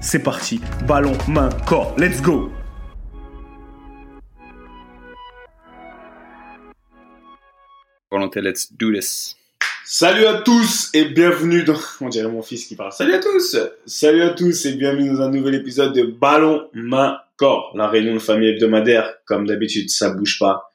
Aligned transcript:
c'est 0.00 0.22
parti. 0.22 0.60
Ballon, 0.86 1.16
main, 1.28 1.48
corps. 1.66 1.94
Let's 1.98 2.20
go 2.20 2.50
Volonté, 8.10 8.40
let's 8.40 8.72
do 8.72 8.92
this. 8.92 9.36
Salut 9.84 10.26
à 10.26 10.42
tous 10.42 10.90
et 10.94 11.04
bienvenue 11.06 11.64
dans... 11.64 11.76
On 12.00 12.08
dirait 12.08 12.28
mon 12.30 12.42
fils 12.42 12.66
qui 12.66 12.76
parle. 12.76 12.92
Salut 12.92 13.14
à 13.14 13.18
tous 13.18 13.56
Salut 13.86 14.22
à 14.22 14.30
tous 14.30 14.66
et 14.66 14.72
bienvenue 14.74 15.08
dans 15.10 15.22
un 15.22 15.30
nouvel 15.30 15.54
épisode 15.54 15.92
de 15.94 16.02
Ballon, 16.02 16.68
main, 16.72 17.18
corps. 17.36 17.72
La 17.76 17.88
réunion 17.88 18.14
de 18.14 18.18
famille 18.18 18.48
hebdomadaire. 18.48 19.14
Comme 19.26 19.46
d'habitude, 19.46 19.90
ça 19.90 20.10
bouge 20.10 20.38
pas. 20.38 20.72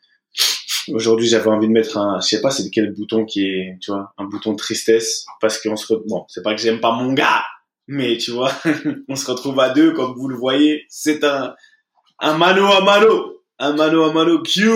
Aujourd'hui, 0.94 1.28
j'avais 1.28 1.48
envie 1.48 1.68
de 1.68 1.74
mettre 1.74 1.98
un, 1.98 2.20
je 2.22 2.28
sais 2.28 2.42
pas 2.42 2.52
c'est 2.52 2.70
quel 2.70 2.94
bouton 2.94 3.26
qui 3.26 3.48
est, 3.48 3.78
tu 3.82 3.92
vois, 3.92 4.14
un 4.18 4.26
bouton 4.26 4.52
de 4.52 4.58
tristesse 4.58 5.26
parce 5.42 5.60
qu'on 5.60 5.76
se, 5.76 5.92
re- 5.92 6.04
bon, 6.08 6.26
c'est 6.28 6.44
pas 6.44 6.54
que 6.54 6.62
j'aime 6.62 6.80
pas 6.80 6.92
mon 6.92 7.14
gars, 7.14 7.42
mais 7.88 8.18
tu 8.18 8.32
vois, 8.32 8.52
on 9.10 9.16
se 9.16 9.30
retrouve 9.30 9.60
à 9.60 9.70
deux 9.70 9.94
comme 9.94 10.14
vous 10.14 10.28
le 10.28 10.36
voyez. 10.36 10.86
C'est 10.90 11.24
un, 11.24 11.56
un 12.20 12.38
mano 12.38 12.66
à 12.66 12.84
mano, 12.84 13.42
un 13.60 13.74
mano 13.74 14.04
à 14.04 14.14
mano 14.14 14.42
Q 14.42 14.70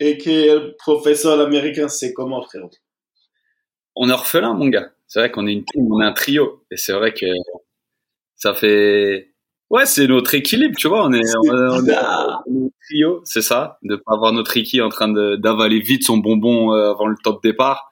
et 0.00 0.18
que 0.18 0.30
le 0.30 0.76
professeur 0.78 1.40
américain, 1.40 1.88
c'est 1.88 2.12
comment 2.12 2.42
frérot? 2.42 2.70
On 3.96 4.08
est 4.08 4.12
orphelin, 4.12 4.54
mon 4.54 4.68
gars. 4.68 4.90
C'est 5.08 5.20
vrai 5.20 5.30
qu'on 5.30 5.46
est 5.46 5.52
une 5.52 5.64
team, 5.64 5.90
on 5.90 6.00
est 6.00 6.04
un 6.04 6.12
trio. 6.12 6.62
Et 6.70 6.76
c'est 6.76 6.92
vrai 6.92 7.12
que 7.12 7.26
ça 8.36 8.54
fait. 8.54 9.32
Ouais, 9.70 9.86
c'est 9.86 10.06
notre 10.06 10.34
équilibre, 10.34 10.76
tu 10.76 10.88
vois. 10.88 11.04
On 11.04 11.12
est, 11.12 11.22
on 11.36 11.50
on 11.50 11.88
un 11.88 12.70
trio, 12.86 13.20
c'est 13.24 13.42
ça. 13.42 13.78
De 13.82 13.96
pas 13.96 14.14
avoir 14.14 14.32
notre 14.32 14.52
Ricky 14.52 14.80
en 14.80 14.88
train 14.88 15.08
d'avaler 15.08 15.80
vite 15.80 16.04
son 16.04 16.18
bonbon 16.18 16.72
euh, 16.72 16.90
avant 16.90 17.06
le 17.06 17.16
temps 17.22 17.32
de 17.32 17.40
départ. 17.42 17.90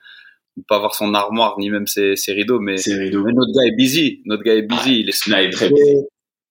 Pas 0.68 0.76
avoir 0.76 0.94
son 0.94 1.12
armoire 1.14 1.56
ni 1.58 1.70
même 1.70 1.86
ses, 1.86 2.16
ses 2.16 2.32
rideaux. 2.32 2.60
Mais, 2.60 2.76
mais 2.96 3.10
notre 3.32 3.52
gars 3.52 3.66
est 3.66 3.76
busy. 3.76 4.22
Notre 4.24 4.42
gars 4.42 4.54
est 4.54 4.62
busy. 4.62 5.00
il 5.00 5.08
est 5.08 5.26
il 5.26 5.34
est 5.34 5.50
très 5.50 5.68
busy. 5.68 5.96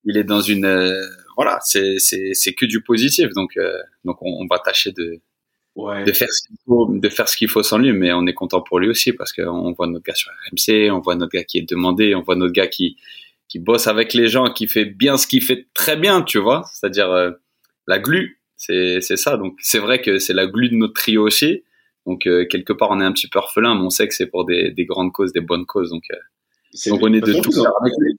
Il 0.05 0.17
est 0.17 0.23
dans 0.23 0.41
une. 0.41 0.65
euh, 0.65 1.01
voilà, 1.35 1.59
c'est 1.63 1.97
c'est 1.99 2.33
c'est 2.33 2.53
que 2.53 2.65
du 2.65 2.81
positif. 2.83 3.29
Donc 3.35 3.57
euh, 3.57 3.77
donc 4.03 4.17
on, 4.21 4.29
on 4.41 4.47
va 4.47 4.59
tâcher 4.59 4.91
de 4.91 5.19
Ouais. 5.75 6.05
de 6.05 6.13
faire 6.13 6.29
ce 6.31 6.47
qu'il 6.47 6.55
faut, 6.65 6.87
de 6.89 7.09
faire 7.09 7.27
ce 7.27 7.35
qu'il 7.35 7.49
faut 7.49 7.61
sans 7.61 7.77
lui, 7.77 7.91
mais 7.91 8.13
on 8.13 8.25
est 8.27 8.33
content 8.33 8.61
pour 8.61 8.79
lui 8.79 8.87
aussi 8.87 9.11
parce 9.11 9.33
qu'on 9.33 9.73
voit 9.73 9.87
notre 9.87 10.05
gars 10.05 10.15
sur 10.15 10.31
RMC, 10.49 10.89
on 10.89 11.01
voit 11.01 11.15
notre 11.15 11.33
gars 11.33 11.43
qui 11.43 11.57
est 11.57 11.69
demandé, 11.69 12.15
on 12.15 12.21
voit 12.21 12.37
notre 12.37 12.53
gars 12.53 12.67
qui 12.67 12.95
qui 13.49 13.59
bosse 13.59 13.87
avec 13.87 14.13
les 14.13 14.27
gens, 14.29 14.49
qui 14.53 14.67
fait 14.69 14.85
bien 14.85 15.17
ce 15.17 15.27
qu'il 15.27 15.41
fait 15.43 15.67
très 15.73 15.97
bien, 15.97 16.21
tu 16.21 16.39
vois, 16.39 16.63
c'est-à-dire 16.73 17.11
euh, 17.11 17.31
la 17.87 17.99
glu, 17.99 18.39
c'est 18.55 19.01
c'est 19.01 19.17
ça. 19.17 19.35
Donc 19.35 19.57
c'est 19.59 19.79
vrai 19.79 19.99
que 20.01 20.17
c'est 20.17 20.31
la 20.33 20.47
glu 20.47 20.69
de 20.69 20.75
notre 20.75 20.93
trio 20.93 21.23
aussi. 21.23 21.63
Donc 22.05 22.27
euh, 22.27 22.45
quelque 22.45 22.73
part 22.73 22.89
on 22.91 23.01
est 23.01 23.05
un 23.05 23.11
petit 23.11 23.27
peu 23.27 23.39
orphelin, 23.39 23.75
mais 23.75 23.81
on 23.81 23.89
sait 23.89 24.07
que 24.07 24.13
c'est 24.13 24.27
pour 24.27 24.45
des, 24.45 24.71
des 24.71 24.85
grandes 24.85 25.11
causes, 25.11 25.33
des 25.33 25.41
bonnes 25.41 25.65
causes. 25.65 25.89
Donc 25.89 26.03
euh, 26.11 26.89
donc 26.89 26.99
on 27.01 27.13
est 27.13 27.21
de 27.21 27.33
tout 27.41 27.51
cœur 27.51 27.73
avec 27.81 27.93
lui. 27.99 28.17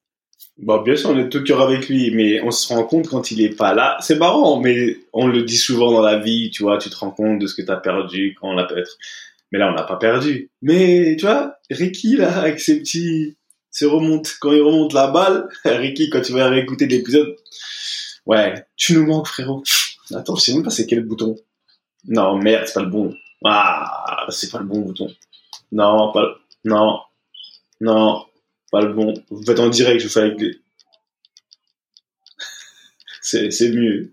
Bon, 0.59 0.81
bien 0.81 0.97
sûr, 0.97 1.11
on 1.11 1.19
est 1.19 1.25
de 1.25 1.29
tout 1.29 1.45
cœur 1.45 1.61
avec 1.61 1.89
lui, 1.89 2.11
mais 2.15 2.41
on 2.41 2.51
se 2.51 2.73
rend 2.73 2.85
compte 2.85 3.09
quand 3.09 3.31
il 3.31 3.43
est 3.43 3.55
pas 3.55 3.75
là. 3.75 3.99
C'est 4.01 4.19
marrant, 4.19 4.59
mais 4.59 4.97
on 5.13 5.27
le 5.27 5.43
dit 5.43 5.59
souvent 5.59 5.93
dans 5.93 6.01
la 6.01 6.19
vie, 6.19 6.51
tu 6.51 6.63
vois, 6.63 6.79
tu 6.79 6.89
te 6.89 6.97
rends 6.97 7.11
compte 7.11 7.39
de 7.39 7.47
ce 7.47 7.55
que 7.55 7.61
tu 7.61 7.71
as 7.71 7.77
perdu 7.77 8.35
quand 8.41 8.49
on 8.51 8.55
l'a 8.55 8.65
peut-être. 8.65 8.97
Mais 9.53 9.59
là, 9.59 9.71
on 9.71 9.75
l'a 9.75 9.83
pas 9.83 9.97
perdu. 9.97 10.51
Mais, 10.63 11.15
tu 11.19 11.27
vois, 11.27 11.57
Ricky, 11.71 12.17
là, 12.17 12.39
avec 12.39 12.59
ses 12.59 12.79
petits, 12.79 13.37
se 13.71 13.85
remonte, 13.85 14.37
quand 14.41 14.53
il 14.53 14.63
remonte 14.63 14.95
la 14.95 15.09
balle, 15.09 15.47
Ricky, 15.67 16.09
quand 16.09 16.23
tu 16.23 16.33
vas 16.33 16.49
réécouter 16.49 16.87
l'épisode, 16.87 17.37
ouais, 18.25 18.55
tu 18.77 18.95
nous 18.95 19.07
manques, 19.07 19.29
frérot. 19.29 19.63
Attends, 20.15 20.37
je 20.37 20.43
sais 20.43 20.55
même 20.55 20.63
pas 20.63 20.71
c'est 20.71 20.87
quel 20.87 21.05
bouton. 21.05 21.37
Non, 22.07 22.39
merde, 22.39 22.65
c'est 22.67 22.75
pas 22.75 22.83
le 22.83 22.91
bon. 22.91 23.15
Ah, 23.49 24.27
c'est 24.31 24.51
pas 24.51 24.59
le 24.59 24.65
bon 24.65 24.81
bouton. 24.81 25.09
Non, 25.73 26.13
pas 26.13 26.23
le, 26.23 26.35
non, 26.65 27.01
non, 27.81 28.25
pas 28.71 28.81
le 28.81 28.93
bon. 28.93 29.15
Vous 29.31 29.45
faites 29.45 29.61
en 29.61 29.69
direct, 29.69 30.01
je 30.01 30.07
vous 30.07 30.13
fais 30.13 30.21
avec 30.21 30.41
les. 30.41 30.61
C'est, 33.51 33.71
mieux. 33.71 34.13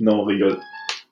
Non, 0.00 0.20
on 0.20 0.24
rigole. 0.24 0.60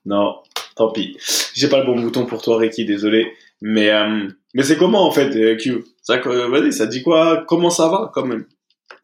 Non, 0.07 0.43
tant 0.77 0.91
pis. 0.93 1.17
J'ai 1.55 1.69
pas 1.69 1.81
le 1.81 1.87
bon 1.87 2.01
bouton 2.01 2.27
pour 2.27 2.43
toi, 2.43 2.59
Ricky, 2.59 2.85
désolé. 2.85 3.33
Mais, 3.61 3.91
euh, 3.91 4.29
mais 4.53 4.63
c'est 4.63 4.77
comment 4.77 5.07
en 5.07 5.11
fait, 5.11 5.35
euh, 5.37 5.57
Q? 5.57 5.85
Ça, 6.03 6.21
euh, 6.27 6.71
ça 6.71 6.87
dit 6.87 7.03
quoi? 7.03 7.45
Comment 7.47 7.71
ça 7.71 7.89
va 7.89 8.11
quand 8.13 8.27
même? 8.27 8.47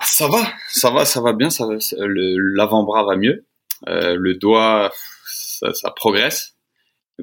Ça 0.03 0.29
va, 0.29 0.47
ça 0.69 0.91
va, 0.91 1.05
ça 1.05 1.21
va 1.21 1.33
bien. 1.33 1.49
L'avant-bras 1.97 3.05
va 3.05 3.17
mieux. 3.17 3.47
Euh, 3.89 4.15
le 4.17 4.35
doigt, 4.35 4.93
ça 5.27 5.91
progresse. 5.97 6.57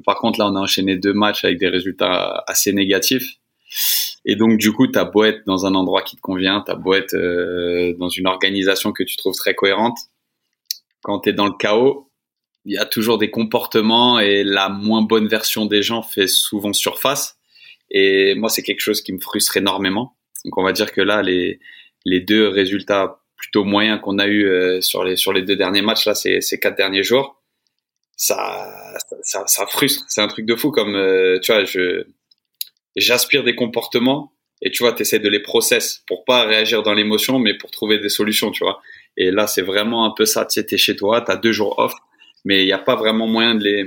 Par 0.04 0.16
contre, 0.16 0.38
là, 0.38 0.46
on 0.48 0.56
a 0.56 0.60
enchaîné 0.60 0.96
deux 0.96 1.12
matchs 1.12 1.44
avec 1.44 1.58
des 1.58 1.68
résultats 1.68 2.44
assez 2.46 2.72
négatifs. 2.72 3.36
Et 4.24 4.36
donc, 4.36 4.58
du 4.58 4.72
coup, 4.72 4.86
t'as 4.86 5.04
beau 5.04 5.24
être 5.24 5.42
dans 5.46 5.66
un 5.66 5.74
endroit 5.74 6.02
qui 6.02 6.16
te 6.16 6.20
convient, 6.20 6.62
t'as 6.66 6.74
beau 6.74 6.94
être 6.94 7.14
euh, 7.14 7.94
dans 7.98 8.08
une 8.08 8.26
organisation 8.26 8.92
que 8.92 9.02
tu 9.02 9.16
trouves 9.16 9.34
très 9.34 9.54
cohérente. 9.54 9.98
Quand 11.02 11.20
t'es 11.20 11.32
dans 11.32 11.46
le 11.46 11.56
chaos, 11.58 12.10
il 12.64 12.74
y 12.74 12.78
a 12.78 12.84
toujours 12.84 13.18
des 13.18 13.30
comportements 13.30 14.18
et 14.18 14.44
la 14.44 14.68
moins 14.68 15.02
bonne 15.02 15.28
version 15.28 15.66
des 15.66 15.82
gens 15.82 16.02
fait 16.02 16.26
souvent 16.26 16.72
surface. 16.72 17.38
Et 17.90 18.34
moi, 18.34 18.48
c'est 18.48 18.62
quelque 18.62 18.80
chose 18.80 19.00
qui 19.00 19.12
me 19.12 19.20
frustre 19.20 19.56
énormément. 19.56 20.16
Donc, 20.44 20.58
on 20.58 20.62
va 20.62 20.72
dire 20.72 20.92
que 20.92 21.00
là, 21.00 21.22
les, 21.22 21.60
les 22.04 22.20
deux 22.20 22.48
résultats 22.48 23.20
plutôt 23.36 23.64
moyens 23.64 24.00
qu'on 24.02 24.18
a 24.18 24.26
eu 24.26 24.44
euh, 24.44 24.80
sur 24.80 25.04
les 25.04 25.16
sur 25.16 25.32
les 25.32 25.42
deux 25.42 25.56
derniers 25.56 25.80
matchs 25.80 26.06
là 26.06 26.14
ces, 26.14 26.40
ces 26.40 26.58
quatre 26.58 26.76
derniers 26.76 27.04
jours 27.04 27.37
ça 28.18 28.68
ça, 29.22 29.44
ça 29.46 29.66
frustre. 29.66 30.04
C'est 30.08 30.20
un 30.20 30.28
truc 30.28 30.44
de 30.44 30.56
fou 30.56 30.70
comme 30.70 30.94
euh, 30.96 31.38
tu 31.40 31.52
vois 31.52 31.64
je 31.64 32.04
j'aspire 32.96 33.44
des 33.44 33.54
comportements 33.54 34.32
et 34.60 34.70
tu 34.70 34.82
vois 34.82 34.92
tu 34.92 35.02
essaies 35.02 35.20
de 35.20 35.28
les 35.28 35.40
process 35.40 36.02
pour 36.06 36.24
pas 36.24 36.44
réagir 36.44 36.82
dans 36.82 36.92
l'émotion 36.92 37.38
mais 37.38 37.56
pour 37.56 37.70
trouver 37.70 37.98
des 37.98 38.08
solutions 38.10 38.50
tu 38.50 38.64
vois. 38.64 38.82
Et 39.16 39.30
là 39.30 39.46
c'est 39.46 39.62
vraiment 39.62 40.04
un 40.04 40.12
peu 40.14 40.26
ça. 40.26 40.44
Tu 40.44 40.54
sais 40.54 40.66
t'es 40.66 40.76
chez 40.76 40.96
toi 40.96 41.22
t'as 41.22 41.36
deux 41.36 41.52
jours 41.52 41.78
off 41.78 41.94
mais 42.44 42.62
il 42.62 42.66
n'y 42.66 42.72
a 42.72 42.78
pas 42.78 42.96
vraiment 42.96 43.28
moyen 43.28 43.54
de 43.54 43.64
les 43.64 43.86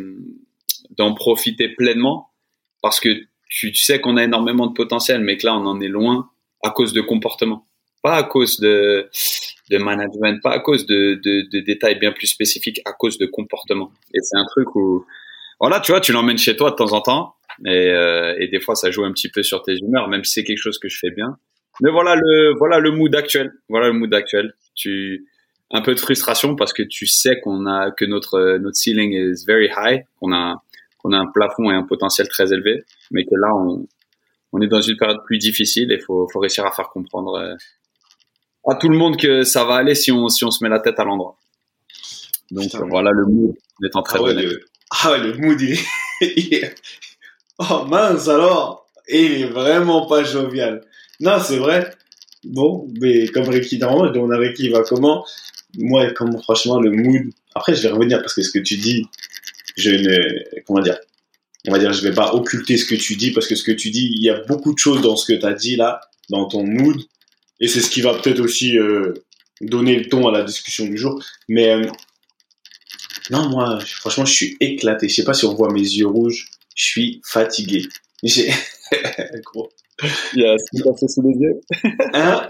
d'en 0.98 1.14
profiter 1.14 1.70
pleinement 1.70 2.30
parce 2.82 3.00
que 3.00 3.10
tu 3.50 3.76
sais 3.76 4.00
qu'on 4.00 4.16
a 4.16 4.24
énormément 4.24 4.66
de 4.66 4.74
potentiel 4.74 5.22
mais 5.22 5.36
que 5.36 5.46
là 5.46 5.56
on 5.56 5.66
en 5.66 5.82
est 5.82 5.90
loin 5.90 6.30
à 6.64 6.70
cause 6.70 6.94
de 6.94 7.02
comportements. 7.02 7.68
Pas 8.02 8.16
à 8.16 8.24
cause 8.24 8.60
de, 8.60 9.10
de 9.72 9.78
management, 9.78 10.40
pas 10.44 10.52
à 10.52 10.60
cause 10.60 10.86
de, 10.86 11.20
de, 11.24 11.50
de 11.52 11.60
détails 11.66 11.98
bien 11.98 12.12
plus 12.12 12.28
spécifiques, 12.28 12.82
à 12.86 12.94
cause 12.94 13.18
de 13.18 13.26
comportement. 13.26 13.92
Et 14.14 14.20
c'est 14.22 14.38
un 14.38 14.46
truc 14.52 14.76
où, 14.76 15.06
voilà, 15.60 15.80
tu 15.80 15.92
vois, 15.92 16.02
tu 16.02 16.12
l'emmènes 16.12 16.38
chez 16.38 16.56
toi 16.56 16.72
de 16.72 16.76
temps 16.76 16.94
en 16.94 17.02
temps, 17.02 17.36
et, 17.66 17.90
euh, 17.90 18.36
et 18.40 18.48
des 18.48 18.60
fois 18.60 18.76
ça 18.76 18.92
joue 18.92 19.04
un 19.04 19.12
petit 19.12 19.30
peu 19.30 19.44
sur 19.44 19.62
tes 19.64 19.76
humeurs, 19.78 20.08
même 20.08 20.24
si 20.24 20.34
c'est 20.34 20.44
quelque 20.44 20.62
chose 20.62 20.78
que 20.78 20.90
je 20.90 20.98
fais 21.00 21.12
bien. 21.12 21.38
Mais 21.82 21.90
voilà 21.90 22.16
le, 22.16 22.54
voilà 22.58 22.80
le 22.80 22.92
mood 22.92 23.16
actuel, 23.16 23.52
voilà 23.70 23.88
le 23.88 23.94
mood 23.94 24.14
actuel. 24.14 24.54
Tu, 24.76 25.26
un 25.72 25.82
peu 25.82 25.96
de 25.96 26.00
frustration 26.00 26.56
parce 26.56 26.74
que 26.74 26.84
tu 26.84 27.08
sais 27.08 27.40
qu'on 27.40 27.66
a, 27.66 27.92
que 27.92 28.06
notre, 28.06 28.58
notre 28.58 28.76
ceiling 28.76 29.14
is 29.14 29.46
very 29.48 29.70
high, 29.76 30.04
qu'on 30.20 30.34
a, 30.34 30.62
qu'on 30.98 31.14
a 31.14 31.18
un 31.18 31.28
plafond 31.34 31.72
et 31.72 31.76
un 31.76 31.84
potentiel 31.84 32.28
très 32.28 32.52
élevé, 32.54 32.84
mais 33.12 33.24
que 33.24 33.36
là 33.36 33.56
on, 33.56 33.88
on 34.52 34.62
est 34.62 34.68
dans 34.68 34.82
une 34.82 34.98
période 34.98 35.20
plus 35.26 35.38
difficile 35.38 35.92
et 35.92 36.00
faut, 36.00 36.28
faut 36.32 36.40
réussir 36.40 36.66
à 36.66 36.72
faire 36.72 36.90
comprendre 36.90 37.36
euh, 37.36 37.56
à 38.68 38.76
tout 38.76 38.90
le 38.90 38.98
monde 38.98 39.18
que 39.18 39.44
ça 39.44 39.64
va 39.66 39.76
aller 39.76 39.96
si 39.96 40.12
on, 40.12 40.28
si 40.30 40.44
on 40.46 40.52
se 40.52 40.64
met 40.64 40.70
la 40.70 40.80
tête 40.80 41.00
à 41.00 41.04
l'endroit. 41.04 41.38
Donc 42.52 42.66
Putain, 42.66 42.86
voilà 42.88 43.12
le 43.12 43.26
mood 43.26 43.56
en 43.82 43.88
étant 43.88 44.04
très 44.04 44.20
Ah 44.20 44.24
ouais, 44.24 44.34
le- 44.34 44.66
ah 44.92 45.12
ouais, 45.12 45.20
le 45.20 45.34
mood, 45.38 45.60
il 46.22 46.54
est, 46.54 46.76
oh 47.60 47.86
mince 47.88 48.28
alors, 48.28 48.88
il 49.08 49.32
est 49.42 49.46
vraiment 49.46 50.06
pas 50.06 50.24
jovial. 50.24 50.84
Non, 51.20 51.40
c'est 51.42 51.58
vrai. 51.58 51.94
Bon, 52.44 52.88
mais 53.00 53.28
comme 53.28 53.48
Ricky, 53.48 53.78
normalement, 53.78 54.12
demande 54.12 54.34
à 54.34 54.38
Ricky, 54.38 54.66
il 54.66 54.72
va 54.72 54.82
comment 54.82 55.26
Moi, 55.78 56.12
comme 56.12 56.42
franchement, 56.42 56.80
le 56.80 56.92
mood. 56.92 57.32
Après, 57.56 57.76
je 57.76 57.82
vais 57.84 57.90
revenir 57.90 58.20
parce 58.20 58.34
que 58.34 58.42
ce 58.42 58.50
que 58.52 58.60
tu 58.60 58.78
dis, 58.78 59.06
je 59.78 59.92
ne. 59.92 60.62
Comment 60.66 60.82
dire 60.82 60.98
On 61.68 61.72
va 61.72 61.80
dire, 61.80 61.94
je 61.94 62.02
vais 62.02 62.14
pas 62.14 62.34
occulter 62.34 62.78
ce 62.78 62.86
que 62.86 62.96
tu 62.96 63.16
dis 63.16 63.32
parce 63.32 63.48
que 63.48 63.56
ce 63.56 63.64
que 63.64 63.72
tu 63.72 63.92
dis, 63.92 64.10
il 64.12 64.24
y 64.24 64.30
a 64.30 64.40
beaucoup 64.48 64.74
de 64.74 64.80
choses 64.80 65.02
dans 65.02 65.16
ce 65.16 65.32
que 65.32 65.40
tu 65.40 65.46
as 65.46 65.54
dit 65.54 65.76
là, 65.76 66.02
dans 66.30 66.46
ton 66.48 66.64
mood. 66.66 66.98
Et 67.62 67.68
c'est 67.68 67.82
ce 67.82 67.90
qui 67.90 68.02
va 68.02 68.16
peut-être 68.16 68.40
aussi 68.40 68.78
euh, 68.78 69.14
donner 69.62 69.96
le 69.96 70.10
ton 70.10 70.28
à 70.28 70.32
la 70.32 70.44
discussion 70.44 70.86
du 70.86 70.98
jour. 70.98 71.24
Mais 71.48 71.70
euh, 71.70 71.86
non, 73.30 73.50
moi, 73.50 73.80
franchement, 73.80 74.26
je 74.26 74.34
suis 74.34 74.58
éclaté. 74.60 75.08
Je 75.08 75.16
sais 75.16 75.24
pas 75.24 75.34
si 75.34 75.46
on 75.46 75.54
voit 75.54 75.72
mes 75.72 75.80
yeux 75.80 76.08
rouges. 76.08 76.50
Je 76.76 76.84
suis 76.84 77.22
fatigué. 77.24 77.88
J'ai. 78.24 78.52
Gros. 79.46 79.72
Il 80.34 80.42
y 80.42 80.46
a 80.46 80.58
ce 80.58 80.84
caché 80.84 81.08
sous 81.08 81.22
les 81.22 81.38
yeux. 81.38 81.62
Hein? 82.14 82.48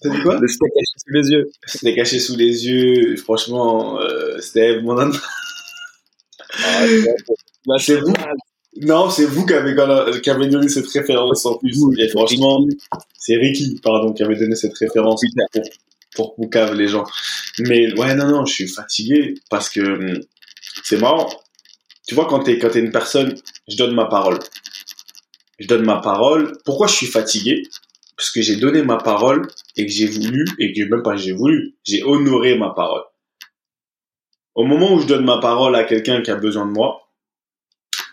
T'as 0.00 0.10
dit 0.10 0.22
quoi? 0.22 0.38
Le 0.38 0.46
steak 0.46 0.70
caché 0.72 0.92
sous 0.96 1.12
les 1.12 1.28
yeux. 1.30 1.50
C'était 1.66 1.94
caché 1.96 2.18
sous 2.20 2.36
les 2.36 2.66
yeux. 2.66 3.16
Franchement, 3.16 4.00
euh, 4.00 4.38
Steve, 4.40 4.82
mon 4.82 4.96
ami. 4.96 5.16
Là, 7.66 7.78
C'est 7.78 8.00
vous? 8.00 8.14
Non, 8.82 9.08
c'est 9.10 9.24
vous 9.24 9.46
qui 9.46 9.54
avez, 9.54 9.74
qui 10.20 10.30
avez 10.30 10.48
donné 10.48 10.68
cette 10.68 10.88
référence 10.88 11.46
en 11.46 11.56
plus. 11.56 11.78
Et 11.98 12.08
franchement, 12.08 12.64
c'est 13.18 13.36
Ricky, 13.36 13.80
pardon, 13.82 14.12
qui 14.12 14.22
avait 14.22 14.36
donné 14.36 14.54
cette 14.54 14.76
référence 14.76 15.22
pour, 15.52 15.62
pour 16.14 16.34
Poucave, 16.34 16.74
les 16.74 16.88
gens. 16.88 17.04
Mais 17.60 17.92
ouais, 17.98 18.14
non, 18.14 18.28
non, 18.28 18.44
je 18.44 18.52
suis 18.52 18.68
fatigué 18.68 19.34
parce 19.50 19.70
que 19.70 19.80
hum, 19.80 20.20
c'est 20.82 21.00
marrant. 21.00 21.28
Tu 22.06 22.14
vois, 22.14 22.26
quand 22.26 22.40
t'es, 22.40 22.58
quand 22.58 22.70
t'es 22.70 22.80
une 22.80 22.92
personne, 22.92 23.34
je 23.68 23.76
donne 23.76 23.94
ma 23.94 24.06
parole. 24.06 24.38
Je 25.58 25.66
donne 25.66 25.84
ma 25.84 26.00
parole. 26.00 26.56
Pourquoi 26.64 26.86
je 26.86 26.94
suis 26.94 27.06
fatigué? 27.06 27.62
Parce 28.16 28.30
que 28.30 28.42
j'ai 28.42 28.56
donné 28.56 28.82
ma 28.82 28.96
parole 28.96 29.48
et 29.76 29.86
que 29.86 29.92
j'ai 29.92 30.06
voulu, 30.06 30.44
et 30.58 30.72
que 30.72 30.82
même 30.88 31.02
pas 31.02 31.16
j'ai 31.16 31.32
voulu, 31.32 31.74
j'ai 31.84 32.02
honoré 32.02 32.56
ma 32.56 32.70
parole. 32.70 33.02
Au 34.54 34.64
moment 34.64 34.94
où 34.94 35.00
je 35.00 35.06
donne 35.06 35.24
ma 35.24 35.38
parole 35.38 35.76
à 35.76 35.84
quelqu'un 35.84 36.22
qui 36.22 36.30
a 36.30 36.36
besoin 36.36 36.66
de 36.66 36.72
moi, 36.72 37.05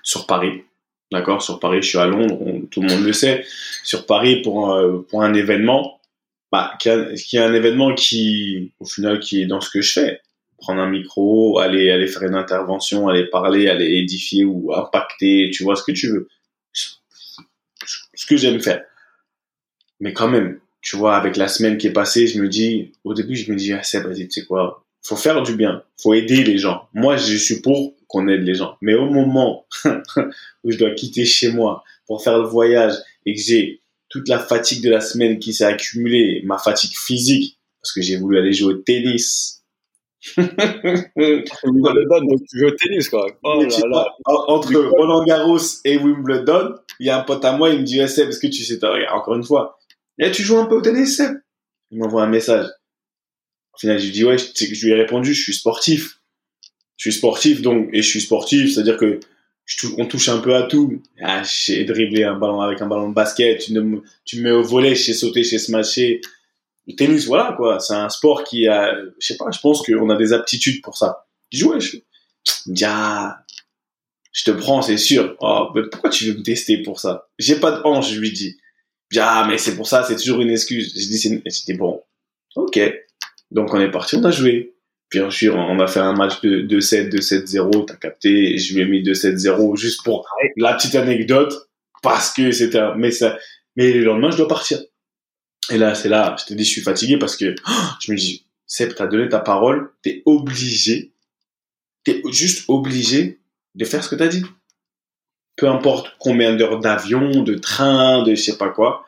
sur 0.03 0.27
Paris, 0.27 0.63
d'accord, 1.11 1.41
sur 1.41 1.59
Paris, 1.59 1.81
je 1.81 1.87
suis 1.89 1.97
à 1.97 2.05
Londres, 2.05 2.37
on- 2.41 2.61
tout 2.61 2.81
le 2.81 2.89
monde 2.89 3.03
le 3.03 3.13
sait, 3.13 3.45
sur 3.83 4.05
Paris 4.05 4.41
pour, 4.43 4.77
pour 5.09 5.23
un 5.23 5.33
événement, 5.33 5.99
bah, 6.51 6.77
qui, 6.79 6.89
est 6.89 7.39
un 7.39 7.53
événement 7.53 7.95
qui, 7.95 8.73
au 8.79 8.85
final, 8.85 9.19
qui 9.19 9.41
est 9.41 9.47
dans 9.47 9.59
ce 9.59 9.71
que 9.71 9.81
je 9.81 9.91
fais. 9.91 10.21
Prendre 10.59 10.81
un 10.81 10.89
micro, 10.89 11.57
aller, 11.57 11.89
aller 11.89 12.07
faire 12.07 12.21
une 12.23 12.35
intervention, 12.35 13.07
aller 13.07 13.25
parler, 13.25 13.67
aller 13.69 13.87
édifier 13.97 14.45
ou 14.45 14.71
impacter, 14.73 15.49
tu 15.51 15.63
vois 15.63 15.75
ce 15.75 15.83
que 15.83 15.91
tu 15.91 16.09
veux. 16.09 16.29
Ce 18.13 18.25
que 18.27 18.37
j'aime 18.37 18.61
faire. 18.61 18.83
Mais 19.99 20.13
quand 20.13 20.27
même, 20.27 20.59
tu 20.81 20.95
vois, 20.95 21.15
avec 21.17 21.37
la 21.37 21.47
semaine 21.47 21.77
qui 21.77 21.87
est 21.87 21.93
passée, 21.93 22.27
je 22.27 22.39
me 22.39 22.47
dis, 22.47 22.91
au 23.03 23.13
début, 23.13 23.35
je 23.35 23.51
me 23.51 23.57
dis, 23.57 23.73
ah, 23.73 23.81
Seb, 23.83 24.05
vas-y, 24.05 24.27
tu 24.27 24.41
sais 24.41 24.45
quoi, 24.45 24.85
faut 25.03 25.15
faire 25.17 25.43
du 25.43 25.55
bien, 25.55 25.83
faut 26.01 26.13
aider 26.13 26.43
les 26.43 26.57
gens. 26.57 26.87
Moi, 26.93 27.17
je 27.17 27.35
suis 27.35 27.61
pour 27.61 27.93
qu'on 28.07 28.27
aide 28.27 28.43
les 28.43 28.55
gens. 28.55 28.77
Mais 28.81 28.93
au 28.93 29.09
moment 29.09 29.65
où 30.63 30.71
je 30.71 30.77
dois 30.77 30.91
quitter 30.91 31.25
chez 31.25 31.51
moi 31.51 31.83
pour 32.07 32.23
faire 32.23 32.37
le 32.37 32.47
voyage 32.47 32.93
et 33.25 33.35
que 33.35 33.41
j'ai 33.41 33.81
toute 34.09 34.29
la 34.29 34.39
fatigue 34.39 34.83
de 34.83 34.89
la 34.89 35.01
semaine 35.01 35.39
qui 35.39 35.53
s'est 35.53 35.65
accumulée, 35.65 36.41
ma 36.45 36.57
fatigue 36.57 36.95
physique, 36.95 37.59
parce 37.81 37.91
que 37.91 38.01
j'ai 38.01 38.17
voulu 38.17 38.37
aller 38.37 38.53
jouer 38.53 38.75
au 38.75 38.77
tennis. 38.77 39.63
Wimbledon, 40.37 42.21
donc 42.21 42.39
tu 42.49 42.59
joues 42.59 42.67
au 42.67 42.71
tennis, 42.71 43.09
quoi. 43.09 43.27
Oh 43.43 43.61
là 43.61 43.87
là. 43.89 44.07
Entre 44.25 44.73
Roland 44.73 45.25
Garros 45.25 45.57
et 45.83 45.97
Wimbledon, 45.97 46.75
il 46.99 47.07
y 47.07 47.09
a 47.09 47.19
un 47.19 47.23
pote 47.23 47.43
à 47.43 47.57
moi, 47.57 47.71
il 47.71 47.79
me 47.79 47.83
dit, 47.83 47.99
eh, 47.99 48.07
Seb, 48.07 48.29
est-ce 48.29 48.39
que 48.39 48.47
tu 48.47 48.63
sais, 48.63 48.79
regarde, 48.81 49.17
encore 49.17 49.35
une 49.35 49.43
fois, 49.43 49.77
Eh, 50.19 50.31
tu 50.31 50.43
joues 50.43 50.59
un 50.59 50.65
peu 50.65 50.75
au 50.75 50.81
tennis, 50.81 51.17
Seb? 51.17 51.35
Il 51.91 51.99
m'envoie 51.99 52.23
un 52.23 52.27
message. 52.27 52.67
Au 53.75 53.79
final, 53.79 53.99
je 53.99 54.05
lui 54.05 54.11
dis, 54.11 54.23
ouais, 54.23 54.37
je, 54.37 54.45
je 54.73 54.85
lui 54.85 54.91
ai 54.93 54.95
répondu, 54.95 55.33
je 55.33 55.41
suis 55.43 55.53
sportif. 55.53 56.19
Je 56.97 57.09
suis 57.11 57.17
sportif, 57.19 57.61
donc, 57.61 57.89
et 57.93 58.01
je 58.01 58.07
suis 58.09 58.21
sportif, 58.21 58.73
c'est-à-dire 58.73 58.97
que 58.97 59.19
je 59.65 59.87
on 59.97 60.05
touche 60.05 60.29
un 60.29 60.39
peu 60.39 60.55
à 60.55 60.63
tout. 60.63 61.01
Ah, 61.21 61.43
j'ai 61.43 61.85
dribblé 61.85 62.23
un 62.23 62.35
ballon 62.37 62.61
avec 62.61 62.81
un 62.81 62.87
ballon 62.87 63.09
de 63.09 63.13
basket, 63.13 63.59
tu, 63.61 63.73
me- 63.73 64.03
tu 64.25 64.37
me 64.37 64.43
mets 64.43 64.51
au 64.51 64.63
volet, 64.63 64.95
sauter, 64.95 65.43
je 65.43 65.49
sais 65.51 65.59
smasher. 65.59 66.21
Le 66.87 66.95
tennis, 66.95 67.25
voilà, 67.27 67.53
quoi. 67.57 67.79
C'est 67.79 67.93
un 67.93 68.09
sport 68.09 68.43
qui 68.43 68.67
a, 68.67 68.95
je 69.19 69.25
sais 69.27 69.37
pas, 69.37 69.51
je 69.51 69.59
pense 69.59 69.83
qu'on 69.83 70.09
a 70.09 70.17
des 70.17 70.33
aptitudes 70.33 70.81
pour 70.81 70.97
ça. 70.97 71.25
Je 71.51 71.59
dis, 71.59 71.63
ouais, 71.65 71.79
je, 71.79 71.97
dit, 72.67 72.83
ah, 72.85 73.43
je 74.31 74.43
te 74.45 74.51
prends, 74.51 74.81
c'est 74.81 74.97
sûr. 74.97 75.35
Oh, 75.41 75.69
mais 75.75 75.83
pourquoi 75.91 76.09
tu 76.09 76.25
veux 76.31 76.37
me 76.39 76.43
tester 76.43 76.77
pour 76.81 76.99
ça? 76.99 77.27
J'ai 77.39 77.55
pas 77.59 77.71
de 77.71 77.81
hanche, 77.83 78.11
je 78.13 78.19
lui 78.19 78.31
dis. 78.31 78.57
Dit, 79.11 79.19
ah, 79.21 79.45
mais 79.49 79.57
c'est 79.57 79.75
pour 79.75 79.87
ça, 79.87 80.03
c'est 80.03 80.15
toujours 80.15 80.41
une 80.41 80.49
excuse. 80.49 80.93
Je 80.95 81.07
dis, 81.07 81.41
j'étais 81.45 81.73
bon. 81.75 82.01
Ok. 82.55 82.79
Donc 83.53 83.73
on 83.73 83.79
est 83.79 83.91
parti, 83.91 84.17
on 84.17 84.23
a 84.23 84.31
joué. 84.31 84.75
Puis 85.09 85.21
ensuite, 85.21 85.51
on 85.51 85.79
a 85.79 85.87
fait 85.87 85.99
un 85.99 86.13
match 86.13 86.41
de 86.41 86.61
2-7, 86.61 87.09
2-7-0, 87.09 87.85
t'as 87.85 87.95
capté. 87.95 88.57
Je 88.57 88.73
lui 88.73 88.81
ai 88.81 88.85
mis 88.85 89.03
2-7-0 89.03 89.77
juste 89.77 90.03
pour 90.03 90.27
la 90.57 90.73
petite 90.73 90.95
anecdote, 90.95 91.53
parce 92.01 92.33
que 92.33 92.51
c'était 92.51 92.79
un... 92.79 92.95
Mais, 92.95 93.11
ça... 93.11 93.37
mais 93.75 93.93
le 93.93 94.03
lendemain, 94.03 94.31
je 94.31 94.37
dois 94.37 94.47
partir. 94.47 94.79
Et 95.71 95.77
là, 95.77 95.93
c'est 95.93 96.09
là, 96.09 96.35
je 96.39 96.45
te 96.45 96.53
dis, 96.55 96.63
je 96.63 96.71
suis 96.71 96.81
fatigué 96.81 97.17
parce 97.17 97.37
que 97.37 97.53
oh, 97.67 97.85
je 98.01 98.11
me 98.11 98.17
dis, 98.17 98.47
Seb, 98.65 98.95
t'as 98.95 99.05
donné 99.05 99.29
ta 99.29 99.39
parole, 99.39 99.91
t'es 100.01 100.23
obligé, 100.25 101.13
t'es 102.03 102.21
juste 102.31 102.65
obligé 102.67 103.39
de 103.75 103.85
faire 103.85 104.03
ce 104.03 104.09
que 104.09 104.15
t'as 104.15 104.27
dit. 104.27 104.43
Peu 105.55 105.69
importe 105.69 106.15
combien 106.19 106.55
d'heures 106.55 106.79
d'avion, 106.79 107.43
de 107.43 107.53
train, 107.53 108.23
de 108.23 108.33
je 108.33 108.41
sais 108.41 108.57
pas 108.57 108.69
quoi. 108.69 109.05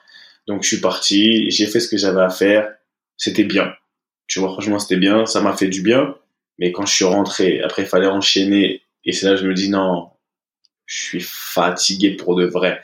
Donc 0.47 0.61
je 0.61 0.67
suis 0.67 0.81
parti, 0.81 1.49
j'ai 1.49 1.65
fait 1.65 1.79
ce 1.79 1.89
que 1.89 1.97
j'avais 1.97 2.21
à 2.21 2.29
faire, 2.29 2.71
c'était 3.17 3.43
bien. 3.43 3.73
Tu 4.27 4.39
vois, 4.39 4.51
franchement, 4.51 4.79
c'était 4.79 4.97
bien, 4.97 5.25
ça 5.25 5.41
m'a 5.41 5.55
fait 5.55 5.67
du 5.67 5.81
bien. 5.81 6.15
Mais 6.57 6.71
quand 6.71 6.85
je 6.85 6.93
suis 6.95 7.05
rentré, 7.05 7.61
après, 7.61 7.83
il 7.83 7.87
fallait 7.87 8.07
enchaîner. 8.07 8.81
Et 9.03 9.11
c'est 9.11 9.25
là 9.27 9.33
que 9.35 9.41
je 9.41 9.47
me 9.47 9.53
dis, 9.53 9.69
non, 9.69 10.09
je 10.85 10.97
suis 10.97 11.21
fatigué 11.21 12.11
pour 12.15 12.35
de 12.35 12.45
vrai. 12.45 12.81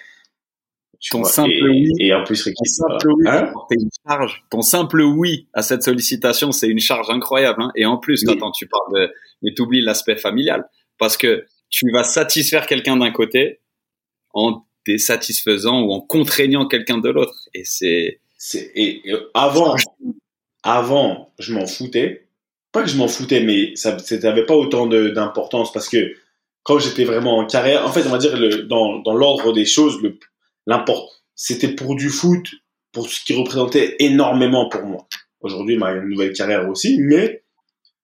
Tu 1.00 1.10
Ton 1.12 1.22
vois, 1.22 1.30
simple 1.32 1.50
et, 1.52 1.64
oui. 1.64 1.90
et 2.00 2.14
en 2.14 2.24
plus, 2.24 2.44
Ton 2.44 2.64
simple 2.66 3.08
oui, 3.16 3.26
Hein 3.28 3.52
c'est 3.70 3.76
une 3.82 3.90
charge. 4.08 4.44
Ton 4.52 4.62
simple 4.62 5.02
oui 5.02 5.48
à 5.54 5.64
cette 5.64 5.82
sollicitation, 5.82 6.52
c'est 6.52 6.68
une 6.68 6.80
charge 6.80 7.10
incroyable. 7.10 7.64
Hein. 7.64 7.72
Et 7.76 7.86
en 7.86 7.98
plus, 7.98 8.24
Oui. 8.28 8.34
attends, 8.36 8.52
tu 8.52 8.68
parles 8.68 8.94
de, 9.08 9.14
mais 9.42 9.54
t'oublies 9.56 9.82
l'aspect 9.82 10.16
familial, 10.16 10.64
parce 11.00 11.18
que 11.18 11.46
tu 11.72 11.90
vas 11.92 12.04
satisfaire 12.04 12.68
quelqu'un 12.68 12.98
d'un 12.98 13.10
côté 13.12 13.62
en 14.34 14.64
désatisfaisant 14.86 15.82
ou 15.82 15.92
en 15.92 16.02
contraignant 16.02 16.68
quelqu'un 16.68 17.00
de 17.00 17.10
l'autre. 17.10 17.50
Et 17.56 17.64
c'est 17.66 18.20
C'est 18.38 18.72
et, 18.76 19.10
et 19.10 19.16
avant, 19.34 19.76
avant, 20.64 21.34
je 21.40 21.54
m'en 21.54 21.66
foutais. 21.66 22.28
Pas 22.72 22.84
que 22.84 22.90
je 22.90 22.98
m'en 22.98 23.08
foutais, 23.08 23.44
mais 23.44 23.76
ça, 23.76 23.98
n'avait 24.24 24.46
pas 24.46 24.56
autant 24.56 24.88
d'importance 24.88 25.72
parce 25.74 25.90
que 25.90 26.16
quand 26.64 26.80
j'étais 26.80 27.04
vraiment 27.04 27.40
en 27.40 27.46
carrière, 27.46 27.86
en 27.86 27.92
fait, 27.92 28.06
on 28.06 28.12
va 28.12 28.18
dire 28.18 28.38
le, 28.38 28.64
dans, 28.64 29.00
dans 29.00 29.14
l'ordre 29.14 29.52
des 29.52 29.66
choses, 29.66 30.02
le, 30.02 30.18
l'import, 30.68 31.22
c'était 31.36 31.74
pour 31.74 31.96
du 31.96 32.10
foot, 32.10 32.48
pour 32.92 33.10
ce 33.10 33.24
qui 33.26 33.34
représentait 33.34 33.96
énormément 34.00 34.70
pour 34.70 34.84
moi. 34.84 35.08
Aujourd'hui, 35.42 35.78
ma 35.78 35.96
nouvelle 35.96 36.34
carrière 36.34 36.70
aussi, 36.70 37.00
mais 37.00 37.44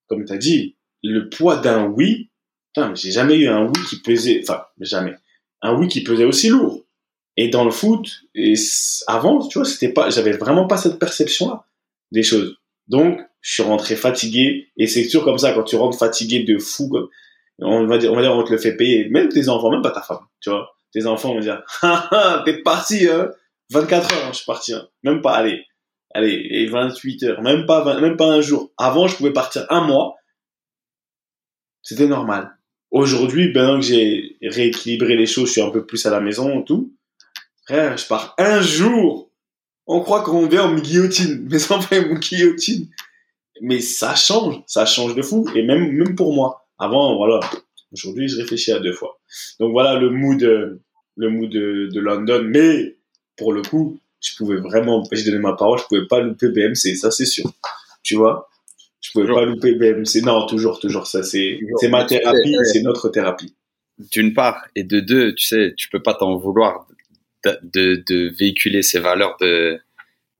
comme 0.07 0.25
tu 0.25 0.33
as 0.33 0.37
dit, 0.37 0.75
le 1.03 1.29
poids 1.29 1.57
d'un 1.57 1.85
oui, 1.85 2.31
putain, 2.73 2.95
j'ai 2.95 3.11
jamais 3.11 3.35
eu 3.35 3.47
un 3.47 3.65
oui 3.65 3.79
qui 3.87 4.01
pesait, 4.01 4.41
enfin, 4.43 4.63
jamais, 4.79 5.15
un 5.61 5.75
oui 5.75 5.87
qui 5.87 6.03
pesait 6.03 6.25
aussi 6.25 6.49
lourd. 6.49 6.83
Et 7.35 7.49
dans 7.49 7.63
le 7.63 7.71
foot, 7.71 8.23
et 8.33 8.55
avant, 9.05 9.47
tu 9.47 9.59
vois, 9.59 9.67
c'était 9.67 9.93
pas, 9.93 10.09
j'avais 10.09 10.31
vraiment 10.31 10.65
pas 10.65 10.77
cette 10.77 10.97
perception-là 10.97 11.66
des 12.11 12.23
choses. 12.23 12.57
Donc, 12.87 13.19
je 13.41 13.53
suis 13.53 13.63
rentré 13.63 13.95
fatigué, 13.95 14.69
et 14.77 14.87
c'est 14.87 15.03
sûr 15.03 15.23
comme 15.23 15.37
ça, 15.37 15.53
quand 15.53 15.63
tu 15.63 15.75
rentres 15.75 15.97
fatigué 15.97 16.43
de 16.43 16.57
fou, 16.57 16.91
on 17.59 17.85
va 17.85 17.97
dire, 17.97 18.11
on 18.11 18.15
va 18.15 18.21
dire, 18.21 18.33
on 18.33 18.43
te 18.43 18.51
le 18.51 18.57
fait 18.57 18.75
payer, 18.75 19.09
même 19.09 19.29
tes 19.29 19.49
enfants, 19.49 19.71
même 19.71 19.81
pas 19.81 19.91
ta 19.91 20.01
femme, 20.01 20.25
tu 20.41 20.49
vois. 20.49 20.69
Tes 20.93 21.05
enfants 21.05 21.33
vont 21.33 21.39
dire, 21.39 21.63
ah, 21.81 22.07
ah, 22.11 22.41
t'es 22.45 22.61
parti, 22.61 23.07
hein, 23.07 23.29
24 23.71 24.13
heures, 24.13 24.25
hein, 24.25 24.29
je 24.31 24.37
suis 24.37 24.45
parti, 24.45 24.73
hein. 24.73 24.87
Même 25.03 25.21
pas, 25.21 25.33
allez, 25.33 25.65
allez, 26.13 26.47
et 26.51 26.67
28 26.67 27.23
heures, 27.23 27.41
même 27.41 27.65
pas, 27.65 27.83
20 27.83 28.01
même 28.01 28.17
pas 28.17 28.27
un 28.27 28.41
jour. 28.41 28.71
Avant, 28.77 29.07
je 29.07 29.15
pouvais 29.15 29.33
partir 29.33 29.65
un 29.69 29.81
mois. 29.81 30.15
C'était 31.81 32.07
normal. 32.07 32.57
Aujourd'hui, 32.91 33.51
maintenant 33.53 33.79
que 33.79 33.85
j'ai 33.85 34.37
rééquilibré 34.41 35.15
les 35.15 35.25
choses, 35.25 35.47
je 35.47 35.53
suis 35.53 35.61
un 35.61 35.69
peu 35.69 35.85
plus 35.85 36.05
à 36.05 36.09
la 36.09 36.19
maison 36.19 36.61
tout. 36.61 36.93
Frère, 37.65 37.97
je 37.97 38.07
pars 38.07 38.33
un 38.37 38.61
jour. 38.61 39.26
On 39.87 40.01
croit 40.01 40.21
qu'on 40.21 40.47
vient, 40.47 40.65
on 40.65 40.73
me 40.73 40.81
guillotine. 40.81 41.47
Mes 41.49 41.71
enfants, 41.71 41.95
ils 41.95 42.07
me 42.09 42.19
guillotine. 42.19 42.87
Mais 43.61 43.79
ça 43.79 44.15
change. 44.15 44.61
Ça 44.67 44.85
change 44.85 45.15
de 45.15 45.21
fou. 45.21 45.47
Et 45.55 45.63
même, 45.63 45.91
même 45.91 46.15
pour 46.15 46.33
moi. 46.33 46.67
Avant, 46.77 47.15
voilà. 47.17 47.39
Aujourd'hui, 47.91 48.27
je 48.27 48.37
réfléchis 48.37 48.71
à 48.71 48.79
deux 48.79 48.91
fois. 48.93 49.17
Donc 49.59 49.71
voilà 49.71 49.95
le 49.97 50.09
mood, 50.09 50.43
euh, 50.43 50.81
le 51.15 51.29
mood 51.29 51.49
de, 51.49 51.89
de 51.91 51.99
London. 51.99 52.43
Mais, 52.45 52.97
pour 53.37 53.53
le 53.53 53.61
coup, 53.61 53.99
je 54.19 54.35
pouvais 54.35 54.57
vraiment, 54.57 55.03
j'ai 55.11 55.23
donné 55.23 55.39
ma 55.39 55.53
parole, 55.53 55.79
je 55.79 55.85
pouvais 55.85 56.05
pas 56.05 56.19
louper 56.19 56.49
BMC. 56.49 56.95
Ça, 56.95 57.09
c'est 57.09 57.25
sûr. 57.25 57.51
Tu 58.03 58.15
vois? 58.15 58.49
Je 58.99 59.11
pouvais 59.11 59.25
Toujours. 59.25 59.39
pas 59.39 59.45
louper 59.45 59.73
BMC. 59.75 60.21
Non, 60.23 60.45
toujours, 60.47 60.79
toujours. 60.79 61.07
Ça, 61.07 61.23
c'est, 61.23 61.59
c'est 61.79 61.87
ma 61.87 62.03
thérapie. 62.03 62.57
Ouais. 62.57 62.65
C'est 62.65 62.81
notre 62.81 63.09
thérapie. 63.09 63.55
d'une 64.13 64.33
part, 64.33 64.65
et 64.75 64.83
de 64.83 64.99
deux, 64.99 65.33
tu 65.33 65.47
sais, 65.47 65.73
tu 65.77 65.89
peux 65.89 66.01
pas 66.01 66.13
t'en 66.13 66.35
vouloir 66.35 66.86
de, 67.63 68.29
véhiculer 68.37 68.81
ces 68.81 68.99
valeurs 68.99 69.37
de, 69.39 69.79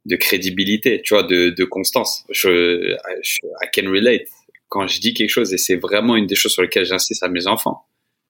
de 0.06 0.16
crédibilité, 0.16 1.02
tu 1.04 1.14
vois, 1.14 1.24
de, 1.24 1.50
de 1.50 1.64
constance. 1.66 2.26
Je, 2.30 2.96
je, 3.22 3.40
I 3.64 3.70
can 3.74 3.90
relate. 3.92 4.28
Quand 4.70 4.88
je 4.88 5.00
dis 5.00 5.14
quelque 5.14 5.30
chose, 5.30 5.54
et 5.54 5.58
c'est 5.58 5.78
vraiment 5.78 6.16
une 6.16 6.28
des 6.28 6.36
choses 6.36 6.54
sur 6.54 6.62
lesquelles 6.62 6.86
j'insiste 6.86 7.24
à 7.24 7.30
mes 7.30 7.48
enfants, 7.48 7.86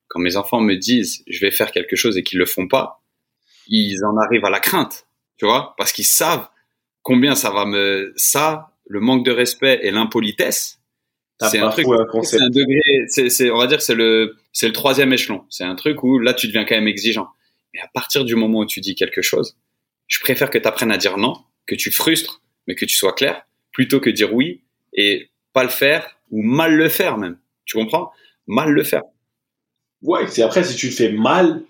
quand 0.08 0.20
mes 0.20 0.38
enfants 0.38 0.62
me 0.62 0.76
disent 0.76 1.24
je 1.28 1.40
vais 1.40 1.52
faire 1.52 1.72
quelque 1.72 1.96
chose 1.96 2.18
et 2.18 2.24
qu'ils 2.24 2.40
le 2.40 2.46
font 2.46 2.68
pas, 2.68 3.04
ils 3.68 4.04
en 4.06 4.16
arrivent 4.18 4.46
à 4.46 4.50
la 4.50 4.60
crainte, 4.60 5.08
tu 5.38 5.46
vois, 5.46 5.74
parce 5.78 5.92
qu'ils 5.92 6.06
savent 6.06 6.48
combien 7.02 7.36
ça 7.36 7.50
va 7.50 7.66
me, 7.66 8.14
ça, 8.16 8.72
le 8.86 9.00
manque 9.00 9.26
de 9.26 9.32
respect 9.32 9.80
et 9.82 9.92
l'impolitesse, 9.92 10.78
c'est 11.40 11.60
un 11.60 11.70
truc, 11.70 11.86
c'est 12.24 12.42
un 12.42 12.50
degré, 12.50 13.06
c'est, 13.08 13.52
on 13.52 13.58
va 13.58 13.68
dire, 13.68 13.82
c'est 13.82 13.94
le, 13.94 14.38
c'est 14.52 14.68
le 14.68 14.74
troisième 14.74 15.14
échelon. 15.14 15.44
C'est 15.50 15.64
un 15.64 15.76
truc 15.76 16.04
où 16.04 16.18
là, 16.18 16.34
tu 16.34 16.48
deviens 16.48 16.66
quand 16.66 16.76
même 16.76 16.88
exigeant. 16.88 17.28
Mais 17.74 17.80
à 17.82 17.88
partir 17.94 18.26
du 18.26 18.36
moment 18.36 18.60
où 18.60 18.66
tu 18.66 18.82
dis 18.82 18.96
quelque 18.96 19.22
chose, 19.22 19.58
je 20.08 20.20
préfère 20.20 20.50
que 20.50 20.58
tu 20.58 20.68
apprennes 20.68 20.92
à 20.92 20.98
dire 20.98 21.18
non, 21.18 21.36
que 21.66 21.76
tu 21.76 21.92
frustres, 21.92 22.42
mais 22.68 22.76
que 22.76 22.86
tu 22.86 22.96
sois 22.96 23.14
clair, 23.14 23.46
plutôt 23.72 24.00
que 24.00 24.10
dire 24.10 24.34
oui 24.34 24.64
et 24.94 25.30
pas 25.54 25.64
le 25.64 25.70
faire 25.70 26.18
ou 26.32 26.42
mal 26.42 26.76
le 26.76 26.90
faire 26.90 27.18
même. 27.18 27.38
Tu 27.66 27.78
comprends? 27.78 28.12
Mal 28.48 28.72
le 28.72 28.84
faire. 28.84 29.04
Ouais, 30.02 30.28
c'est 30.28 30.44
après 30.44 30.64
si 30.64 30.76
tu 30.76 30.88
le 30.88 30.92
fais 30.92 31.12
mal, 31.12 31.64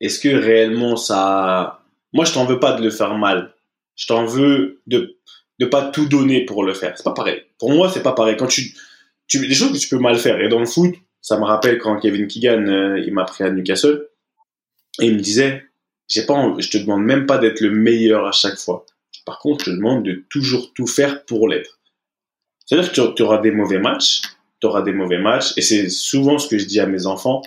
est-ce 0.00 0.20
que 0.20 0.28
réellement 0.28 0.96
ça 0.96 1.82
Moi, 2.12 2.24
je 2.24 2.32
t'en 2.32 2.44
veux 2.44 2.60
pas 2.60 2.72
de 2.72 2.82
le 2.82 2.90
faire 2.90 3.16
mal. 3.16 3.54
Je 3.96 4.06
t'en 4.06 4.24
veux 4.24 4.80
de 4.86 5.18
de 5.58 5.66
pas 5.66 5.90
tout 5.90 6.06
donner 6.06 6.44
pour 6.44 6.62
le 6.62 6.72
faire. 6.72 6.96
C'est 6.96 7.02
pas 7.04 7.12
pareil. 7.12 7.42
Pour 7.58 7.72
moi, 7.72 7.90
c'est 7.90 8.02
pas 8.02 8.12
pareil. 8.12 8.36
Quand 8.36 8.46
tu 8.46 8.74
tu 9.26 9.46
des 9.46 9.54
choses 9.54 9.72
que 9.72 9.78
tu 9.78 9.88
peux 9.88 9.98
mal 9.98 10.16
faire 10.16 10.40
et 10.40 10.48
dans 10.48 10.60
le 10.60 10.66
foot, 10.66 10.94
ça 11.20 11.38
me 11.38 11.44
rappelle 11.44 11.78
quand 11.78 11.98
Kevin 11.98 12.26
Keegan 12.26 12.66
euh, 12.68 13.00
il 13.04 13.12
m'a 13.12 13.24
pris 13.24 13.44
à 13.44 13.50
Newcastle 13.50 14.07
et 15.00 15.06
il 15.06 15.14
me 15.14 15.20
disait 15.20 15.64
j'ai 16.08 16.24
pas 16.24 16.54
je 16.58 16.68
te 16.68 16.78
demande 16.78 17.04
même 17.04 17.26
pas 17.26 17.38
d'être 17.38 17.60
le 17.60 17.70
meilleur 17.70 18.26
à 18.26 18.32
chaque 18.32 18.58
fois. 18.58 18.86
Par 19.26 19.38
contre, 19.38 19.64
je 19.64 19.70
te 19.70 19.76
demande 19.76 20.04
de 20.04 20.24
toujours 20.30 20.72
tout 20.72 20.86
faire 20.86 21.24
pour 21.26 21.48
l'être. 21.48 21.78
C'est-à-dire 22.64 22.90
que 22.90 23.14
tu 23.14 23.22
auras 23.22 23.38
des 23.38 23.50
mauvais 23.50 23.78
matchs, 23.78 24.22
tu 24.60 24.66
auras 24.66 24.82
des 24.82 24.92
mauvais 24.92 25.18
matchs 25.18 25.52
et 25.56 25.62
c'est 25.62 25.88
souvent 25.90 26.38
ce 26.38 26.48
que 26.48 26.58
je 26.58 26.64
dis 26.64 26.80
à 26.80 26.86
mes 26.86 27.06
enfants, 27.06 27.42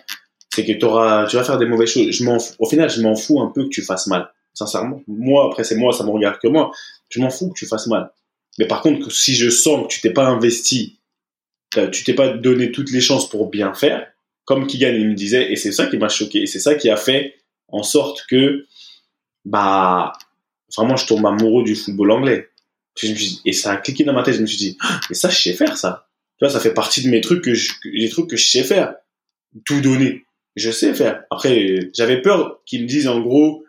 c'est 0.53 0.65
que 0.65 0.86
auras, 0.86 1.25
tu 1.27 1.38
vas 1.38 1.43
faire 1.43 1.58
des 1.58 1.65
mauvaises 1.65 1.89
choses. 1.89 2.12
Je 2.12 2.24
au 2.60 2.70
final, 2.70 2.89
je 2.89 3.01
m'en 3.01 3.15
fous 3.15 3.41
un 3.41 3.48
peu 3.48 3.63
que 3.63 3.70
tu 3.70 3.81
fasses 3.81 4.08
mal. 4.08 4.31
Sincèrement, 4.53 5.01
moi 5.08 5.48
après 5.48 5.63
c'est 5.63 5.75
moi, 5.75 5.93
ça 5.93 6.03
me 6.03 6.10
regarde 6.10 6.39
que 6.39 6.48
moi. 6.48 6.72
Je 7.10 7.20
m'en 7.20 7.29
fous 7.29 7.50
que 7.50 7.58
tu 7.58 7.65
fasses 7.65 7.88
mal. 7.88 8.12
Mais 8.60 8.67
par 8.67 8.81
contre, 8.81 9.12
si 9.12 9.34
je 9.34 9.50
sens 9.50 9.84
que 9.84 9.93
tu 9.93 10.01
t'es 10.01 10.12
pas 10.12 10.25
investi, 10.25 11.00
tu 11.91 12.03
t'es 12.03 12.13
pas 12.13 12.29
donné 12.29 12.72
toutes 12.72 12.91
les 12.91 13.01
chances 13.01 13.29
pour 13.29 13.50
bien 13.50 13.74
faire, 13.74 14.05
comme 14.46 14.67
Kigan 14.67 14.93
il 14.93 15.10
me 15.10 15.15
disait, 15.15 15.51
et 15.51 15.55
c'est 15.55 15.72
ça 15.72 15.88
qui 15.88 15.98
m'a 15.98 16.10
choqué, 16.10 16.41
et 16.41 16.48
c'est 16.48 16.60
ça 16.60 16.75
qui 16.75 16.89
a 16.89 16.98
fait 16.98 17.36
en 17.71 17.83
sorte 17.83 18.25
que, 18.29 18.65
bah, 19.45 20.13
vraiment, 20.75 20.95
je 20.95 21.05
tombe 21.05 21.25
amoureux 21.25 21.63
du 21.63 21.75
football 21.75 22.11
anglais. 22.11 22.49
Et 23.45 23.53
ça 23.53 23.71
a 23.71 23.77
cliqué 23.77 24.03
dans 24.03 24.13
ma 24.13 24.23
tête, 24.23 24.35
je 24.35 24.41
me 24.41 24.45
suis 24.45 24.57
dit, 24.57 24.77
ah, 24.81 24.99
mais 25.09 25.15
ça, 25.15 25.29
je 25.29 25.39
sais 25.39 25.53
faire 25.53 25.77
ça. 25.77 26.07
Tu 26.37 26.45
vois, 26.45 26.53
ça 26.53 26.59
fait 26.59 26.73
partie 26.73 27.03
de 27.03 27.09
mes 27.09 27.21
trucs 27.21 27.43
que 27.43 27.53
je, 27.53 27.71
les 27.85 28.09
trucs 28.09 28.29
que 28.29 28.37
je 28.37 28.49
sais 28.49 28.63
faire. 28.63 28.95
Tout 29.65 29.81
donner. 29.81 30.25
Je 30.55 30.71
sais 30.71 30.93
faire. 30.93 31.23
Après, 31.29 31.91
j'avais 31.93 32.21
peur 32.21 32.61
qu'ils 32.65 32.83
me 32.83 32.87
disent 32.87 33.07
en 33.07 33.21
gros, 33.21 33.63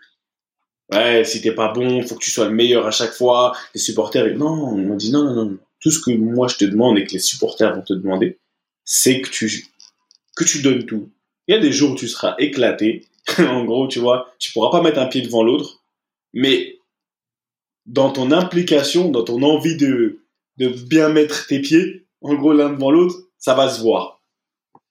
ouais, 0.93 1.25
si 1.25 1.41
t'es 1.41 1.53
pas 1.53 1.73
bon, 1.73 2.03
faut 2.03 2.17
que 2.17 2.25
tu 2.25 2.31
sois 2.31 2.49
le 2.49 2.55
meilleur 2.55 2.87
à 2.87 2.91
chaque 2.91 3.13
fois. 3.13 3.57
Les 3.75 3.81
supporters, 3.81 4.37
non, 4.37 4.69
on 4.69 4.77
m'a 4.77 4.97
dit 4.97 5.13
non, 5.13 5.25
non, 5.25 5.45
non. 5.45 5.59
Tout 5.81 5.91
ce 5.91 6.01
que 6.01 6.13
moi 6.13 6.49
je 6.49 6.57
te 6.57 6.65
demande 6.65 6.99
et 6.99 7.05
que 7.05 7.13
les 7.13 7.19
supporters 7.19 7.75
vont 7.75 7.83
te 7.83 7.93
demander, 7.93 8.39
c'est 8.85 9.21
que 9.21 9.31
tu, 9.31 9.67
que 10.37 10.45
tu 10.45 10.63
donnes 10.63 10.87
tout. 10.87 11.11
Il 11.47 11.55
y 11.55 11.59
a 11.59 11.61
des 11.61 11.73
jours 11.73 11.93
où 11.93 11.97
tu 11.97 12.09
seras 12.09 12.35
éclaté. 12.39 13.07
en 13.39 13.65
gros, 13.65 13.89
tu 13.89 13.99
vois, 13.99 14.33
tu 14.39 14.53
pourras 14.53 14.71
pas 14.71 14.83
mettre 14.83 14.99
un 14.99 15.07
pied 15.07 15.23
devant 15.23 15.43
l'autre, 15.43 15.85
mais 16.33 16.79
dans 17.87 18.11
ton 18.11 18.31
implication, 18.31 19.11
dans 19.11 19.25
ton 19.25 19.43
envie 19.43 19.77
de, 19.77 20.21
de 20.59 20.69
bien 20.69 21.09
mettre 21.09 21.47
tes 21.47 21.61
pieds, 21.61 22.07
en 22.21 22.35
gros, 22.35 22.53
l'un 22.53 22.71
devant 22.71 22.91
l'autre, 22.91 23.17
ça 23.39 23.55
va 23.55 23.69
se 23.69 23.81
voir. 23.81 24.23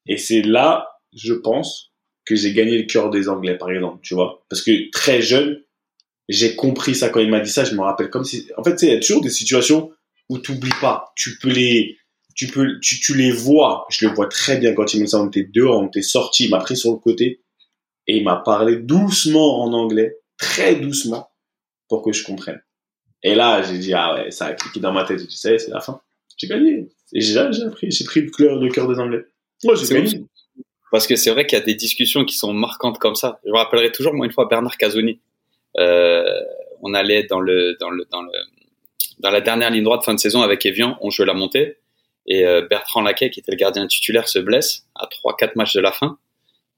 Et 0.06 0.18
c'est 0.18 0.42
là, 0.42 1.00
je 1.14 1.34
pense, 1.34 1.92
que 2.26 2.36
j'ai 2.36 2.54
gagné 2.54 2.78
le 2.78 2.86
cœur 2.86 3.10
des 3.10 3.30
Anglais, 3.30 3.58
par 3.58 3.72
exemple, 3.72 4.00
tu 4.04 4.14
vois. 4.14 4.44
Parce 4.50 4.62
que 4.62 4.90
très 4.92 5.22
jeune, 5.22 5.62
j'ai 6.30 6.56
compris 6.56 6.96
ça 6.96 7.10
quand 7.10 7.20
il 7.20 7.30
m'a 7.30 7.40
dit 7.40 7.50
ça. 7.50 7.66
Je 7.66 7.76
me 7.76 7.82
rappelle 7.82 8.10
comme 8.10 8.24
si, 8.24 8.48
en 8.58 8.64
fait, 8.64 8.82
il 8.82 8.90
y 8.90 8.92
a 8.96 9.00
toujours 9.00 9.22
des 9.22 9.30
situations 9.30 9.92
où 10.30 10.40
tu 10.40 10.54
n'oublies 10.54 10.72
pas. 10.80 11.12
Tu 11.16 11.38
peux 11.40 11.50
les, 11.50 11.98
tu 12.36 12.48
peux, 12.48 12.80
tu, 12.80 13.16
les 13.16 13.32
vois. 13.32 13.86
Je 13.90 14.08
le 14.08 14.14
vois 14.14 14.28
très 14.28 14.58
bien 14.58 14.74
quand 14.74 14.94
il 14.94 15.00
me 15.00 15.06
dit 15.06 15.12
ça. 15.12 15.22
On 15.22 15.28
était 15.28 15.44
dehors, 15.44 15.82
on 15.82 15.88
était 15.88 16.02
sortis. 16.02 16.46
Il 16.46 16.52
m'a 16.52 16.60
pris 16.60 16.78
sur 16.78 16.92
le 16.92 16.98
côté 16.98 17.41
et 18.12 18.18
il 18.18 18.26
m'a 18.26 18.36
parlé 18.36 18.76
doucement 18.76 19.64
en 19.64 19.72
anglais, 19.72 20.18
très 20.38 20.76
doucement, 20.76 21.32
pour 21.88 22.04
que 22.04 22.12
je 22.12 22.26
comprenne. 22.26 22.62
Et 23.24 23.36
là, 23.36 23.62
j'ai 23.62 23.78
dit, 23.78 23.94
ah 23.94 24.16
ouais, 24.16 24.32
ça 24.32 24.48
a 24.48 24.54
cliqué 24.54 24.82
dans 24.82 24.92
ma 24.92 25.06
tête. 25.06 25.26
Tu 25.26 25.32
sais, 25.32 25.58
c'est 25.58 25.72
la 25.72 25.80
fin. 25.80 26.02
J'ai 26.36 26.48
gagné. 26.48 26.90
Et 27.14 27.22
j'ai 27.22 27.40
pris, 27.72 27.90
j'ai 27.90 28.04
pris 28.04 28.22
le 28.22 28.30
cœur, 28.30 28.58
le 28.58 28.70
cœur 28.70 28.90
des 28.90 29.00
Anglais. 29.00 29.24
Moi, 29.64 29.76
j'ai 29.76 29.88
gagné. 29.94 30.26
Parce 30.92 31.08
que 31.08 31.16
c'est 31.16 31.32
vrai 31.32 31.46
qu'il 31.46 31.58
y 31.58 31.62
a 31.62 31.64
des 31.64 31.76
discussions 31.76 32.26
qui 32.26 32.36
sont 32.36 32.52
marquantes 32.52 33.00
comme 33.00 33.16
ça. 33.16 33.40
Je 33.46 33.52
me 33.52 33.56
rappellerai 33.56 33.94
toujours, 33.94 34.14
moi, 34.14 34.26
une 34.26 34.34
fois, 34.34 34.46
Bernard 34.50 34.76
Casoni. 34.76 35.22
Euh, 35.78 36.26
on 36.82 36.94
allait 36.94 37.24
dans 37.24 37.40
le, 37.40 37.78
dans 37.80 37.92
le, 37.92 38.06
dans 38.12 38.24
le, 38.24 38.32
dans 39.20 39.32
la 39.32 39.40
dernière 39.40 39.70
ligne 39.70 39.86
droite 39.86 40.04
fin 40.04 40.14
de 40.14 40.20
saison 40.20 40.42
avec 40.42 40.66
Evian, 40.66 40.98
on 41.00 41.12
jouait 41.12 41.26
la 41.26 41.34
montée. 41.34 41.78
Et 42.28 42.46
euh, 42.46 42.68
Bertrand 42.70 43.02
Laquet, 43.02 43.30
qui 43.30 43.40
était 43.40 43.54
le 43.54 43.58
gardien 43.58 43.88
titulaire, 43.88 44.28
se 44.28 44.40
blesse 44.40 44.86
à 44.96 45.06
3-4 45.06 45.52
matchs 45.56 45.76
de 45.76 45.80
la 45.80 45.94
fin. 45.94 46.18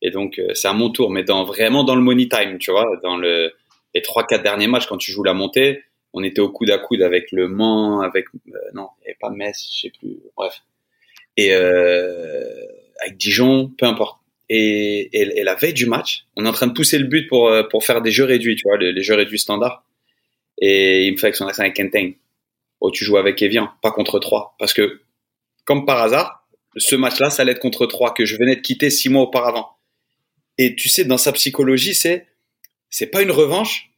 Et 0.04 0.12
donc, 0.12 0.38
euh, 0.38 0.54
c'est 0.54 0.68
à 0.68 0.74
mon 0.74 0.92
tour, 0.92 1.10
mais 1.10 1.24
vraiment 1.24 1.84
dans 1.84 1.96
le 1.96 2.02
money 2.02 2.28
time, 2.28 2.60
tu 2.60 2.70
vois, 2.72 2.86
dans 3.02 3.18
le, 3.18 3.52
les 3.96 4.02
3-4 4.02 4.44
derniers 4.44 4.68
matchs, 4.68 4.86
quand 4.86 4.98
tu 4.98 5.12
joues 5.12 5.24
la 5.24 5.34
montée, 5.34 5.84
on 6.14 6.24
était 6.24 6.42
au 6.42 6.50
coude 6.50 6.70
à 6.70 6.78
coude 6.78 7.02
avec 7.02 7.32
Le 7.32 7.48
Mans, 7.48 8.02
avec, 8.02 8.26
non, 8.76 8.90
il 9.00 9.06
n'y 9.06 9.08
avait 9.08 9.18
pas 9.20 9.32
Metz, 9.32 9.68
je 9.74 9.82
sais 9.82 9.92
plus, 9.98 10.20
bref. 10.38 10.62
Et 11.38 11.52
avec 11.54 13.18
Dijon, 13.18 13.72
peu 13.76 13.88
importe. 13.88 14.20
Et, 14.50 15.10
et, 15.14 15.44
la 15.44 15.56
veille 15.56 15.74
du 15.74 15.88
match, 15.88 16.26
on 16.36 16.46
est 16.46 16.48
en 16.48 16.52
train 16.52 16.68
de 16.68 16.74
pousser 16.74 17.00
le 17.00 17.06
but 17.06 17.28
pour, 17.28 17.52
pour 17.72 17.84
faire 17.84 18.04
des 18.04 18.12
jeux 18.12 18.26
réduits, 18.26 18.56
tu 18.56 18.68
vois, 18.68 18.78
les, 18.78 19.02
jeux 19.02 19.16
réduits 19.16 19.40
standards. 19.40 19.84
Et 20.60 21.08
il 21.08 21.14
me 21.14 21.18
fait 21.18 21.28
avec 21.28 21.36
son 21.36 21.48
accent 21.48 21.64
avec 21.64 21.76
Kenteng 21.76 22.14
oh, 22.84 22.92
tu 22.92 23.06
joues 23.06 23.18
avec 23.18 23.42
Evian, 23.42 23.70
pas 23.82 23.92
contre 23.92 24.20
3. 24.20 24.56
Parce 24.60 24.74
que, 24.74 25.02
comme 25.64 25.86
par 25.86 26.00
hasard, 26.00 26.46
ce 26.76 26.96
match-là, 26.96 27.30
ça 27.30 27.42
allait 27.42 27.54
être 27.54 27.60
contre 27.60 27.86
3, 27.86 28.14
que 28.14 28.26
je 28.26 28.36
venais 28.36 28.58
de 28.58 28.62
quitter 28.62 28.90
six 28.90 29.10
mois 29.10 29.24
auparavant. 29.24 29.78
Et 30.58 30.76
tu 30.76 30.90
sais, 30.90 31.06
dans 31.06 31.18
sa 31.18 31.32
psychologie, 31.32 31.96
c'est, 31.96 32.28
c'est 32.90 33.08
pas 33.08 33.22
une 33.22 33.32
revanche, 33.32 33.92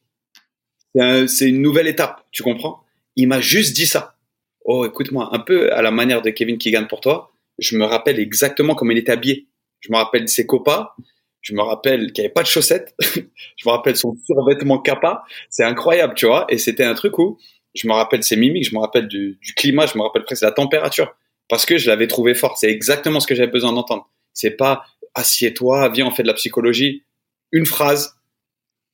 c'est 0.94 1.50
une 1.50 1.62
nouvelle 1.62 1.88
étape, 1.88 2.26
tu 2.32 2.44
comprends? 2.44 2.84
Il 3.16 3.28
m'a 3.28 3.42
juste 3.42 3.76
dit 3.76 3.86
ça. 3.86 4.16
Oh, 4.64 4.86
écoute-moi, 4.86 5.30
un 5.32 5.40
peu 5.40 5.72
à 5.74 5.82
la 5.82 5.92
manière 5.92 6.22
de 6.22 6.30
Kevin 6.30 6.58
Keegan 6.58 6.86
pour 6.88 7.02
toi, 7.02 7.32
je 7.60 7.78
me 7.78 7.86
rappelle 7.86 8.20
exactement 8.20 8.76
comment 8.76 8.92
il 8.92 8.98
était 8.98 9.12
habillé. 9.12 9.48
Je 9.82 9.92
me 9.92 9.98
rappelle 9.98 10.28
ses 10.28 10.46
copas, 10.46 10.96
je 11.42 11.54
me 11.54 11.62
rappelle 11.62 12.12
qu'il 12.12 12.24
n'y 12.24 12.26
avait 12.26 12.34
pas 12.34 12.42
de 12.42 12.48
chaussettes, 12.48 12.96
je 13.00 13.68
me 13.68 13.70
rappelle 13.70 13.96
son 13.96 14.16
survêtement 14.26 14.80
capa, 14.80 15.24
c'est 15.50 15.64
incroyable, 15.64 16.16
tu 16.16 16.26
vois, 16.26 16.48
et 16.50 16.58
c'était 16.58 16.84
un 16.84 16.96
truc 16.96 17.20
où 17.20 17.38
je 17.76 17.88
me 17.88 17.94
rappelle 17.94 18.24
ses 18.24 18.36
mimiques, 18.36 18.68
je 18.70 18.74
me 18.74 18.80
rappelle 18.80 19.08
du, 19.08 19.38
climat, 19.56 19.86
je 19.86 19.98
me 19.98 20.02
rappelle 20.02 20.24
presque 20.24 20.42
la 20.42 20.52
température, 20.52 21.16
parce 21.48 21.66
que 21.66 21.78
je 21.78 21.88
l'avais 21.88 22.08
trouvé 22.08 22.34
fort. 22.34 22.58
C'est 22.58 22.72
exactement 22.72 23.20
ce 23.20 23.28
que 23.28 23.36
j'avais 23.36 23.52
besoin 23.52 23.74
d'entendre. 23.74 24.10
C'est 24.34 24.58
pas 24.58 24.86
assieds-toi, 25.16 25.90
viens, 25.90 26.08
on 26.08 26.12
fait 26.12 26.24
de 26.24 26.28
la 26.28 26.34
psychologie. 26.34 27.04
Une 27.52 27.66
phrase, 27.66 28.16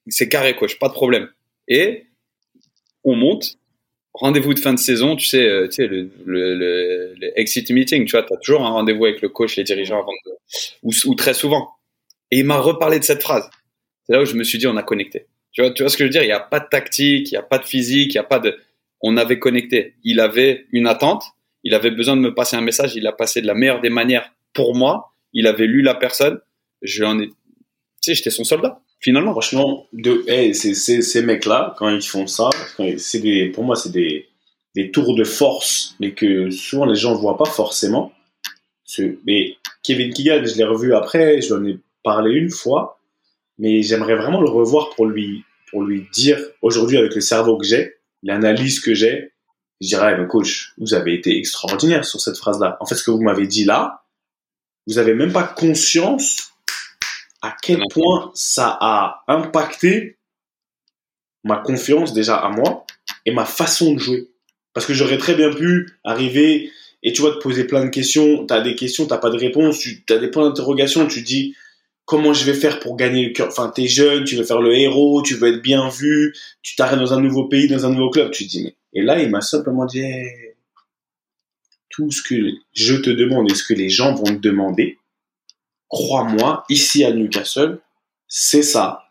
c'est 0.08 0.30
carré 0.30 0.56
coach, 0.56 0.80
pas 0.80 0.88
de 0.88 0.94
problème. 0.94 1.30
Et 1.68 2.06
on 3.04 3.16
monte. 3.16 3.58
Rendez-vous 4.13 4.54
de 4.54 4.60
fin 4.60 4.74
de 4.74 4.80
saison, 4.80 5.16
tu 5.16 5.25
sais, 5.25 5.48
euh, 5.48 5.68
tu 5.70 5.75
sais 5.75 5.88
le, 5.88 7.16
exit 7.38 7.72
meeting, 7.72 8.06
tu 8.06 8.12
vois, 8.12 8.24
tu 8.24 8.34
as 8.34 8.38
toujours 8.38 8.66
un 8.66 8.70
rendez-vous 8.70 9.06
avec 9.06 9.22
le 9.22 9.30
coach, 9.30 9.56
les 9.56 9.63
dirigeants 9.63 10.00
avant 10.00 10.12
de, 10.25 10.32
ou, 10.84 11.16
très 11.16 11.34
souvent. 11.34 11.70
Et 12.30 12.40
il 12.40 12.46
m'a 12.46 12.58
reparlé 12.58 13.00
de 13.00 13.06
cette 13.06 13.22
phrase. 13.22 13.50
C'est 14.06 14.13
là 14.13 14.22
où 14.22 14.25
je 14.25 14.36
me 14.36 14.44
suis 14.44 14.58
dit, 14.58 14.68
on 14.68 14.75
a 14.75 14.84
connecté. 14.84 15.28
Tu 15.54 15.62
vois, 15.62 15.72
tu 15.72 15.84
vois 15.84 15.90
ce 15.90 15.96
que 15.96 16.04
je 16.04 16.08
veux 16.08 16.12
dire? 16.12 16.24
Il 16.24 16.28
n'y 16.28 16.34
a 16.34 16.42
pas 16.42 16.60
de 16.60 16.68
tactique, 16.70 17.32
il 17.32 17.36
n'y 17.36 17.38
a 17.38 17.44
pas 17.44 17.58
de 17.58 17.66
physique, 17.66 18.13
il 18.13 18.18
n'y 18.18 18.20
a 18.20 18.25
pas 18.25 18.40
de 18.40 18.58
on 19.01 19.18
avait 19.18 19.40
connecté. 19.40 19.96
Il 20.04 20.20
avait 20.20 20.66
une 20.72 20.88
attente, 20.88 21.24
il 21.63 21.74
avait 21.74 21.92
besoin 21.92 22.16
de 22.16 22.22
me 22.22 22.34
passer 22.34 22.56
un 22.56 22.62
message, 22.62 22.96
il 22.96 23.08
a 23.08 23.12
passé 23.12 23.42
de 23.42 23.48
la 23.48 23.54
meilleure 23.54 23.82
des 23.82 23.90
manières 23.90 24.34
pour 24.54 24.75
moi. 24.75 25.11
Il 25.34 25.48
avait 25.48 25.68
lu 25.68 25.82
la 25.82 25.96
personne, 25.96 26.40
je 26.82 27.04
ai, 27.04 27.28
tu 27.28 27.34
sais, 28.02 28.16
j'étais 28.16 28.32
son 28.32 28.44
soldat. 28.44 28.82
Finalement. 29.00 29.32
Franchement, 29.32 29.88
de, 29.94 30.24
hey, 30.28 30.54
ces 30.54 31.22
mecs-là, 31.24 31.74
quand 31.78 31.90
ils 31.90 32.04
font 32.04 32.28
ça, 32.28 32.52
des, 32.78 33.48
pour 33.48 33.64
moi, 33.64 33.76
c'est 33.76 33.92
des, 33.92 34.28
des 34.76 34.92
tours 34.92 35.16
de 35.16 35.24
force, 35.24 35.96
mais 36.00 36.12
que 36.14 36.52
souvent 36.52 36.86
les 36.86 36.96
gens 36.96 37.14
ne 37.14 37.18
voient 37.18 37.38
pas 37.38 37.50
forcément. 37.50 38.14
Mais 39.26 39.56
Kevin 39.84 40.14
Keegan, 40.14 40.46
je 40.46 40.56
l'ai 40.56 40.64
revu 40.64 40.94
après, 40.94 41.42
je 41.42 41.54
lui 41.56 41.62
en 41.62 41.66
ai 41.66 41.80
parlé 42.04 42.36
une 42.36 42.52
fois, 42.52 43.00
mais 43.58 43.82
j'aimerais 43.82 44.16
vraiment 44.16 44.42
le 44.42 44.50
revoir 44.50 44.92
pour 44.92 45.06
lui, 45.08 45.44
pour 45.72 45.84
lui 45.84 46.08
dire 46.14 46.38
aujourd'hui 46.62 46.98
avec 46.98 47.16
le 47.16 47.22
cerveau 47.22 47.58
que 47.58 47.66
j'ai, 47.66 47.96
l'analyse 48.22 48.80
que 48.80 48.94
j'ai, 48.94 49.32
je 49.80 49.88
dirais, 49.88 50.16
mais 50.18 50.28
coach, 50.28 50.74
vous 50.78 50.94
avez 50.94 51.16
été 51.16 51.38
extraordinaire 51.38 52.06
sur 52.06 52.22
cette 52.22 52.38
phrase-là. 52.38 52.78
En 52.82 52.86
fait, 52.86 52.96
ce 52.96 53.04
que 53.04 53.12
vous 53.12 53.22
m'avez 53.22 53.48
dit 53.48 53.66
là, 53.66 54.00
vous 54.88 54.98
avez 54.98 55.14
même 55.14 55.32
pas 55.32 55.44
conscience 55.44 56.52
à 57.42 57.56
quel 57.62 57.82
point 57.90 58.32
ça 58.34 58.78
a 58.80 59.24
impacté 59.28 60.18
ma 61.44 61.58
confiance 61.58 62.14
déjà 62.14 62.38
à 62.38 62.50
moi 62.50 62.86
et 63.26 63.32
ma 63.32 63.46
façon 63.46 63.94
de 63.94 64.00
jouer. 64.00 64.30
Parce 64.74 64.86
que 64.86 64.94
j'aurais 64.94 65.18
très 65.18 65.36
bien 65.36 65.52
pu 65.52 65.90
arriver 66.04 66.72
et 67.04 67.14
tu 67.14 67.22
vois 67.22 67.32
te 67.32 67.40
poser 67.40 67.66
plein 67.66 67.84
de 67.84 67.90
questions, 67.90 68.46
tu 68.46 68.54
as 68.54 68.62
des 68.62 68.76
questions, 68.76 69.08
t'as 69.08 69.18
pas 69.18 69.32
de 69.32 69.38
réponse, 69.38 69.80
tu 69.80 70.04
as 70.10 70.18
des 70.18 70.30
points 70.30 70.48
d'interrogation, 70.48 71.08
tu 71.08 71.22
dis 71.22 71.56
comment 72.06 72.34
je 72.34 72.46
vais 72.46 72.54
faire 72.54 72.80
pour 72.80 72.96
gagner 72.96 73.26
le 73.26 73.34
cœur? 73.34 73.48
Enfin, 73.48 73.72
t'es 73.74 73.88
jeune, 73.88 74.24
tu 74.24 74.36
veux 74.36 74.44
faire 74.44 74.62
le 74.62 74.74
héros, 74.76 75.22
tu 75.24 75.36
veux 75.36 75.50
être 75.50 75.62
bien 75.62 75.90
vu, 75.90 76.36
tu 76.62 76.76
t'arrêtes 76.76 77.00
dans 77.00 77.14
un 77.14 77.22
nouveau 77.22 77.48
pays, 77.48 77.68
dans 77.68 77.86
un 77.86 77.90
nouveau 77.90 78.10
club, 78.10 78.32
tu 78.32 78.46
te 78.46 78.50
dis 78.50 78.64
mais 78.64 78.76
et 78.94 79.02
là 79.02 79.22
il 79.22 79.30
m'a 79.30 79.42
simplement 79.42 79.86
dit 79.86 80.02
hey, 80.02 80.50
tout 81.91 82.12
ce 82.12 82.21
que 82.21 82.36
je 82.74 82.95
te 82.95 83.10
demande 83.10 83.51
et 83.51 83.55
ce 83.55 83.63
que 83.63 83.74
les 83.74 83.89
gens 83.89 84.13
vont 84.13 84.24
te 84.24 84.39
demander, 84.39 84.98
crois-moi, 85.89 86.63
ici 86.69 87.03
à 87.03 87.12
Newcastle, 87.12 87.79
c'est 88.27 88.63
ça. 88.63 89.03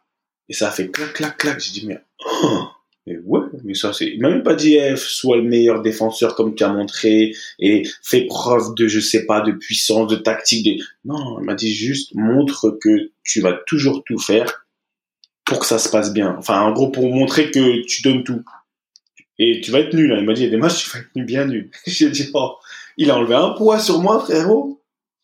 Et 0.49 0.55
ça 0.55 0.71
fait 0.71 0.91
clac, 0.91 1.13
clac, 1.13 1.37
clac. 1.37 1.61
J'ai 1.61 1.73
dit, 1.73 1.87
mais, 1.87 1.99
oh, 2.43 2.65
mais 3.07 3.19
ouais, 3.25 3.47
mais 3.65 3.75
ça, 3.75 3.93
c'est, 3.93 4.07
il 4.07 4.21
m'a 4.21 4.31
même 4.31 4.43
pas 4.43 4.55
dit, 4.55 4.75
eh, 4.75 4.97
sois 4.97 5.37
le 5.37 5.43
meilleur 5.43 5.83
défenseur 5.83 6.35
comme 6.35 6.55
tu 6.55 6.65
as 6.65 6.73
montré 6.73 7.33
et 7.59 7.83
fais 8.03 8.27
preuve 8.27 8.75
de, 8.75 8.89
je 8.89 9.01
sais 9.01 9.27
pas, 9.27 9.41
de 9.41 9.53
puissance, 9.53 10.09
de 10.09 10.17
tactique. 10.17 10.67
De... 10.67 10.85
Non, 11.05 11.39
il 11.41 11.45
m'a 11.45 11.55
dit 11.55 11.75
juste, 11.75 12.15
montre 12.15 12.79
que 12.81 13.11
tu 13.23 13.41
vas 13.41 13.53
toujours 13.67 14.03
tout 14.05 14.19
faire 14.19 14.67
pour 15.45 15.61
que 15.61 15.67
ça 15.67 15.79
se 15.79 15.89
passe 15.89 16.13
bien. 16.13 16.37
Enfin, 16.39 16.61
en 16.61 16.73
gros, 16.73 16.91
pour 16.91 17.13
montrer 17.13 17.51
que 17.51 17.85
tu 17.87 18.03
donnes 18.03 18.25
tout. 18.25 18.43
Et 19.43 19.63
tu 19.63 19.71
vas 19.71 19.81
être 19.81 19.95
nul. 19.95 20.13
Hein. 20.13 20.19
Il 20.21 20.27
m'a 20.27 20.35
dit, 20.35 20.43
il 20.43 20.45
y 20.45 20.49
a 20.49 20.51
des 20.51 20.59
matchs, 20.59 20.85
tu 20.85 20.91
vas 20.91 20.99
être 20.99 21.27
bien 21.27 21.47
nul. 21.47 21.71
J'ai 21.87 22.11
dit, 22.11 22.31
oh, 22.35 22.57
il 22.99 23.11
a 23.11 23.17
enlevé 23.17 23.35
un 23.35 23.51
poids 23.51 23.81
sur 23.81 23.99
moi, 23.99 24.21
frérot. 24.21 24.83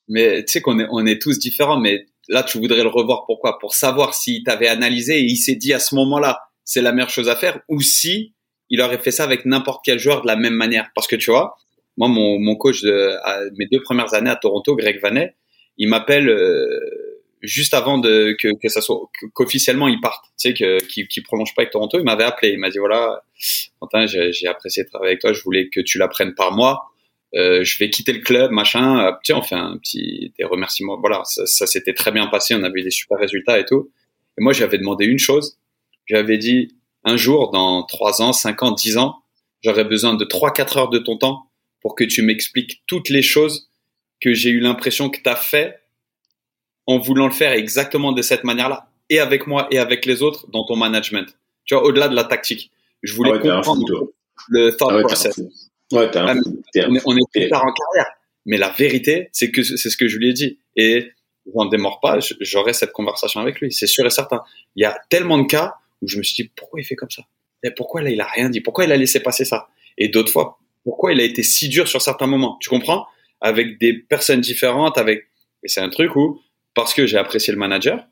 Mais 0.08 0.42
tu 0.44 0.52
sais 0.52 0.60
qu'on 0.62 0.80
est, 0.80 0.86
on 0.90 1.04
est 1.04 1.20
tous 1.20 1.38
différents, 1.38 1.78
mais 1.78 2.06
là, 2.28 2.42
tu 2.42 2.56
voudrais 2.58 2.82
le 2.82 2.88
revoir. 2.88 3.26
Pourquoi? 3.26 3.58
Pour 3.58 3.74
savoir 3.74 4.14
s'il 4.14 4.42
t'avait 4.42 4.68
analysé 4.68 5.18
et 5.18 5.24
il 5.24 5.36
s'est 5.36 5.54
dit 5.54 5.74
à 5.74 5.78
ce 5.78 5.94
moment-là, 5.96 6.40
c'est 6.64 6.80
la 6.80 6.92
meilleure 6.92 7.10
chose 7.10 7.28
à 7.28 7.36
faire, 7.36 7.60
ou 7.68 7.82
si 7.82 8.34
il 8.70 8.80
aurait 8.80 8.98
fait 8.98 9.10
ça 9.10 9.24
avec 9.24 9.44
n'importe 9.44 9.82
quel 9.84 9.98
joueur 9.98 10.22
de 10.22 10.26
la 10.26 10.36
même 10.36 10.54
manière. 10.54 10.90
Parce 10.94 11.06
que 11.06 11.16
tu 11.16 11.30
vois, 11.30 11.54
moi, 11.98 12.08
mon, 12.08 12.38
mon 12.38 12.56
coach 12.56 12.82
de 12.82 13.16
mes 13.58 13.66
deux 13.70 13.82
premières 13.82 14.14
années 14.14 14.30
à 14.30 14.36
Toronto, 14.36 14.76
Greg 14.76 14.98
Vanet, 15.00 15.36
il 15.76 15.88
m'appelle 15.88 16.30
euh, 16.30 17.05
juste 17.46 17.74
avant 17.74 17.98
de 17.98 18.36
que, 18.38 18.48
que 18.60 18.68
ça 18.68 18.80
soit 18.80 19.00
qu'officiellement 19.34 19.88
il 19.88 20.00
parte, 20.00 20.24
tu 20.38 20.50
sais, 20.50 20.54
que 20.54 20.78
qui, 20.84 21.20
prolonge 21.22 21.54
pas 21.54 21.62
avec 21.62 21.72
Toronto. 21.72 21.98
Il 21.98 22.04
m'avait 22.04 22.24
appelé, 22.24 22.52
il 22.52 22.58
m'a 22.58 22.70
dit 22.70 22.78
voilà, 22.78 23.22
Quentin, 23.80 24.06
j'ai 24.06 24.46
apprécié 24.46 24.84
de 24.84 24.88
travailler 24.88 25.12
avec 25.12 25.20
toi, 25.20 25.32
je 25.32 25.42
voulais 25.42 25.68
que 25.68 25.80
tu 25.80 25.98
l'apprennes 25.98 26.34
par 26.34 26.52
moi 26.52 26.90
euh, 27.34 27.64
je 27.64 27.78
vais 27.78 27.90
quitter 27.90 28.12
le 28.12 28.20
club, 28.20 28.50
machin. 28.50 29.06
Euh, 29.06 29.12
tiens, 29.22 29.38
on 29.38 29.42
fait 29.42 29.56
un 29.56 29.76
petit 29.78 30.32
des 30.38 30.44
remerciements. 30.44 30.98
Voilà, 30.98 31.22
ça, 31.24 31.46
ça 31.46 31.66
s'était 31.66 31.92
très 31.92 32.12
bien 32.12 32.26
passé, 32.26 32.54
on 32.54 32.62
avait 32.62 32.80
eu 32.80 32.82
des 32.82 32.90
super 32.90 33.18
résultats 33.18 33.58
et 33.58 33.64
tout. 33.64 33.90
Et 34.38 34.42
moi, 34.42 34.52
j'avais 34.52 34.78
demandé 34.78 35.04
une 35.04 35.18
chose. 35.18 35.58
J'avais 36.06 36.38
dit 36.38 36.76
un 37.04 37.16
jour, 37.16 37.50
dans 37.50 37.82
trois 37.82 38.22
ans, 38.22 38.32
cinq 38.32 38.62
ans, 38.62 38.72
dix 38.72 38.96
ans, 38.96 39.22
j'aurais 39.62 39.84
besoin 39.84 40.14
de 40.14 40.24
trois, 40.24 40.52
quatre 40.52 40.76
heures 40.76 40.88
de 40.88 40.98
ton 40.98 41.18
temps 41.18 41.50
pour 41.80 41.94
que 41.94 42.04
tu 42.04 42.22
m'expliques 42.22 42.82
toutes 42.86 43.08
les 43.08 43.22
choses 43.22 43.68
que 44.20 44.32
j'ai 44.32 44.50
eu 44.50 44.60
l'impression 44.60 45.10
que 45.10 45.20
tu 45.20 45.28
as 45.28 45.36
fait 45.36 45.80
en 46.86 46.98
voulant 46.98 47.26
le 47.26 47.32
faire 47.32 47.52
exactement 47.52 48.12
de 48.12 48.22
cette 48.22 48.44
manière-là, 48.44 48.88
et 49.10 49.18
avec 49.20 49.46
moi 49.46 49.68
et 49.70 49.78
avec 49.78 50.06
les 50.06 50.22
autres 50.22 50.48
dans 50.50 50.64
ton 50.64 50.76
management. 50.76 51.26
Tu 51.64 51.74
vois, 51.74 51.84
au-delà 51.84 52.08
de 52.08 52.14
la 52.14 52.24
tactique. 52.24 52.70
Je 53.02 53.12
voulais 53.14 53.30
Ah 53.34 53.36
ouais, 53.36 53.40
comprendre 53.42 53.86
fou, 53.98 54.12
le 54.48 54.70
thought 54.76 54.90
Ah 54.92 54.96
ouais, 54.96 55.02
process. 55.02 55.38
Ouais, 55.92 56.10
t'es 56.10 56.18
un 56.18 56.34
mais 56.34 56.40
fou. 56.40 56.62
T'es 56.72 56.80
un 56.84 56.90
on 56.90 56.94
est, 56.94 57.00
fou. 57.00 57.10
on 57.10 57.16
est 57.16 57.20
T'es- 57.32 57.40
plus 57.40 57.48
tard 57.50 57.64
en 57.64 57.72
carrière. 57.72 58.12
Mais 58.46 58.56
la 58.58 58.70
vérité, 58.70 59.28
c'est 59.32 59.50
que 59.50 59.62
c'est 59.62 59.90
ce 59.90 59.96
que 59.96 60.08
je 60.08 60.18
lui 60.18 60.30
ai 60.30 60.32
dit. 60.32 60.58
Et 60.76 61.10
j'en 61.54 61.66
démords 61.66 62.00
pas, 62.00 62.20
j- 62.20 62.34
j'aurai 62.40 62.72
cette 62.72 62.92
conversation 62.92 63.40
avec 63.40 63.60
lui. 63.60 63.72
C'est 63.72 63.86
sûr 63.86 64.06
et 64.06 64.10
certain. 64.10 64.42
Il 64.76 64.82
y 64.82 64.84
a 64.84 64.96
tellement 65.10 65.38
de 65.38 65.46
cas 65.46 65.74
où 66.02 66.08
je 66.08 66.18
me 66.18 66.22
suis 66.22 66.44
dit, 66.44 66.50
pourquoi 66.56 66.80
il 66.80 66.84
fait 66.84 66.96
comme 66.96 67.10
ça? 67.10 67.22
Et 67.62 67.70
pourquoi 67.72 68.02
là, 68.02 68.10
il 68.10 68.20
a 68.20 68.26
rien 68.26 68.48
dit? 68.48 68.60
Pourquoi 68.60 68.84
il 68.84 68.92
a 68.92 68.96
laissé 68.96 69.20
passer 69.20 69.44
ça? 69.44 69.68
Et 69.98 70.08
d'autres 70.08 70.30
fois, 70.32 70.58
pourquoi 70.84 71.12
il 71.12 71.20
a 71.20 71.24
été 71.24 71.42
si 71.42 71.68
dur 71.68 71.88
sur 71.88 72.00
certains 72.02 72.26
moments? 72.26 72.56
Tu 72.60 72.68
comprends? 72.68 73.06
Avec 73.40 73.78
des 73.80 73.92
personnes 73.94 74.40
différentes, 74.40 74.98
avec, 74.98 75.26
et 75.62 75.68
c'est 75.68 75.80
un 75.80 75.88
truc 75.90 76.14
où, 76.16 76.40
parce 76.76 76.94
que 76.94 77.06
j'ai 77.06 77.16
apprécié 77.16 77.52
le 77.52 77.58
manager, 77.58 78.06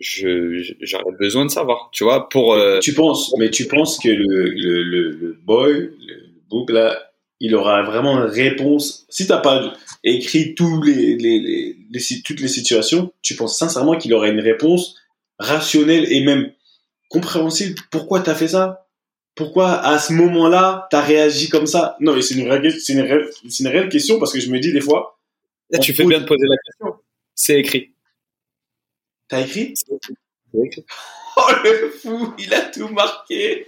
j'aurais 0.00 1.12
besoin 1.18 1.44
de 1.44 1.50
savoir, 1.50 1.90
tu 1.92 2.04
vois, 2.04 2.28
pour, 2.28 2.54
euh, 2.54 2.78
Tu 2.78 2.94
penses, 2.94 3.34
mais 3.38 3.50
tu 3.50 3.66
penses 3.66 3.98
que 3.98 4.08
le, 4.08 4.48
le, 4.48 4.82
le, 4.82 5.10
le 5.10 5.32
boy, 5.42 5.72
le, 6.06 6.26
book 6.48 6.70
là, 6.70 7.10
il 7.40 7.54
aura 7.54 7.82
vraiment 7.82 8.16
une 8.18 8.30
réponse. 8.30 9.06
Si 9.10 9.26
t'as 9.26 9.38
pas 9.38 9.74
écrit 10.04 10.54
tous 10.54 10.80
les, 10.82 11.16
les, 11.16 11.40
les, 11.40 11.76
les 11.90 12.00
si- 12.00 12.22
toutes 12.22 12.40
les 12.40 12.48
situations, 12.48 13.12
tu 13.22 13.34
penses 13.34 13.58
sincèrement 13.58 13.96
qu'il 13.98 14.14
aurait 14.14 14.30
une 14.30 14.40
réponse 14.40 14.94
rationnelle 15.38 16.10
et 16.10 16.22
même 16.24 16.52
compréhensible. 17.08 17.74
Pourquoi 17.90 18.20
t'as 18.20 18.34
fait 18.34 18.48
ça? 18.48 18.86
Pourquoi 19.34 19.72
à 19.72 19.98
ce 19.98 20.12
moment-là 20.12 20.86
t'as 20.90 21.02
réagi 21.02 21.48
comme 21.48 21.66
ça? 21.66 21.96
Non, 22.00 22.14
mais 22.14 22.22
c'est 22.22 22.36
une, 22.36 22.48
réelle- 22.48 22.70
c'est 22.80 22.92
une, 22.92 23.00
réelle- 23.00 23.28
c'est 23.48 23.64
une 23.64 23.68
réelle 23.70 23.88
question 23.88 24.18
parce 24.20 24.32
que 24.32 24.40
je 24.40 24.50
me 24.50 24.60
dis 24.60 24.72
des 24.72 24.80
fois, 24.80 25.18
là, 25.70 25.78
tu 25.80 25.92
fais 25.92 26.04
bien 26.04 26.20
de 26.20 26.26
poser 26.26 26.46
la 26.46 26.56
question. 26.56 27.02
C'est 27.34 27.58
écrit. 27.58 27.90
T'as 29.28 29.40
écrit. 29.42 29.74
Oh 31.38 31.50
le 31.64 31.90
fou, 31.90 32.32
il 32.38 32.54
a 32.54 32.62
tout 32.62 32.88
marqué. 32.88 33.66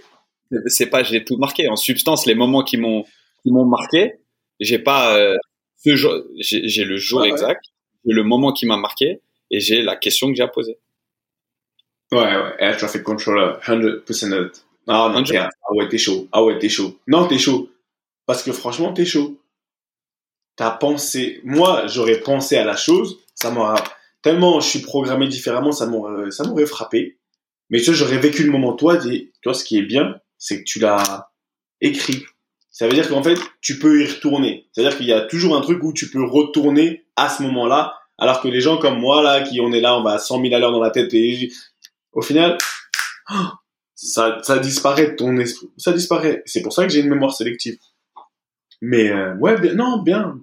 c'est 0.67 0.87
pas 0.87 1.03
j'ai 1.03 1.23
tout 1.23 1.37
marqué 1.37 1.67
en 1.69 1.75
substance 1.75 2.25
les 2.25 2.33
moments 2.33 2.63
qui 2.63 2.77
m'ont 2.77 3.03
qui 3.43 3.51
m'ont 3.51 3.65
marqué 3.65 4.15
j'ai 4.59 4.79
pas 4.79 5.15
euh, 5.15 5.35
ce 5.77 5.95
jour 5.95 6.15
j'ai 6.39 6.83
le 6.83 6.97
jour 6.97 7.19
Ouais, 7.19 7.27
ouais. 7.27 7.31
exact 7.31 7.63
j'ai 8.05 8.13
le 8.13 8.23
moment 8.23 8.53
qui 8.53 8.65
m'a 8.65 8.77
marqué 8.77 9.21
et 9.51 9.59
j'ai 9.59 9.83
la 9.83 9.95
question 9.95 10.29
que 10.29 10.35
j'ai 10.35 10.41
à 10.43 10.47
poser 10.47 10.77
Ouais, 12.11 12.17
ouais, 12.21 12.55
air 12.57 12.75
traffic 12.77 13.03
controller, 13.03 13.53
100% 13.63 14.47
it. 14.47 14.65
Ah 14.87 15.11
non, 15.13 15.21
100%. 15.21 15.25
t'es- 15.25 15.37
ah 15.37 15.73
ouais, 15.73 15.87
t'es 15.89 15.99
chaud. 15.99 16.27
Ah 16.31 16.43
ouais, 16.43 16.57
t'es 16.57 16.67
chaud. 16.69 16.97
Non, 17.05 17.27
t'es 17.27 17.37
chaud. 17.37 17.69
Parce 18.25 18.41
que 18.41 18.51
franchement, 18.51 18.93
t'es 18.93 19.05
chaud. 19.05 19.37
T'as 20.55 20.71
pensé, 20.71 21.39
moi, 21.43 21.85
j'aurais 21.85 22.19
pensé 22.21 22.57
à 22.57 22.65
la 22.65 22.75
chose, 22.75 23.19
ça 23.35 23.51
m'aura, 23.51 23.75
tellement 24.21 24.59
je 24.59 24.67
suis 24.67 24.79
programmé 24.79 25.27
différemment, 25.27 25.71
ça 25.71 25.85
m'aurait, 25.85 26.29
m'aurait 26.45 26.65
frappé. 26.65 27.19
Mais 27.69 27.79
tu 27.79 27.85
vois, 27.85 27.93
j'aurais 27.93 28.17
vécu 28.17 28.43
le 28.43 28.51
moment. 28.51 28.73
Toi, 28.73 28.97
t'es- 28.97 29.31
toi, 29.41 29.53
ce 29.53 29.63
qui 29.63 29.77
est 29.77 29.83
bien, 29.83 30.19
c'est 30.37 30.59
que 30.59 30.63
tu 30.63 30.79
l'as 30.79 31.29
écrit. 31.81 32.23
Ça 32.71 32.87
veut 32.87 32.93
dire 32.93 33.09
qu'en 33.09 33.21
fait, 33.23 33.37
tu 33.61 33.77
peux 33.79 34.01
y 34.01 34.05
retourner. 34.07 34.67
C'est-à-dire 34.71 34.97
qu'il 34.97 35.05
y 35.07 35.13
a 35.13 35.21
toujours 35.21 35.55
un 35.55 35.61
truc 35.61 35.83
où 35.83 35.93
tu 35.93 36.09
peux 36.09 36.23
retourner 36.23 37.05
à 37.15 37.29
ce 37.29 37.43
moment-là, 37.43 37.95
alors 38.17 38.41
que 38.41 38.47
les 38.47 38.61
gens 38.61 38.77
comme 38.77 38.99
moi, 38.99 39.21
là, 39.21 39.41
qui 39.41 39.59
on 39.61 39.71
est 39.71 39.81
là, 39.81 39.97
on 39.97 40.03
va 40.03 40.13
à 40.13 40.19
100 40.19 40.41
000 40.41 40.53
à 40.55 40.59
l'heure 40.59 40.71
dans 40.71 40.81
la 40.81 40.89
tête 40.91 41.13
et 41.13 41.51
au 42.13 42.21
final, 42.21 42.57
ça, 43.95 44.39
ça 44.43 44.59
disparaît 44.59 45.11
de 45.11 45.15
ton 45.15 45.37
esprit. 45.37 45.69
Ça 45.77 45.91
disparaît. 45.91 46.41
C'est 46.45 46.61
pour 46.61 46.73
ça 46.73 46.85
que 46.85 46.91
j'ai 46.91 47.01
une 47.01 47.09
mémoire 47.09 47.33
sélective. 47.33 47.77
Mais 48.81 49.09
euh, 49.09 49.35
ouais, 49.35 49.59
bien, 49.59 49.73
non, 49.73 50.01
bien. 50.01 50.39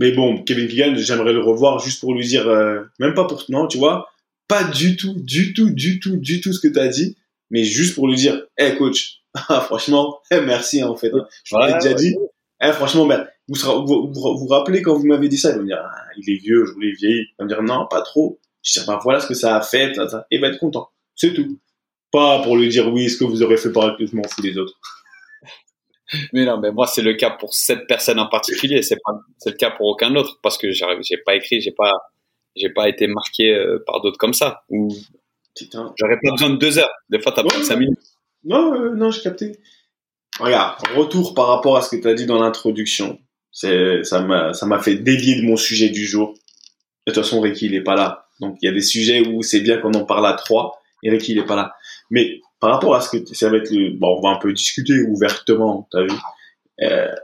Mais 0.00 0.12
bon, 0.12 0.42
Kevin 0.42 0.66
Keegan, 0.66 0.94
j'aimerais 0.96 1.34
le 1.34 1.40
revoir 1.40 1.78
juste 1.78 2.00
pour 2.00 2.14
lui 2.14 2.26
dire, 2.26 2.48
euh, 2.48 2.80
même 2.98 3.12
pas 3.12 3.26
pour, 3.26 3.44
non, 3.50 3.66
tu 3.66 3.76
vois, 3.76 4.08
pas 4.48 4.64
du 4.64 4.96
tout, 4.96 5.14
du 5.14 5.52
tout, 5.52 5.70
du 5.70 6.00
tout, 6.00 6.16
du 6.16 6.40
tout 6.40 6.54
ce 6.54 6.60
que 6.60 6.72
tu 6.72 6.78
as 6.80 6.88
dit, 6.88 7.18
mais 7.50 7.64
juste 7.64 7.94
pour 7.94 8.08
lui 8.08 8.16
dire, 8.16 8.42
hey 8.56 8.76
coach, 8.76 9.20
ah, 9.34 9.60
franchement, 9.60 10.18
merci 10.30 10.80
hein, 10.80 10.88
en 10.88 10.96
fait. 10.96 11.12
Je 11.44 11.54
vous 11.54 11.60
l'ai 11.60 11.74
déjà 11.74 11.90
ouais. 11.90 11.94
dit. 11.94 12.16
Eh, 12.62 12.72
franchement, 12.72 13.06
ben, 13.06 13.26
vous, 13.46 13.56
sera- 13.56 13.78
vous, 13.78 14.10
vous, 14.12 14.38
vous 14.38 14.46
rappelez 14.46 14.80
quand 14.80 14.94
vous 14.94 15.06
m'avez 15.06 15.28
dit 15.28 15.38
ça, 15.38 15.50
il 15.50 15.56
va 15.56 15.62
me 15.62 15.66
dire, 15.66 15.82
ah, 15.82 15.94
il 16.16 16.32
est 16.32 16.38
vieux, 16.38 16.64
je 16.66 16.72
voulais 16.72 16.92
vieillir. 16.92 17.20
Il 17.20 17.34
va 17.38 17.44
me 17.44 17.48
dire, 17.48 17.62
non, 17.62 17.86
pas 17.88 18.00
trop. 18.00 18.40
Je 18.62 18.80
dis, 18.80 18.86
bah, 18.86 19.00
voilà 19.02 19.20
ce 19.20 19.26
que 19.26 19.34
ça 19.34 19.56
a 19.56 19.60
fait, 19.60 19.94
ça, 19.94 20.08
ça. 20.08 20.26
et 20.30 20.36
il 20.36 20.40
va 20.40 20.48
être 20.48 20.58
content. 20.58 20.88
C'est 21.14 21.34
tout. 21.34 21.58
Pas 22.10 22.42
pour 22.42 22.56
lui 22.56 22.68
dire, 22.68 22.90
oui, 22.92 23.08
ce 23.10 23.18
que 23.18 23.24
vous 23.24 23.42
aurez 23.42 23.56
fait 23.58 23.70
par 23.70 23.96
que 23.96 24.06
je 24.06 24.16
m'en 24.16 24.24
fous 24.24 24.40
des 24.40 24.56
autres. 24.56 24.78
Mais 26.32 26.44
non 26.44 26.58
mais 26.58 26.70
moi 26.72 26.86
c'est 26.86 27.02
le 27.02 27.14
cas 27.14 27.30
pour 27.30 27.54
cette 27.54 27.86
personne 27.86 28.18
en 28.18 28.28
particulier 28.28 28.82
c'est 28.82 28.98
pas 29.04 29.12
c'est 29.38 29.50
le 29.50 29.56
cas 29.56 29.70
pour 29.70 29.86
aucun 29.86 30.14
autre 30.16 30.38
parce 30.42 30.58
que 30.58 30.70
j'ai 30.70 31.16
pas 31.24 31.34
écrit 31.34 31.60
j'ai 31.60 31.72
pas 31.72 31.92
j'ai 32.56 32.70
pas 32.70 32.88
été 32.88 33.06
marqué 33.06 33.54
euh, 33.54 33.82
par 33.86 34.00
d'autres 34.00 34.18
comme 34.18 34.34
ça 34.34 34.62
ou 34.68 34.88
j'aurais 35.96 36.18
pas 36.22 36.32
besoin 36.32 36.50
de 36.50 36.56
deux 36.56 36.78
heures 36.78 36.92
des 37.08 37.20
fois 37.20 37.32
t'as 37.32 37.42
Ouais, 37.42 37.48
besoin 37.48 37.60
de 37.60 37.66
cinq 37.66 37.76
minutes 37.76 37.98
Non, 38.44 38.74
euh, 38.74 38.94
non, 38.94 39.10
j'ai 39.10 39.20
capté. 39.20 39.58
Regarde, 40.38 40.78
retour 40.96 41.34
par 41.34 41.48
rapport 41.48 41.76
à 41.76 41.82
ce 41.82 41.94
que 41.94 42.00
tu 42.00 42.08
as 42.08 42.14
dit 42.14 42.26
dans 42.26 42.40
l'introduction. 42.40 43.18
C'est, 43.52 44.04
ça 44.04 44.22
m'a, 44.22 44.54
ça 44.54 44.66
m'a 44.66 44.78
fait 44.78 44.94
dévier 44.94 45.36
de 45.40 45.46
mon 45.46 45.56
sujet 45.56 45.90
du 45.90 46.06
jour. 46.06 46.34
De 47.06 47.12
toute 47.12 47.22
façon, 47.22 47.40
Ricky, 47.40 47.66
il 47.66 47.74
est 47.74 47.82
pas 47.82 47.96
là. 47.96 48.28
Donc, 48.40 48.56
il 48.62 48.66
y 48.66 48.68
a 48.68 48.72
des 48.72 48.80
sujets 48.80 49.26
où 49.26 49.42
c'est 49.42 49.60
bien 49.60 49.78
qu'on 49.78 49.92
en 49.92 50.04
parle 50.04 50.26
à 50.26 50.34
trois, 50.34 50.80
et 51.02 51.10
Ricky, 51.10 51.32
il 51.32 51.38
est 51.38 51.46
pas 51.46 51.56
là. 51.56 51.74
Mais, 52.10 52.40
par 52.60 52.72
rapport 52.72 52.94
à 52.94 53.00
ce 53.00 53.16
que, 53.16 53.34
ça 53.34 53.48
va 53.48 53.58
être 53.58 53.70
le, 53.70 53.90
bon, 53.98 54.18
on 54.18 54.20
va 54.20 54.30
un 54.30 54.38
peu 54.38 54.52
discuter 54.52 55.00
ouvertement, 55.08 55.88
t'as 55.90 56.02
vu. 56.02 56.10
Euh, 56.82 57.14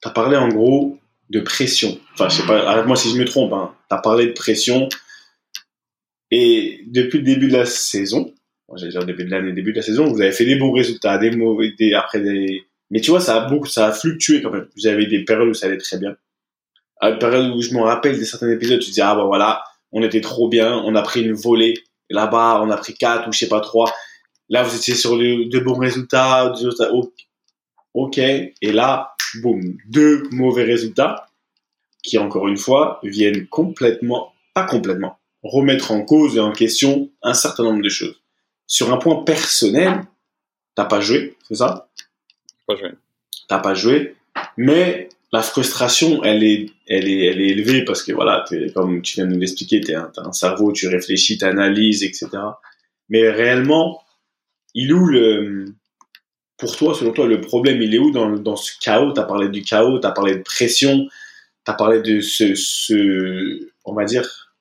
t'as 0.00 0.10
parlé 0.10 0.36
en 0.36 0.48
gros 0.48 0.98
de 1.30 1.40
pression. 1.40 1.98
Enfin, 2.14 2.28
je 2.28 2.36
sais 2.36 2.46
pas, 2.46 2.66
arrête-moi 2.68 2.96
si 2.96 3.10
je 3.10 3.16
me 3.16 3.24
trompe, 3.24 3.52
hein. 3.52 3.74
T'as 3.88 3.98
parlé 3.98 4.26
de 4.26 4.32
pression. 4.32 4.88
Et 6.30 6.84
depuis 6.88 7.18
le 7.18 7.24
début 7.24 7.48
de 7.48 7.56
la 7.56 7.66
saison, 7.66 8.32
Bon, 8.66 8.78
j'allais 8.78 8.92
dire 8.92 9.04
début 9.04 9.24
de 9.24 9.30
l'année, 9.30 9.52
début 9.52 9.72
de 9.72 9.76
la 9.76 9.82
saison, 9.82 10.06
vous 10.06 10.22
avez 10.22 10.32
fait 10.32 10.46
des 10.46 10.56
bons 10.56 10.72
résultats, 10.72 11.18
des 11.18 11.30
mauvais, 11.30 11.74
des, 11.78 11.92
après 11.92 12.20
des, 12.20 12.64
mais 12.90 13.00
tu 13.00 13.10
vois, 13.10 13.20
ça 13.20 13.42
a 13.42 13.48
beaucoup, 13.48 13.66
ça 13.66 13.86
a 13.86 13.92
fluctué 13.92 14.40
quand 14.42 14.50
même. 14.50 14.68
Vous 14.76 14.86
avez 14.86 15.06
des 15.06 15.24
périodes 15.24 15.48
où 15.48 15.54
ça 15.54 15.66
allait 15.66 15.78
très 15.78 15.98
bien. 15.98 16.16
À 17.00 17.10
une 17.10 17.18
période 17.18 17.50
où 17.54 17.60
je 17.60 17.74
me 17.74 17.80
rappelle 17.80 18.18
de 18.18 18.24
certains 18.24 18.50
épisodes, 18.50 18.80
tu 18.80 18.90
dis, 18.90 19.00
ah 19.00 19.14
bah 19.14 19.24
voilà, 19.24 19.64
on 19.92 20.02
était 20.02 20.20
trop 20.20 20.48
bien, 20.48 20.80
on 20.84 20.94
a 20.94 21.02
pris 21.02 21.22
une 21.22 21.32
volée. 21.32 21.74
Là-bas, 22.10 22.60
on 22.62 22.70
a 22.70 22.76
pris 22.76 22.94
quatre 22.94 23.28
ou 23.28 23.32
je 23.32 23.38
sais 23.38 23.48
pas 23.48 23.60
trois. 23.60 23.92
Là, 24.48 24.62
vous 24.62 24.76
étiez 24.76 24.94
sur 24.94 25.16
de 25.16 25.58
bons 25.60 25.78
résultats. 25.78 26.52
Ok. 27.94 28.18
Et 28.18 28.52
là, 28.62 29.14
boum, 29.40 29.76
deux 29.86 30.24
mauvais 30.30 30.64
résultats 30.64 31.26
qui, 32.02 32.18
encore 32.18 32.48
une 32.48 32.56
fois, 32.56 33.00
viennent 33.02 33.46
complètement, 33.46 34.32
pas 34.52 34.64
complètement, 34.64 35.18
remettre 35.42 35.90
en 35.90 36.02
cause 36.02 36.36
et 36.36 36.40
en 36.40 36.52
question 36.52 37.10
un 37.22 37.34
certain 37.34 37.64
nombre 37.64 37.82
de 37.82 37.88
choses. 37.88 38.20
Sur 38.66 38.92
un 38.92 38.98
point 38.98 39.24
personnel, 39.24 40.04
t'as 40.74 40.84
pas 40.84 41.00
joué, 41.00 41.36
c'est 41.48 41.56
ça? 41.56 41.88
Pas 42.66 42.76
joué. 42.76 42.90
T'as 43.48 43.58
pas 43.58 43.74
joué, 43.74 44.16
mais 44.56 45.08
la 45.32 45.42
frustration, 45.42 46.22
elle 46.22 46.44
est, 46.44 46.70
elle 46.86 47.08
est, 47.08 47.26
elle 47.26 47.40
est 47.40 47.48
élevée 47.48 47.84
parce 47.84 48.02
que 48.02 48.12
voilà, 48.12 48.44
comme 48.74 49.02
tu 49.02 49.16
viens 49.16 49.26
de 49.26 49.32
nous 49.32 49.40
l'expliquer, 49.40 49.80
tu 49.80 49.94
as 49.94 50.10
un 50.16 50.32
cerveau, 50.32 50.72
tu 50.72 50.86
réfléchis, 50.88 51.38
tu 51.38 51.44
analyses, 51.44 52.04
etc. 52.04 52.28
Mais 53.08 53.28
réellement, 53.30 54.03
il 54.74 54.90
est 54.90 54.92
où 54.92 55.06
le, 55.06 55.66
pour 56.56 56.76
toi, 56.76 56.94
selon 56.94 57.12
toi, 57.12 57.26
le 57.26 57.40
problème, 57.40 57.82
il 57.82 57.94
est 57.94 57.98
où 57.98 58.10
dans, 58.10 58.30
dans 58.30 58.56
ce 58.56 58.72
chaos? 58.80 59.12
Tu 59.12 59.20
as 59.20 59.24
parlé 59.24 59.48
du 59.48 59.62
chaos, 59.62 59.98
tu 59.98 60.06
as 60.06 60.12
parlé 60.12 60.36
de 60.36 60.42
pression, 60.42 61.06
tu 61.64 61.70
as 61.70 61.74
parlé 61.74 62.00
de 62.02 62.20
ce, 62.20 62.54
ce, 62.54 63.68
on 63.84 63.94
va 63.94 64.04
dire, 64.04 64.54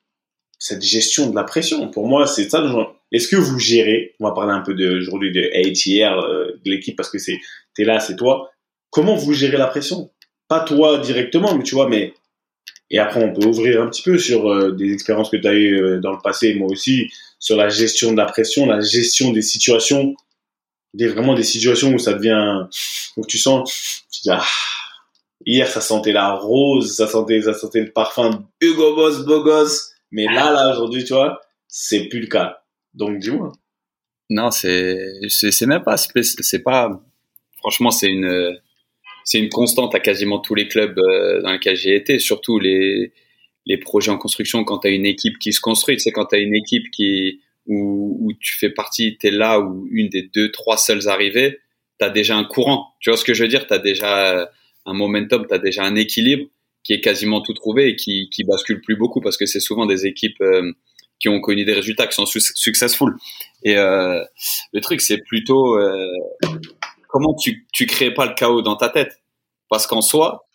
cette 0.59 0.81
gestion 0.81 1.29
de 1.29 1.35
la 1.35 1.43
pression. 1.43 1.89
Pour 1.89 2.07
moi, 2.07 2.25
c'est 2.25 2.49
ça. 2.49 2.63
Est-ce 3.11 3.27
que 3.27 3.35
vous 3.35 3.59
gérez? 3.59 4.15
On 4.19 4.25
va 4.25 4.33
parler 4.33 4.53
un 4.53 4.61
peu 4.61 4.73
aujourd'hui 4.97 5.31
de 5.31 5.41
ATR, 5.53 6.19
euh, 6.19 6.59
de 6.63 6.71
l'équipe, 6.71 6.95
parce 6.95 7.09
que 7.09 7.19
c'est, 7.19 7.39
t'es 7.75 7.83
là, 7.83 7.99
c'est 7.99 8.15
toi. 8.15 8.51
Comment 8.89 9.15
vous 9.15 9.33
gérez 9.33 9.57
la 9.57 9.67
pression? 9.67 10.11
Pas 10.47 10.61
toi 10.61 10.99
directement, 10.99 11.55
mais 11.55 11.63
tu 11.63 11.75
vois, 11.75 11.89
mais 11.89 12.13
et 12.89 12.99
après 12.99 13.23
on 13.23 13.33
peut 13.33 13.45
ouvrir 13.47 13.81
un 13.81 13.87
petit 13.87 14.03
peu 14.03 14.17
sur 14.17 14.51
euh, 14.51 14.71
des 14.71 14.93
expériences 14.93 15.29
que 15.29 15.37
tu 15.37 15.47
as 15.47 15.53
eues 15.53 15.81
euh, 15.81 15.99
dans 15.99 16.11
le 16.11 16.19
passé, 16.23 16.53
moi 16.53 16.67
aussi, 16.69 17.09
sur 17.43 17.57
la 17.57 17.67
gestion 17.67 18.13
de 18.13 18.17
la 18.17 18.25
pression, 18.25 18.65
la 18.65 18.79
gestion 18.79 19.33
des 19.33 19.41
situations, 19.41 20.15
des 20.93 21.09
vraiment 21.09 21.33
des 21.35 21.43
situations 21.43 21.93
où 21.93 21.99
ça 21.99 22.13
devient, 22.13 22.69
où 23.17 23.25
tu 23.25 23.37
sens, 23.37 24.01
tu 24.09 24.21
dis, 24.21 24.29
ah, 24.29 24.45
hier 25.45 25.67
ça 25.67 25.81
sentait 25.81 26.13
la 26.13 26.31
rose, 26.35 26.95
ça 26.95 27.05
sentait, 27.05 27.41
ça 27.41 27.53
sentait 27.53 27.81
le 27.81 27.91
parfum 27.91 28.47
Hugo 28.61 28.95
Boss, 28.95 29.25
beau 29.25 29.43
gosse, 29.43 29.91
mais 30.09 30.23
là, 30.23 30.53
là 30.53 30.71
aujourd'hui, 30.71 31.03
tu 31.03 31.11
vois, 31.11 31.41
c'est 31.67 32.05
plus 32.05 32.21
le 32.21 32.27
cas. 32.27 32.63
Donc 32.93 33.19
dis-moi. 33.19 33.51
Non, 34.29 34.49
c'est, 34.49 35.19
c'est 35.27 35.65
même 35.65 35.83
pas, 35.83 35.97
c'est 35.97 36.63
pas, 36.63 36.97
franchement, 37.57 37.91
c'est 37.91 38.07
une 38.07 38.57
c'est 39.25 39.39
une 39.39 39.49
constante 39.49 39.93
à 39.95 39.99
quasiment 39.99 40.39
tous 40.39 40.55
les 40.55 40.69
clubs 40.69 40.97
euh, 40.97 41.41
dans 41.41 41.51
lesquels 41.51 41.75
j'ai 41.75 41.95
été, 41.95 42.19
surtout 42.19 42.57
les, 42.57 43.11
les 43.65 43.77
projets 43.77 44.11
en 44.11 44.17
construction 44.17 44.63
quand 44.63 44.79
tu 44.79 44.87
as 44.87 44.91
une 44.91 45.05
équipe 45.05 45.39
qui 45.39 45.53
se 45.53 45.61
construit, 45.61 45.99
c'est 45.99 46.11
quand 46.11 46.25
tu 46.25 46.35
as 46.35 46.39
une 46.39 46.55
équipe 46.55 46.91
qui 46.91 47.41
où, 47.65 48.17
où 48.21 48.33
tu 48.33 48.55
fais 48.57 48.69
partie, 48.69 49.17
tu 49.17 49.27
es 49.27 49.31
là 49.31 49.59
ou 49.59 49.87
une 49.91 50.09
des 50.09 50.23
deux, 50.23 50.51
trois 50.51 50.77
seules 50.77 51.07
arrivées, 51.07 51.59
tu 51.99 52.05
as 52.05 52.09
déjà 52.09 52.35
un 52.35 52.43
courant. 52.43 52.93
Tu 52.99 53.09
vois 53.09 53.17
ce 53.17 53.23
que 53.23 53.33
je 53.33 53.43
veux 53.43 53.49
dire? 53.49 53.67
Tu 53.67 53.73
as 53.73 53.79
déjà 53.79 54.49
un 54.85 54.93
momentum, 54.93 55.45
tu 55.47 55.53
as 55.53 55.59
déjà 55.59 55.83
un 55.83 55.95
équilibre 55.95 56.45
qui 56.83 56.93
est 56.93 57.01
quasiment 57.01 57.41
tout 57.41 57.53
trouvé 57.53 57.89
et 57.89 57.95
qui, 57.95 58.29
qui 58.29 58.43
bascule 58.43 58.81
plus 58.81 58.97
beaucoup 58.97 59.21
parce 59.21 59.37
que 59.37 59.45
c'est 59.45 59.61
souvent 59.61 59.85
des 59.85 60.05
équipes 60.05 60.41
euh, 60.41 60.73
qui 61.19 61.29
ont 61.29 61.39
connu 61.39 61.63
des 61.63 61.73
résultats 61.73 62.07
qui 62.07 62.15
sont 62.15 62.25
successful. 62.25 63.15
Et 63.63 63.77
euh, 63.77 64.21
le 64.73 64.81
truc, 64.81 64.99
c'est 64.99 65.19
plutôt 65.19 65.77
euh, 65.77 66.11
comment 67.07 67.33
tu, 67.35 67.65
tu 67.71 67.85
crées 67.85 68.13
pas 68.13 68.25
le 68.25 68.33
chaos 68.33 68.61
dans 68.61 68.75
ta 68.75 68.89
tête? 68.89 69.21
Parce 69.69 69.87
qu'en 69.87 70.01
soi, 70.01 70.45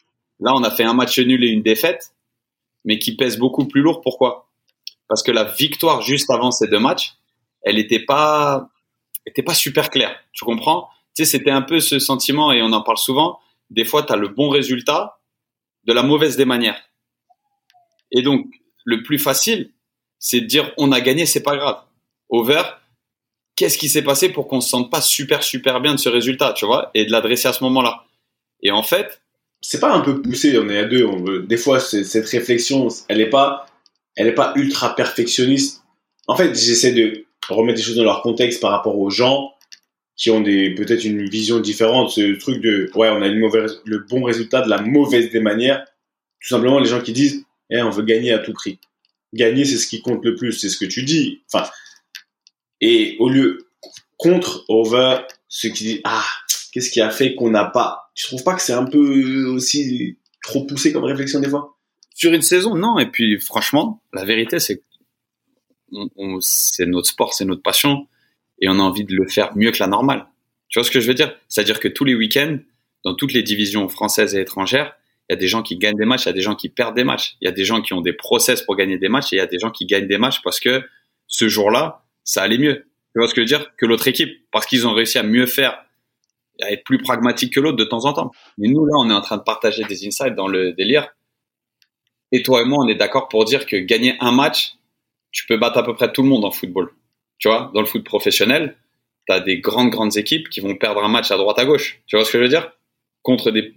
là, 0.40 0.53
on 0.55 0.62
a 0.62 0.71
fait 0.71 0.85
un 0.85 0.92
match 0.92 1.18
nul 1.18 1.42
et 1.42 1.49
une 1.49 1.62
défaite, 1.62 2.12
mais 2.88 2.98
qui 2.98 3.14
pèse 3.14 3.37
beaucoup 3.37 3.68
plus 3.68 3.83
lourd. 3.83 4.01
Pourquoi? 4.01 4.48
Parce 5.09 5.22
que 5.22 5.31
la 5.31 5.44
victoire 5.44 6.01
juste 6.01 6.31
avant 6.31 6.51
ces 6.51 6.68
deux 6.68 6.79
matchs, 6.79 7.16
elle 7.61 7.77
n'était 7.77 8.01
pas, 8.01 8.70
était 9.27 9.42
pas 9.42 9.53
super 9.53 9.90
claire. 9.90 10.18
Tu 10.33 10.46
comprends? 10.46 10.88
Tu 11.14 11.22
sais, 11.22 11.31
c'était 11.31 11.51
un 11.51 11.61
peu 11.61 11.81
ce 11.81 11.98
sentiment, 11.98 12.51
et 12.51 12.62
on 12.62 12.72
en 12.72 12.81
parle 12.81 12.96
souvent. 12.96 13.40
Des 13.68 13.85
fois, 13.85 14.05
tu 14.05 14.12
as 14.14 14.16
le 14.16 14.29
bon 14.29 14.48
résultat 14.48 15.20
de 15.85 15.92
la 15.92 16.03
mauvaise 16.03 16.38
des 16.38 16.46
manières. 16.46 16.83
Et 18.11 18.22
donc, 18.22 18.46
le 18.85 19.03
plus 19.03 19.18
facile, 19.18 19.74
c'est 20.18 20.40
de 20.40 20.46
dire 20.46 20.72
on 20.79 20.90
a 20.90 21.03
gagné, 21.03 21.27
c'est 21.27 21.42
pas 21.42 21.59
grave. 21.59 21.83
Over, 22.31 22.62
qu'est-ce 23.55 23.77
qui 23.77 23.90
s'est 23.90 24.03
passé 24.03 24.31
pour 24.31 24.48
qu'on 24.48 24.62
se 24.62 24.70
sente 24.70 24.90
pas 24.90 25.03
super 25.03 25.42
super 25.42 25.83
bien 25.83 25.92
de 25.92 26.01
ce 26.01 26.09
résultat, 26.09 26.55
tu 26.55 26.64
vois, 26.64 26.90
et 26.94 27.05
de 27.05 27.12
l'adresser 27.12 27.48
à 27.48 27.53
ce 27.53 27.62
moment-là? 27.64 28.07
Et 28.62 28.70
en 28.70 28.83
fait, 28.83 29.20
c'est 29.61 29.81
pas 29.81 29.92
un 29.92 30.01
peu 30.01 30.23
poussé, 30.23 30.59
on 30.59 30.68
est 30.68 30.79
à 30.79 30.85
deux, 30.85 31.05
on 31.05 31.23
veut. 31.23 31.42
Des 31.42 31.57
fois, 31.57 31.81
cette 31.81 32.27
réflexion, 32.27 32.88
elle 33.09 33.21
est 33.21 33.31
pas, 33.31 33.66
elle 34.16 34.27
est 34.29 34.35
pas 34.35 34.53
ultra 34.57 34.94
perfectionniste. 34.94 35.83
En 36.27 36.37
fait, 36.37 36.55
j'essaie 36.55 36.92
de 36.92 37.25
remettre 37.49 37.79
les 37.79 37.85
choses 37.85 37.97
dans 37.97 38.05
leur 38.05 38.23
contexte 38.23 38.61
par 38.61 38.71
rapport 38.71 38.99
aux 38.99 39.11
gens 39.11 39.53
qui 40.16 40.31
ont 40.31 40.42
peut-être 40.42 41.05
une 41.05 41.29
vision 41.29 41.61
différente. 41.61 42.11
Ce 42.11 42.38
truc 42.38 42.61
de, 42.61 42.90
ouais, 42.94 43.09
on 43.09 43.23
a 43.23 43.27
une 43.27 43.38
mauvaise, 43.38 43.81
le 43.85 44.01
bon 44.01 44.23
résultat 44.23 44.62
de 44.62 44.68
la 44.68 44.81
mauvaise 44.81 45.31
des 45.31 45.40
manières. 45.40 45.85
Tout 46.40 46.49
simplement, 46.49 46.79
les 46.79 46.88
gens 46.88 47.01
qui 47.01 47.12
disent, 47.12 47.44
eh, 47.71 47.83
on 47.83 47.90
veut 47.90 48.03
gagner 48.03 48.33
à 48.33 48.38
tout 48.38 48.53
prix. 48.53 48.79
Gagner, 49.33 49.64
c'est 49.64 49.77
ce 49.77 49.87
qui 49.87 50.03
compte 50.03 50.25
le 50.25 50.35
plus, 50.35 50.53
c'est 50.53 50.68
ce 50.68 50.79
que 50.79 50.87
tu 50.87 51.03
dis. 51.03 51.42
Enfin, 51.53 51.68
et 52.81 53.16
au 53.18 53.29
lieu 53.29 53.68
contre 54.16 54.64
over 54.68 55.18
ceux 55.49 55.71
qui 55.71 55.85
disent 55.85 56.01
ah 56.05 56.25
qu'est-ce 56.73 56.90
qui 56.90 57.01
a 57.01 57.11
fait 57.11 57.35
qu'on 57.35 57.51
n'a 57.51 57.64
pas 57.64 58.08
tu 58.18 58.26
trouves 58.26 58.42
pas 58.42 58.54
que 58.57 58.62
c'est 58.62 58.72
un 58.72 58.85
peu 58.85 59.46
aussi 59.46 60.18
trop 60.42 60.64
poussé 60.64 60.92
comme 60.92 61.04
réflexion 61.04 61.38
des 61.38 61.48
fois? 61.48 61.78
Sur 62.14 62.33
une 62.33 62.42
saison 62.42 62.74
non 62.74 62.98
et 62.98 63.07
puis 63.07 63.38
franchement 63.38 64.02
la 64.12 64.24
vérité 64.24 64.59
c'est 64.59 64.83
on, 65.92 66.38
c'est 66.40 66.85
notre 66.87 67.07
sport 67.07 67.33
c'est 67.33 67.44
notre 67.44 67.62
passion 67.62 68.09
et 68.61 68.68
on 68.68 68.81
a 68.81 68.83
envie 68.83 69.04
de 69.04 69.14
le 69.14 69.28
faire 69.28 69.57
mieux 69.57 69.70
que 69.70 69.78
la 69.78 69.87
normale. 69.87 70.26
Tu 70.68 70.81
vois 70.81 70.85
ce 70.85 70.90
que 70.90 71.00
je 71.00 71.07
veux 71.07 71.14
dire? 71.14 71.33
C'est 71.46 71.61
à 71.61 71.64
dire 71.64 71.78
que 71.78 71.87
tous 71.87 72.04
les 72.04 72.16
week-ends 72.16 72.59
dans 73.04 73.14
toutes 73.14 73.33
les 73.33 73.44
divisions 73.44 73.88
françaises 73.88 74.35
et 74.35 74.40
étrangères 74.40 74.96
il 75.31 75.35
y 75.35 75.37
a 75.37 75.38
des 75.38 75.46
gens 75.46 75.62
qui 75.62 75.76
gagnent 75.76 75.96
des 75.96 76.04
matchs 76.04 76.24
il 76.24 76.31
y 76.31 76.31
a 76.31 76.35
des 76.35 76.42
gens 76.42 76.57
qui 76.57 76.68
perdent 76.68 76.96
des 76.96 77.04
matchs 77.04 77.37
il 77.40 77.44
y 77.44 77.48
a 77.48 77.52
des 77.52 77.64
gens 77.64 77.81
qui 77.81 77.92
ont 77.92 78.00
des 78.00 78.12
process 78.12 78.62
pour 78.62 78.74
gagner 78.74 78.98
des 78.98 79.09
matchs 79.09 79.33
et 79.33 79.37
il 79.37 79.38
y 79.38 79.42
a 79.42 79.46
des 79.46 79.61
gens 79.61 79.70
qui 79.70 79.87
gagnent 79.87 80.09
des 80.09 80.18
matchs 80.18 80.42
parce 80.42 80.59
que 80.59 80.83
ce 81.28 81.48
jour-là 81.48 82.04
ça 82.24 82.42
allait 82.42 82.59
mieux. 82.59 82.85
Tu 83.12 83.20
vois 83.20 83.28
ce 83.28 83.35
que 83.35 83.40
je 83.40 83.54
veux 83.54 83.59
dire? 83.59 83.74
Que 83.76 83.87
l'autre 83.87 84.07
équipe, 84.07 84.50
parce 84.50 84.66
qu'ils 84.66 84.87
ont 84.87 84.92
réussi 84.92 85.18
à 85.18 85.22
mieux 85.22 85.46
faire, 85.46 85.83
à 86.62 86.73
être 86.73 86.85
plus 86.85 86.99
pragmatique 86.99 87.55
que 87.55 87.61
l'autre 87.61 87.77
de 87.77 87.85
temps 87.85 88.05
en 88.05 88.12
temps. 88.12 88.31
Mais 88.59 88.68
nous, 88.68 88.85
là, 88.85 88.94
on 88.99 89.11
est 89.11 89.14
en 89.14 89.21
train 89.21 89.37
de 89.37 89.42
partager 89.42 89.85
des 89.85 90.07
insights 90.07 90.35
dans 90.35 90.49
le 90.49 90.73
délire. 90.73 91.09
Et 92.33 92.42
toi 92.42 92.62
et 92.62 92.64
moi, 92.64 92.85
on 92.85 92.88
est 92.88 92.94
d'accord 92.94 93.29
pour 93.29 93.44
dire 93.44 93.66
que 93.66 93.77
gagner 93.77 94.16
un 94.21 94.33
match, 94.33 94.75
tu 95.31 95.47
peux 95.47 95.57
battre 95.57 95.79
à 95.79 95.83
peu 95.85 95.94
près 95.94 96.12
tout 96.12 96.23
le 96.23 96.29
monde 96.29 96.44
en 96.44 96.51
football. 96.51 96.92
Tu 97.38 97.49
vois, 97.49 97.71
dans 97.75 97.81
le 97.81 97.87
foot 97.87 98.05
professionnel, 98.05 98.77
tu 99.27 99.33
as 99.33 99.40
des 99.40 99.61
grandes, 99.61 99.90
grandes 99.90 100.16
équipes 100.16 100.49
qui 100.49 100.61
vont 100.61 100.77
perdre 100.77 101.03
un 101.05 101.09
match 101.09 101.31
à 101.31 101.37
droite, 101.37 101.59
à 101.59 101.64
gauche. 101.64 102.01
Tu 102.07 102.16
vois 102.16 102.25
ce 102.25 102.33
que 102.33 102.38
je 102.38 102.42
veux 102.42 102.49
dire? 102.49 102.73
Contre 103.23 103.51
des, 103.51 103.75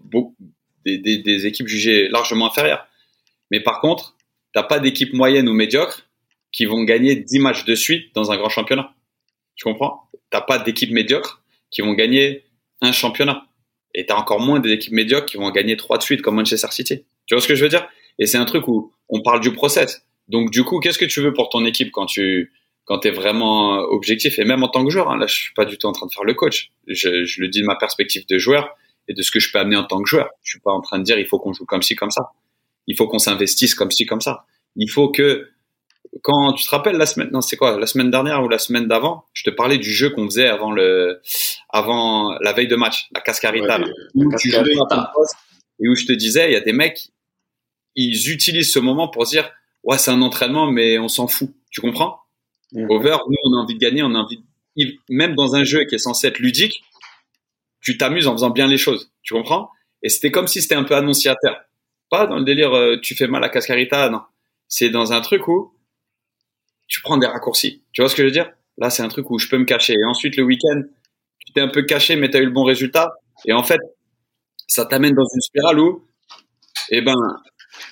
des, 0.85 1.45
équipes 1.45 1.67
jugées 1.67 2.07
largement 2.09 2.47
inférieures. 2.47 2.87
Mais 3.51 3.59
par 3.59 3.79
contre, 3.79 4.15
t'as 4.53 4.63
pas 4.63 4.79
d'équipe 4.79 5.13
moyenne 5.13 5.47
ou 5.47 5.53
médiocre 5.53 6.07
qui 6.51 6.65
vont 6.65 6.83
gagner 6.83 7.15
10 7.15 7.39
matchs 7.39 7.65
de 7.65 7.75
suite 7.75 8.13
dans 8.15 8.31
un 8.31 8.37
grand 8.37 8.49
championnat. 8.49 8.93
Tu 9.55 9.63
comprends? 9.63 10.09
T'as 10.29 10.41
pas 10.41 10.59
d'équipes 10.59 10.91
médiocres 10.91 11.43
qui 11.69 11.81
vont 11.81 11.93
gagner 11.93 12.43
un 12.81 12.91
championnat. 12.91 13.45
Et 13.93 14.05
t'as 14.05 14.15
encore 14.15 14.39
moins 14.39 14.59
d'équipes 14.59 14.93
médiocres 14.93 15.25
qui 15.25 15.37
vont 15.37 15.49
gagner 15.51 15.77
trois 15.77 15.97
de 15.97 16.03
suite 16.03 16.21
comme 16.21 16.35
Manchester 16.35 16.67
City. 16.71 17.03
Tu 17.25 17.35
vois 17.35 17.41
ce 17.41 17.47
que 17.47 17.55
je 17.55 17.63
veux 17.63 17.69
dire? 17.69 17.87
Et 18.19 18.25
c'est 18.25 18.37
un 18.37 18.45
truc 18.45 18.67
où 18.67 18.93
on 19.09 19.21
parle 19.21 19.41
du 19.41 19.51
process. 19.53 20.05
Donc 20.27 20.51
du 20.51 20.63
coup, 20.63 20.79
qu'est-ce 20.79 20.97
que 20.97 21.05
tu 21.05 21.21
veux 21.21 21.33
pour 21.33 21.49
ton 21.49 21.65
équipe 21.65 21.91
quand 21.91 22.05
tu 22.05 22.53
quand 22.85 22.99
t'es 22.99 23.11
vraiment 23.11 23.79
objectif? 23.79 24.39
Et 24.39 24.45
même 24.45 24.63
en 24.63 24.69
tant 24.69 24.83
que 24.85 24.89
joueur 24.89 25.09
hein, 25.09 25.17
Là, 25.17 25.27
je 25.27 25.35
suis 25.35 25.53
pas 25.53 25.65
du 25.65 25.77
tout 25.77 25.87
en 25.87 25.91
train 25.91 26.07
de 26.07 26.11
faire 26.11 26.23
le 26.23 26.33
coach. 26.33 26.71
Je, 26.87 27.25
je 27.25 27.41
le 27.41 27.47
dis 27.49 27.61
de 27.61 27.65
ma 27.65 27.75
perspective 27.75 28.25
de 28.27 28.37
joueur 28.37 28.75
et 29.07 29.13
de 29.13 29.21
ce 29.21 29.31
que 29.31 29.39
je 29.39 29.51
peux 29.51 29.59
amener 29.59 29.75
en 29.75 29.83
tant 29.83 30.01
que 30.01 30.09
joueur. 30.09 30.29
Je 30.43 30.51
suis 30.51 30.59
pas 30.59 30.71
en 30.71 30.81
train 30.81 30.99
de 30.99 31.03
dire 31.03 31.19
il 31.19 31.27
faut 31.27 31.39
qu'on 31.39 31.53
joue 31.53 31.65
comme 31.65 31.81
ci 31.81 31.95
comme 31.95 32.11
ça. 32.11 32.31
Il 32.87 32.95
faut 32.95 33.07
qu'on 33.07 33.19
s'investisse 33.19 33.75
comme 33.75 33.91
ci 33.91 34.05
comme 34.05 34.21
ça. 34.21 34.45
Il 34.75 34.89
faut 34.89 35.09
que 35.09 35.49
quand 36.21 36.53
tu 36.53 36.65
te 36.65 36.69
rappelles 36.69 36.97
la 36.97 37.05
semaine, 37.05 37.29
non, 37.31 37.41
c'est 37.41 37.57
quoi, 37.57 37.79
la 37.79 37.87
semaine 37.87 38.11
dernière 38.11 38.43
ou 38.43 38.49
la 38.49 38.59
semaine 38.59 38.87
d'avant, 38.87 39.25
je 39.33 39.43
te 39.43 39.49
parlais 39.49 39.77
du 39.77 39.91
jeu 39.91 40.09
qu'on 40.09 40.25
faisait 40.25 40.47
avant 40.47 40.71
le, 40.71 41.21
avant 41.69 42.37
la 42.39 42.53
veille 42.53 42.67
de 42.67 42.75
match, 42.75 43.09
la 43.13 43.21
cascarita, 43.21 43.79
où 44.15 44.35
tu 44.37 44.51
jouais 44.51 44.75
et 45.83 45.89
où 45.89 45.95
je 45.95 46.05
te 46.05 46.13
disais, 46.13 46.49
il 46.49 46.53
y 46.53 46.55
a 46.55 46.61
des 46.61 46.73
mecs, 46.73 47.09
ils 47.95 48.31
utilisent 48.31 48.71
ce 48.71 48.79
moment 48.79 49.07
pour 49.07 49.25
dire, 49.25 49.51
ouais, 49.83 49.97
c'est 49.97 50.11
un 50.11 50.21
entraînement, 50.21 50.71
mais 50.71 50.99
on 50.99 51.07
s'en 51.07 51.27
fout. 51.27 51.49
Tu 51.71 51.81
comprends? 51.81 52.19
Over, 52.73 53.17
nous, 53.27 53.37
on 53.43 53.57
a 53.57 53.63
envie 53.63 53.73
de 53.73 53.79
gagner, 53.79 54.03
on 54.03 54.13
a 54.15 54.19
envie, 54.19 54.43
de... 54.77 54.93
même 55.09 55.35
dans 55.35 55.55
un 55.55 55.63
jeu 55.63 55.83
qui 55.85 55.95
est 55.95 55.99
censé 55.99 56.27
être 56.27 56.39
ludique, 56.39 56.83
tu 57.81 57.97
t'amuses 57.97 58.27
en 58.27 58.33
faisant 58.33 58.51
bien 58.51 58.67
les 58.67 58.77
choses. 58.77 59.11
Tu 59.23 59.33
comprends? 59.33 59.71
Et 60.03 60.09
c'était 60.09 60.31
comme 60.31 60.47
si 60.47 60.61
c'était 60.61 60.75
un 60.75 60.83
peu 60.83 60.95
annonciateur. 60.95 61.61
Pas 62.09 62.27
dans 62.27 62.37
le 62.37 62.43
délire, 62.43 62.73
euh, 62.73 62.97
tu 63.01 63.15
fais 63.15 63.27
mal 63.27 63.43
à 63.43 63.49
Cascarita, 63.49 64.09
non. 64.09 64.21
C'est 64.67 64.89
dans 64.89 65.13
un 65.13 65.21
truc 65.21 65.47
où, 65.47 65.73
tu 66.91 67.01
prends 67.01 67.17
des 67.17 67.25
raccourcis. 67.25 67.81
Tu 67.93 68.01
vois 68.01 68.09
ce 68.09 68.15
que 68.15 68.21
je 68.21 68.27
veux 68.27 68.33
dire? 68.33 68.51
Là, 68.77 68.89
c'est 68.89 69.01
un 69.01 69.07
truc 69.07 69.31
où 69.31 69.39
je 69.39 69.47
peux 69.47 69.57
me 69.57 69.63
cacher. 69.63 69.93
Et 69.93 70.03
ensuite, 70.03 70.35
le 70.35 70.43
week-end, 70.43 70.81
tu 71.39 71.53
t'es 71.53 71.61
un 71.61 71.69
peu 71.69 71.83
caché, 71.83 72.17
mais 72.17 72.29
tu 72.29 72.35
as 72.35 72.41
eu 72.41 72.45
le 72.45 72.51
bon 72.51 72.65
résultat. 72.65 73.13
Et 73.45 73.53
en 73.53 73.63
fait, 73.63 73.79
ça 74.67 74.85
t'amène 74.85 75.13
dans 75.13 75.25
une 75.33 75.41
spirale 75.41 75.79
où, 75.79 76.05
eh 76.89 77.01
ben, 77.01 77.15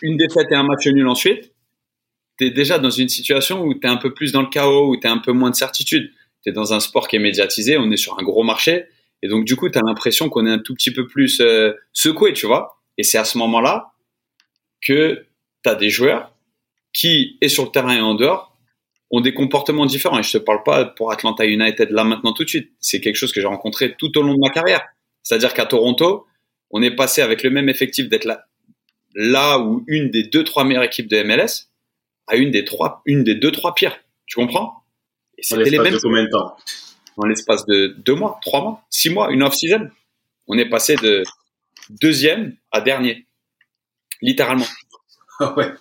une 0.01 0.17
défaite 0.17 0.51
et 0.51 0.55
un 0.55 0.63
match 0.63 0.85
nul 0.87 1.07
ensuite, 1.07 1.53
tu 2.37 2.47
es 2.47 2.51
déjà 2.51 2.77
dans 2.77 2.89
une 2.89 3.07
situation 3.07 3.63
où 3.63 3.73
tu 3.73 3.87
es 3.87 3.89
un 3.89 3.95
peu 3.95 4.13
plus 4.13 4.33
dans 4.33 4.41
le 4.41 4.49
chaos, 4.49 4.89
où 4.89 4.99
tu 4.99 5.07
as 5.07 5.11
un 5.11 5.17
peu 5.19 5.31
moins 5.31 5.49
de 5.49 5.55
certitude. 5.55 6.11
Tu 6.43 6.49
es 6.49 6.51
dans 6.51 6.73
un 6.73 6.81
sport 6.81 7.07
qui 7.07 7.15
est 7.15 7.19
médiatisé, 7.19 7.77
on 7.77 7.89
est 7.91 7.97
sur 7.97 8.19
un 8.19 8.23
gros 8.23 8.43
marché. 8.43 8.85
Et 9.23 9.29
donc, 9.29 9.45
du 9.45 9.55
coup, 9.55 9.69
tu 9.69 9.79
as 9.79 9.81
l'impression 9.85 10.27
qu'on 10.27 10.45
est 10.45 10.51
un 10.51 10.59
tout 10.59 10.73
petit 10.73 10.91
peu 10.91 11.07
plus 11.07 11.39
euh, 11.39 11.71
secoué, 11.93 12.33
tu 12.33 12.47
vois. 12.47 12.81
Et 12.97 13.03
c'est 13.03 13.17
à 13.17 13.25
ce 13.25 13.37
moment-là 13.37 13.93
que 14.81 15.25
tu 15.63 15.69
as 15.69 15.75
des 15.75 15.89
joueurs 15.89 16.33
qui, 16.91 17.37
et 17.39 17.47
sur 17.47 17.63
le 17.63 17.71
terrain 17.71 17.95
et 17.95 18.01
en 18.01 18.15
dehors, 18.15 18.48
ont 19.11 19.21
des 19.21 19.33
comportements 19.33 19.85
différents. 19.85 20.19
Et 20.19 20.23
je 20.23 20.33
te 20.33 20.37
parle 20.37 20.63
pas 20.63 20.85
pour 20.85 21.11
Atlanta 21.11 21.45
United 21.45 21.89
là 21.91 22.03
maintenant 22.03 22.33
tout 22.33 22.43
de 22.43 22.49
suite. 22.49 22.71
C'est 22.79 23.01
quelque 23.01 23.15
chose 23.15 23.31
que 23.31 23.41
j'ai 23.41 23.47
rencontré 23.47 23.95
tout 23.95 24.17
au 24.17 24.21
long 24.21 24.33
de 24.33 24.39
ma 24.39 24.49
carrière. 24.49 24.85
C'est-à-dire 25.23 25.53
qu'à 25.53 25.65
Toronto, 25.65 26.27
on 26.71 26.81
est 26.81 26.95
passé 26.95 27.21
avec 27.21 27.43
le 27.43 27.49
même 27.49 27.69
effectif 27.69 28.09
d'être 28.09 28.25
là, 28.25 28.45
là 29.15 29.59
où 29.59 29.83
une 29.87 30.09
des 30.09 30.23
deux, 30.23 30.43
trois 30.43 30.63
meilleures 30.63 30.83
équipes 30.83 31.07
de 31.07 31.21
MLS 31.23 31.69
à 32.27 32.35
une 32.35 32.51
des 32.51 32.63
trois, 32.63 33.01
une 33.05 33.23
des 33.23 33.35
deux, 33.35 33.51
trois 33.51 33.73
pires. 33.73 33.97
Tu 34.27 34.35
comprends? 34.35 34.83
Et 35.37 35.43
c'était 35.43 35.69
les 35.69 35.79
mêmes. 35.79 35.93
De 35.93 35.99
combien 35.99 36.23
de 36.23 36.29
temps? 36.29 36.55
Dans 37.17 37.25
l'espace 37.25 37.65
de 37.65 37.95
deux 37.97 38.15
mois, 38.15 38.39
trois 38.43 38.61
mois, 38.61 38.83
six 38.89 39.09
mois, 39.09 39.31
une 39.31 39.43
off-season. 39.43 39.89
On 40.47 40.57
est 40.57 40.69
passé 40.69 40.95
de 40.95 41.23
deuxième 41.89 42.55
à 42.71 42.81
dernier. 42.81 43.25
Littéralement. 44.21 44.65
Ah 45.39 45.53
ouais. 45.57 45.71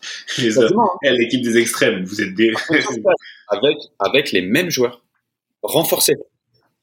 L'équipe 1.03 1.43
des 1.43 1.59
extrêmes, 1.59 2.05
vous 2.05 2.21
êtes 2.21 2.35
des... 2.35 2.53
avec, 3.49 3.77
avec 3.99 4.33
les 4.33 4.43
mêmes 4.43 4.71
joueurs. 4.71 5.03
Renforcés. 5.63 6.17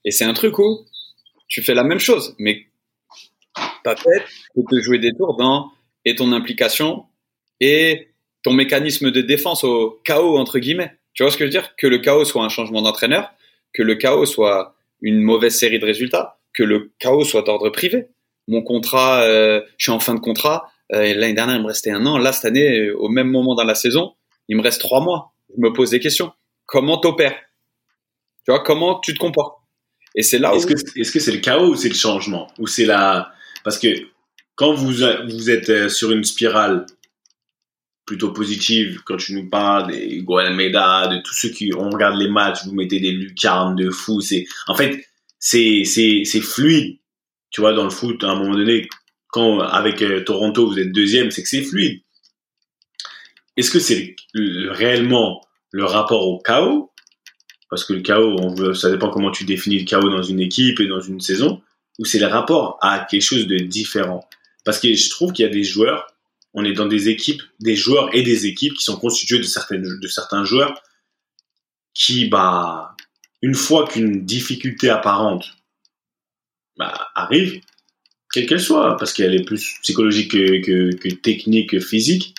Et 0.04 0.12
c'est 0.12 0.26
un 0.26 0.34
truc 0.34 0.60
où 0.60 0.86
tu 1.48 1.62
fais 1.62 1.74
la 1.74 1.84
même 1.84 2.00
chose, 2.00 2.36
mais 2.38 2.66
ta 3.84 3.96
tête 3.96 4.24
peut 4.54 4.64
te 4.70 4.82
jouer 4.82 5.00
des 5.00 5.14
tours 5.14 5.36
dans 5.38 5.72
et 6.04 6.16
ton 6.16 6.32
implication 6.34 7.06
et 7.62 8.10
ton 8.44 8.54
mécanisme 8.54 9.12
de 9.12 9.22
défense 9.22 9.64
au 9.64 10.02
chaos, 10.04 10.38
entre 10.38 10.60
guillemets. 10.60 10.98
Tu 11.14 11.24
vois 11.24 11.32
ce 11.32 11.38
que 11.38 11.46
je 11.46 11.48
veux 11.48 11.52
dire? 11.52 11.76
Que 11.78 11.88
le 11.88 11.98
chaos 11.98 12.26
soit 12.26 12.44
un 12.44 12.50
changement 12.50 12.82
d'entraîneur, 12.82 13.34
que 13.74 13.82
le 13.82 13.96
chaos 13.96 14.26
soit 14.26 14.76
une 15.02 15.22
mauvaise 15.22 15.58
série 15.58 15.80
de 15.80 15.86
résultats, 15.86 16.38
que 16.54 16.64
le 16.64 16.92
chaos 17.00 17.24
soit 17.24 17.42
d'ordre 17.42 17.70
privé. 17.70 18.08
Mon 18.48 18.62
contrat, 18.62 19.22
euh, 19.24 19.62
je 19.78 19.86
suis 19.86 19.92
en 19.92 20.00
fin 20.00 20.14
de 20.14 20.20
contrat. 20.20 20.72
Euh, 20.94 21.14
L'année 21.16 21.34
dernière, 21.34 21.56
il 21.56 21.62
me 21.62 21.68
restait 21.68 21.92
un 21.92 22.06
an. 22.06 22.18
Là, 22.18 22.32
cette 22.32 22.46
année, 22.46 22.92
au 22.92 23.10
même 23.10 23.30
moment 23.30 23.56
dans 23.56 23.64
la 23.64 23.76
saison, 23.76 24.14
il 24.48 24.58
me 24.58 24.62
reste 24.62 24.82
trois 24.82 25.02
mois. 25.02 25.34
Je 25.50 25.62
me 25.62 25.74
pose 25.74 25.90
des 25.90 26.00
questions. 26.00 26.32
Comment 26.66 26.98
t'opères? 26.98 27.36
Tu 28.46 28.52
vois, 28.52 28.64
comment 28.64 29.00
tu 29.00 29.14
te 29.14 29.20
comportes? 29.20 29.58
Et 30.16 30.24
c'est 30.24 30.40
là 30.40 30.54
est-ce 30.54 30.68
Que, 30.68 31.00
est-ce 31.00 31.12
que 31.12 31.20
c'est 31.20 31.32
le 31.32 31.40
chaos 31.40 31.72
ou 31.72 31.76
c'est 31.76 31.90
le 31.90 31.96
changement? 31.96 32.48
Ou 32.60 32.68
c'est 32.68 32.86
la... 32.86 33.32
Parce 33.64 33.78
que 33.80 33.88
quand 34.56 34.74
vous, 34.74 34.92
vous 34.92 35.50
êtes 35.50 35.70
euh, 35.70 35.90
sur 35.90 36.12
une 36.12 36.24
spirale 36.24 36.86
plutôt 38.06 38.32
positive, 38.32 39.02
quand 39.04 39.18
tu 39.18 39.34
nous 39.34 39.50
parles 39.50 39.92
des 39.92 40.22
Guadalmeda, 40.22 41.08
de 41.08 41.22
tous 41.22 41.34
ceux 41.34 41.50
qui, 41.50 41.72
on 41.76 41.90
regarde 41.90 42.18
les 42.18 42.30
matchs, 42.30 42.64
vous 42.66 42.74
mettez 42.74 43.00
des 43.00 43.12
lucarnes 43.12 43.76
de 43.76 43.90
fou, 43.90 44.22
c'est, 44.22 44.46
en 44.68 44.76
fait, 44.76 45.04
c'est, 45.40 45.84
c'est, 45.86 46.22
c'est 46.24 46.42
fluide. 46.42 47.00
Tu 47.50 47.62
vois, 47.62 47.74
dans 47.74 47.84
le 47.84 47.90
foot, 47.90 48.24
à 48.24 48.30
un 48.30 48.36
moment 48.36 48.56
donné, 48.56 48.88
quand 49.36 49.60
avec 49.60 50.02
euh, 50.02 50.24
Toronto, 50.24 50.66
vous 50.66 50.80
êtes 50.80 50.94
deuxième, 50.94 51.30
c'est 51.30 51.44
que 51.44 51.50
c'est 51.50 51.62
fluide. 51.62 52.02
Est-ce 53.58 53.70
que 53.70 53.80
c'est 53.80 54.16
réellement 54.34 55.46
le 55.72 55.84
rapport 55.84 56.26
au 56.26 56.40
chaos? 56.40 56.94
Parce 57.70 57.84
que 57.84 57.92
le 57.92 58.00
chaos, 58.00 58.38
on 58.40 58.74
ça 58.74 58.90
dépend 58.90 59.10
comment 59.10 59.32
tu 59.32 59.44
définis 59.44 59.80
le 59.80 59.86
chaos 59.86 60.10
dans 60.10 60.24
une 60.24 60.40
équipe 60.40 60.80
et 60.80 60.88
dans 60.88 61.02
une 61.02 61.20
saison, 61.20 61.62
ou 62.00 62.06
c'est 62.06 62.20
le 62.20 62.28
rapport 62.28 62.78
à 62.82 63.00
quelque 63.00 63.22
chose 63.22 63.46
de 63.46 63.58
différent? 63.58 64.26
Parce 64.64 64.80
que 64.80 64.94
je 64.94 65.10
trouve 65.10 65.34
qu'il 65.34 65.46
y 65.46 65.50
a 65.50 65.52
des 65.52 65.66
joueurs, 65.66 66.08
on 66.54 66.64
est 66.64 66.72
dans 66.72 66.88
des 66.88 67.10
équipes, 67.10 67.42
des 67.60 67.76
joueurs 67.76 68.16
et 68.16 68.24
des 68.24 68.46
équipes 68.46 68.76
qui 68.76 68.86
sont 68.86 68.98
constituées 68.98 69.40
de, 69.40 69.44
certaines, 69.44 70.00
de 70.00 70.08
certains 70.08 70.46
joueurs 70.46 70.82
qui, 71.94 72.30
bah, 72.30 72.96
une 73.42 73.56
fois 73.56 73.86
qu'une 73.86 74.24
difficulté 74.24 74.90
apparente 74.90 75.58
bah, 76.78 77.10
arrive, 77.16 77.60
quelle 78.36 78.48
qu'elle 78.48 78.60
soit, 78.60 78.98
parce 78.98 79.14
qu'elle 79.14 79.34
est 79.34 79.46
plus 79.46 79.76
psychologique 79.82 80.32
que, 80.32 80.94
que, 80.96 81.10
technique, 81.16 81.70
que 81.70 81.80
physique, 81.80 82.36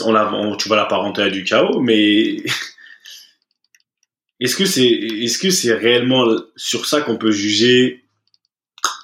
on 0.00 0.12
la, 0.12 0.28
tu 0.58 0.68
vas 0.68 0.74
l'apparenter 0.74 1.22
à 1.22 1.30
du 1.30 1.44
chaos, 1.44 1.78
mais 1.80 2.42
est-ce 4.40 4.56
que 4.56 4.64
c'est 4.64 4.88
est-ce 4.88 5.38
que 5.38 5.72
réellement 5.72 6.26
sur 6.56 6.86
ça 6.86 7.02
qu'on 7.02 7.18
peut 7.18 7.30
juger 7.30 8.02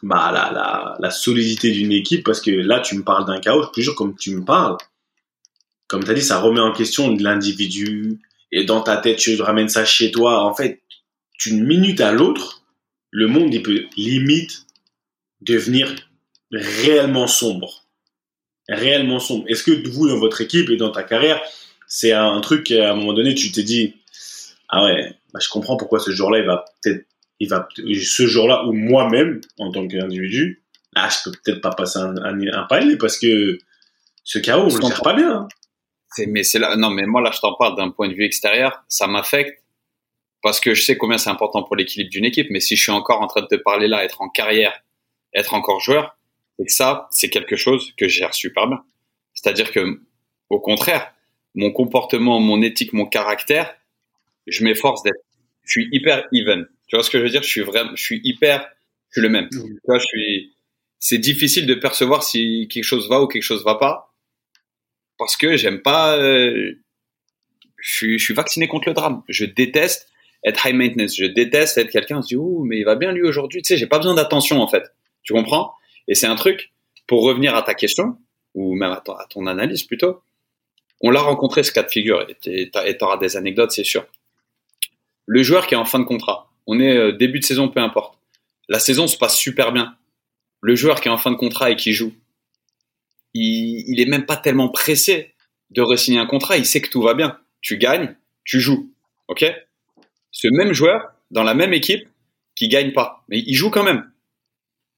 bah, 0.03 0.33
la, 0.33 0.51
la, 0.53 0.97
la 0.99 1.11
solidité 1.11 1.71
d'une 1.71 1.93
équipe? 1.93 2.25
Parce 2.25 2.41
que 2.41 2.51
là, 2.51 2.81
tu 2.81 2.97
me 2.97 3.05
parles 3.05 3.25
d'un 3.25 3.39
chaos, 3.39 3.67
toujours 3.67 3.95
comme 3.95 4.17
tu 4.17 4.35
me 4.35 4.45
parles. 4.45 4.77
Comme 5.87 6.03
tu 6.03 6.11
as 6.11 6.15
dit, 6.15 6.23
ça 6.23 6.41
remet 6.41 6.59
en 6.59 6.73
question 6.73 7.15
l'individu 7.15 8.19
et 8.51 8.65
dans 8.65 8.81
ta 8.81 8.97
tête, 8.97 9.19
tu 9.19 9.41
ramènes 9.41 9.69
ça 9.69 9.85
chez 9.85 10.11
toi. 10.11 10.43
En 10.43 10.53
fait, 10.53 10.83
d'une 11.39 11.65
minute 11.65 12.01
à 12.01 12.11
l'autre, 12.11 12.65
le 13.13 13.29
monde, 13.29 13.55
il 13.55 13.63
peut 13.63 13.85
limite 13.97 14.66
devenir 15.41 15.95
réellement 16.53 17.27
sombre. 17.27 17.85
Réellement 18.69 19.21
sombre. 19.21 19.45
Est-ce 19.49 19.63
que 19.63 19.89
vous, 19.89 20.09
dans 20.09 20.19
votre 20.19 20.41
équipe 20.41 20.71
et 20.71 20.77
dans 20.77 20.91
ta 20.91 21.03
carrière, 21.03 21.41
c'est 21.87 22.13
un 22.13 22.41
truc 22.41 22.71
à 22.73 22.91
un 22.91 22.95
moment 22.95 23.13
donné, 23.13 23.35
tu 23.35 23.53
t'es 23.53 23.63
dit, 23.63 23.95
ah 24.69 24.85
ouais, 24.85 25.15
bah, 25.33 25.41
je 25.43 25.49
comprends 25.49 25.77
pourquoi 25.77 26.01
ce 26.01 26.11
jour-là, 26.11 26.39
il 26.39 26.47
va 26.47 26.65
peut-être 26.83 27.07
il 27.41 27.49
va 27.49 27.69
ce 27.77 28.27
jour-là 28.27 28.65
ou 28.65 28.73
moi-même 28.73 29.41
en 29.59 29.71
tant 29.71 29.87
qu'individu, 29.87 30.63
là 30.95 31.09
je 31.09 31.31
peux 31.31 31.37
peut-être 31.45 31.61
pas 31.61 31.71
passer 31.71 31.99
un, 31.99 32.17
un, 32.17 32.63
palier 32.65 32.97
parce 32.97 33.19
que 33.19 33.59
ce 34.25 34.39
chaos 34.39 34.71
on 34.71 34.75
le 34.75 34.89
gère 34.89 35.03
pas 35.03 35.15
bien. 35.15 35.47
Mais 36.29 36.43
c'est 36.43 36.59
là 36.59 36.77
non 36.77 36.91
mais 36.91 37.05
moi 37.05 37.21
là 37.21 37.31
je 37.35 37.41
t'en 37.41 37.55
parle 37.55 37.77
d'un 37.77 37.91
point 37.91 38.09
de 38.09 38.15
vue 38.15 38.25
extérieur, 38.25 38.85
ça 38.89 39.07
m'affecte 39.07 39.63
parce 40.43 40.61
que 40.61 40.75
je 40.75 40.83
sais 40.83 40.97
combien 40.97 41.19
c'est 41.19 41.31
important 41.31 41.63
pour 41.63 41.77
l'équilibre 41.77 42.11
d'une 42.11 42.25
équipe 42.25 42.47
mais 42.51 42.61
si 42.61 42.77
je 42.77 42.83
suis 42.83 42.93
encore 42.93 43.21
en 43.21 43.27
train 43.27 43.43
de 43.43 43.49
te 43.49 43.57
parler 43.57 43.89
là 43.89 44.03
être 44.03 44.23
en 44.23 44.29
carrière, 44.29 44.73
être 45.37 45.55
encore 45.55 45.81
joueur, 45.81 46.17
et 46.59 46.69
ça 46.69 47.09
c'est 47.13 47.31
quelque 47.31 47.57
chose 47.57 47.93
que 47.97 48.09
je 48.09 48.19
gère 48.19 48.35
super 48.35 48.67
bien. 48.67 48.83
C'est-à-dire 49.35 49.71
que 49.71 50.01
au 50.51 50.61
contraire, 50.61 51.13
mon 51.55 51.71
comportement, 51.71 52.41
mon 52.41 52.63
éthique, 52.63 52.93
mon 52.93 53.07
caractère, 53.07 53.77
je 54.47 54.65
m'efforce 54.65 55.03
d'être 55.03 55.21
je 55.65 55.81
suis 55.81 55.89
hyper 55.91 56.27
even 56.33 56.67
tu 56.87 56.97
vois 56.97 57.03
ce 57.03 57.11
que 57.11 57.19
je 57.19 57.25
veux 57.25 57.31
dire? 57.31 57.43
Je 57.43 57.49
suis 57.49 57.63
vraiment, 57.63 57.95
je 57.95 58.03
suis 58.03 58.21
hyper, 58.23 58.69
je 59.11 59.21
suis 59.21 59.23
le 59.23 59.29
même. 59.29 59.49
Tu 59.51 59.59
vois, 59.85 59.99
je 59.99 60.07
suis. 60.07 60.53
C'est 60.99 61.19
difficile 61.19 61.67
de 61.67 61.75
percevoir 61.75 62.23
si 62.23 62.69
quelque 62.69 62.85
chose 62.85 63.09
va 63.09 63.21
ou 63.21 63.27
quelque 63.27 63.43
chose 63.43 63.65
va 63.65 63.75
pas, 63.75 64.15
parce 65.19 65.37
que 65.37 65.57
j'aime 65.57 65.83
pas. 65.83 66.17
Euh, 66.17 66.73
je, 67.79 67.95
suis, 67.95 68.19
je 68.19 68.25
suis 68.25 68.35
vacciné 68.35 68.69
contre 68.69 68.89
le 68.89 68.95
drame. 68.95 69.23
Je 69.29 69.45
déteste 69.45 70.09
être 70.45 70.65
high 70.67 70.75
maintenance. 70.75 71.17
Je 71.17 71.27
déteste 71.27 71.77
être 71.79 71.91
quelqu'un 71.91 72.21
qui 72.21 72.23
se 72.23 72.29
dit 72.29 72.37
ouh 72.37 72.65
mais 72.65 72.79
il 72.79 72.85
va 72.85 72.95
bien 72.95 73.13
lui 73.13 73.23
aujourd'hui. 73.23 73.63
Tu 73.63 73.69
sais, 73.69 73.77
j'ai 73.77 73.87
pas 73.87 73.99
besoin 73.99 74.15
d'attention 74.15 74.61
en 74.61 74.69
fait. 74.69 74.85
Tu 75.27 75.35
comprends? 75.35 75.75
Et 76.09 76.15
c'est 76.15 76.27
un 76.27 76.37
truc 76.37 76.73
pour 77.07 77.23
revenir 77.25 77.55
à 77.55 77.63
ta 77.63 77.75
question 77.75 78.17
ou 78.55 78.75
même 78.75 78.93
à 78.93 79.03
ton, 79.29 79.47
analyse 79.47 79.83
plutôt. 79.83 80.23
On 81.03 81.11
l'a 81.11 81.21
rencontré 81.21 81.63
ce 81.63 81.73
cas 81.73 81.83
de 81.83 81.91
figure 81.91 82.27
et 82.47 82.71
tu 82.71 83.05
auras 83.05 83.19
des 83.19 83.37
anecdotes, 83.37 83.73
c'est 83.73 83.85
sûr. 83.85 84.07
Le 85.27 85.43
joueur 85.43 85.67
qui 85.67 85.75
est 85.75 85.77
en 85.77 85.85
fin 85.85 85.99
de 85.99 86.05
contrat, 86.05 86.51
on 86.67 86.81
est 86.81 86.97
euh, 86.97 87.13
début 87.13 87.41
de 87.41 87.45
saison, 87.45 87.69
peu 87.69 87.81
importe. 87.81 88.19
La 88.69 88.79
saison 88.79 89.09
se 89.09 89.19
passe 89.19 89.37
super 89.37 89.73
bien. 89.73 89.97
Le 90.63 90.75
joueur 90.75 91.01
qui 91.01 91.09
est 91.09 91.11
en 91.11 91.19
fin 91.19 91.31
de 91.31 91.37
contrat 91.37 91.71
et 91.71 91.77
qui 91.77 91.93
joue, 91.93 92.15
il, 93.35 93.85
il 93.89 94.01
est 94.01 94.07
même 94.07 94.25
pas 94.25 94.37
tellement 94.37 94.69
pressé 94.69 95.35
de 95.71 95.83
re-signer 95.83 96.19
un 96.19 96.27
contrat. 96.27 96.57
Il 96.57 96.65
sait 96.65 96.81
que 96.81 96.89
tout 96.89 97.03
va 97.03 97.15
bien. 97.15 97.39
Tu 97.61 97.77
gagnes, 97.77 98.17
tu 98.45 98.61
joues. 98.61 98.91
OK? 99.29 99.45
Ce 100.31 100.49
même 100.49 100.73
joueur, 100.73 101.13
dans 101.31 101.43
la 101.43 101.55
même 101.55 101.73
équipe, 101.73 102.09
qui 102.55 102.69
gagne 102.69 102.93
pas, 102.93 103.25
mais 103.29 103.43
il 103.47 103.55
joue 103.55 103.71
quand 103.71 103.83
même. 103.83 104.11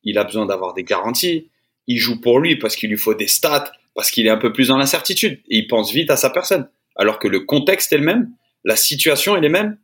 Il 0.04 0.18
a 0.18 0.24
besoin 0.24 0.46
d'avoir 0.46 0.74
des 0.74 0.84
garanties. 0.84 1.50
Il 1.86 1.98
joue 1.98 2.20
pour 2.20 2.40
lui 2.40 2.56
parce 2.56 2.76
qu'il 2.76 2.90
lui 2.90 2.96
faut 2.96 3.14
des 3.14 3.26
stats, 3.26 3.72
parce 3.94 4.10
qu'il 4.10 4.26
est 4.26 4.30
un 4.30 4.36
peu 4.36 4.52
plus 4.52 4.68
dans 4.68 4.76
l'incertitude. 4.76 5.40
Et 5.48 5.58
il 5.58 5.66
pense 5.68 5.92
vite 5.92 6.10
à 6.10 6.16
sa 6.16 6.30
personne. 6.30 6.68
Alors 6.96 7.18
que 7.18 7.28
le 7.28 7.40
contexte 7.40 7.92
est 7.92 7.98
le 7.98 8.04
même, 8.04 8.30
la 8.64 8.76
situation 8.76 9.36
est 9.36 9.40
la 9.40 9.48
même, 9.48 9.78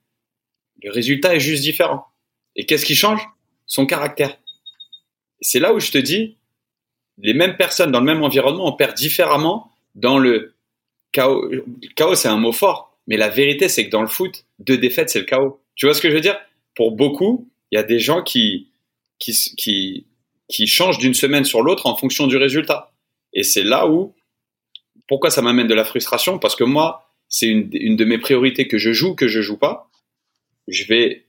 le 0.82 0.90
résultat 0.90 1.34
est 1.34 1.40
juste 1.40 1.62
différent. 1.62 2.04
Et 2.56 2.66
qu'est-ce 2.66 2.84
qui 2.84 2.94
change? 2.94 3.20
Son 3.66 3.86
caractère. 3.86 4.38
C'est 5.40 5.60
là 5.60 5.72
où 5.72 5.80
je 5.80 5.90
te 5.90 5.98
dis, 5.98 6.36
les 7.18 7.34
mêmes 7.34 7.56
personnes 7.56 7.92
dans 7.92 8.00
le 8.00 8.06
même 8.06 8.22
environnement 8.22 8.66
opèrent 8.66 8.94
différemment 8.94 9.70
dans 9.94 10.18
le 10.18 10.54
chaos. 11.12 11.48
Le 11.48 11.64
chaos, 11.94 12.14
c'est 12.14 12.28
un 12.28 12.36
mot 12.36 12.52
fort, 12.52 12.98
mais 13.06 13.16
la 13.16 13.28
vérité, 13.28 13.68
c'est 13.68 13.86
que 13.86 13.90
dans 13.90 14.02
le 14.02 14.08
foot, 14.08 14.44
deux 14.58 14.78
défaites, 14.78 15.10
c'est 15.10 15.20
le 15.20 15.24
chaos. 15.24 15.60
Tu 15.76 15.86
vois 15.86 15.94
ce 15.94 16.00
que 16.00 16.10
je 16.10 16.14
veux 16.14 16.20
dire? 16.20 16.38
Pour 16.74 16.92
beaucoup, 16.92 17.48
il 17.70 17.76
y 17.76 17.78
a 17.78 17.84
des 17.84 17.98
gens 17.98 18.22
qui, 18.22 18.68
qui, 19.18 19.32
qui, 19.56 20.06
qui 20.48 20.66
changent 20.66 20.98
d'une 20.98 21.14
semaine 21.14 21.44
sur 21.44 21.62
l'autre 21.62 21.86
en 21.86 21.96
fonction 21.96 22.26
du 22.26 22.36
résultat. 22.36 22.92
Et 23.32 23.42
c'est 23.42 23.64
là 23.64 23.88
où, 23.88 24.14
pourquoi 25.08 25.30
ça 25.30 25.42
m'amène 25.42 25.66
de 25.66 25.74
la 25.74 25.84
frustration? 25.84 26.38
Parce 26.38 26.56
que 26.56 26.64
moi, 26.64 27.10
c'est 27.28 27.48
une, 27.48 27.68
une 27.72 27.96
de 27.96 28.04
mes 28.04 28.18
priorités 28.18 28.68
que 28.68 28.78
je 28.78 28.92
joue, 28.92 29.14
que 29.14 29.28
je 29.28 29.40
joue 29.40 29.56
pas 29.56 29.90
je 30.68 30.84
vais 30.86 31.26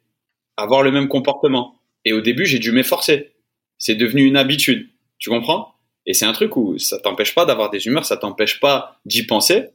avoir 0.57 0.83
le 0.83 0.91
même 0.91 1.07
comportement. 1.07 1.79
Et 2.05 2.13
au 2.13 2.21
début, 2.21 2.45
j'ai 2.45 2.59
dû 2.59 2.71
m'efforcer. 2.71 3.33
C'est 3.77 3.95
devenu 3.95 4.23
une 4.23 4.37
habitude. 4.37 4.89
Tu 5.17 5.29
comprends? 5.29 5.73
Et 6.05 6.13
c'est 6.13 6.25
un 6.25 6.33
truc 6.33 6.55
où 6.55 6.77
ça 6.77 6.99
t'empêche 6.99 7.33
pas 7.33 7.45
d'avoir 7.45 7.69
des 7.69 7.87
humeurs, 7.87 8.05
ça 8.05 8.17
t'empêche 8.17 8.59
pas 8.59 8.99
d'y 9.05 9.25
penser. 9.25 9.69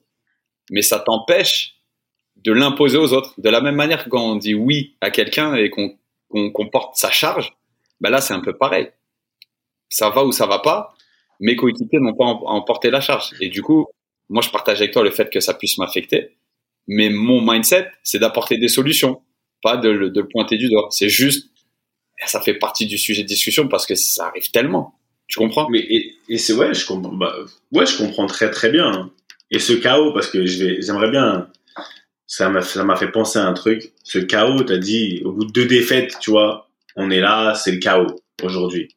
mais 0.70 0.82
ça 0.82 1.00
t'empêche 1.00 1.74
de 2.36 2.52
l'imposer 2.52 2.96
aux 2.96 3.12
autres. 3.12 3.34
De 3.38 3.50
la 3.50 3.60
même 3.60 3.74
manière 3.74 4.04
que 4.04 4.08
quand 4.08 4.22
on 4.22 4.36
dit 4.36 4.54
oui 4.54 4.96
à 5.00 5.10
quelqu'un 5.10 5.54
et 5.54 5.70
qu'on 5.70 5.96
qu'on 6.30 6.68
porte 6.68 6.96
sa 6.96 7.10
charge, 7.10 7.52
ben 8.00 8.10
là 8.10 8.20
c'est 8.20 8.34
un 8.34 8.40
peu 8.40 8.56
pareil. 8.56 8.90
Ça 9.88 10.10
va 10.10 10.24
ou 10.24 10.32
ça 10.32 10.46
va 10.46 10.60
pas, 10.60 10.94
mes 11.40 11.56
coéquipiers 11.56 11.98
n'ont 12.00 12.14
pas 12.14 12.24
emporté 12.24 12.90
la 12.90 13.00
charge. 13.00 13.30
Et 13.40 13.48
du 13.48 13.62
coup, 13.62 13.86
moi 14.28 14.42
je 14.42 14.50
partage 14.50 14.80
avec 14.80 14.92
toi 14.92 15.02
le 15.02 15.10
fait 15.10 15.30
que 15.30 15.40
ça 15.40 15.54
puisse 15.54 15.78
m'affecter, 15.78 16.36
mais 16.86 17.10
mon 17.10 17.40
mindset 17.40 17.90
c'est 18.02 18.18
d'apporter 18.18 18.58
des 18.58 18.68
solutions, 18.68 19.22
pas 19.62 19.76
de, 19.76 19.88
le 19.88 20.28
pointer 20.28 20.56
du 20.56 20.68
doigt. 20.68 20.88
C'est 20.90 21.08
juste, 21.08 21.50
ça 22.26 22.40
fait 22.40 22.54
partie 22.54 22.86
du 22.86 22.98
sujet 22.98 23.22
de 23.22 23.28
discussion 23.28 23.68
parce 23.68 23.86
que 23.86 23.94
ça 23.94 24.26
arrive 24.26 24.50
tellement. 24.50 25.00
Tu 25.30 25.38
comprends? 25.38 25.68
Mais 25.70 25.86
et, 26.28 26.38
c'est 26.38 26.52
ouais, 26.54 26.74
je 26.74 26.84
comprends. 26.84 27.12
Bah, 27.12 27.34
ouais, 27.72 27.86
je 27.86 27.96
comprends 27.96 28.26
très 28.26 28.50
très 28.50 28.70
bien. 28.70 29.10
Et 29.52 29.60
ce 29.60 29.72
chaos, 29.72 30.12
parce 30.12 30.28
que 30.28 30.44
j'aimerais 30.44 31.10
bien. 31.10 31.48
Ça 32.26 32.48
m'a, 32.48 32.62
ça 32.62 32.84
m'a 32.84 32.94
fait 32.96 33.10
penser 33.10 33.38
à 33.38 33.46
un 33.46 33.52
truc. 33.52 33.92
Ce 34.04 34.18
chaos, 34.18 34.62
t'as 34.62 34.76
dit, 34.76 35.22
au 35.24 35.32
bout 35.32 35.44
de 35.44 35.52
deux 35.52 35.66
défaites, 35.66 36.16
tu 36.20 36.30
vois, 36.30 36.69
on 37.00 37.10
est 37.10 37.20
là, 37.20 37.54
c'est 37.54 37.72
le 37.72 37.78
chaos 37.78 38.20
aujourd'hui. 38.42 38.94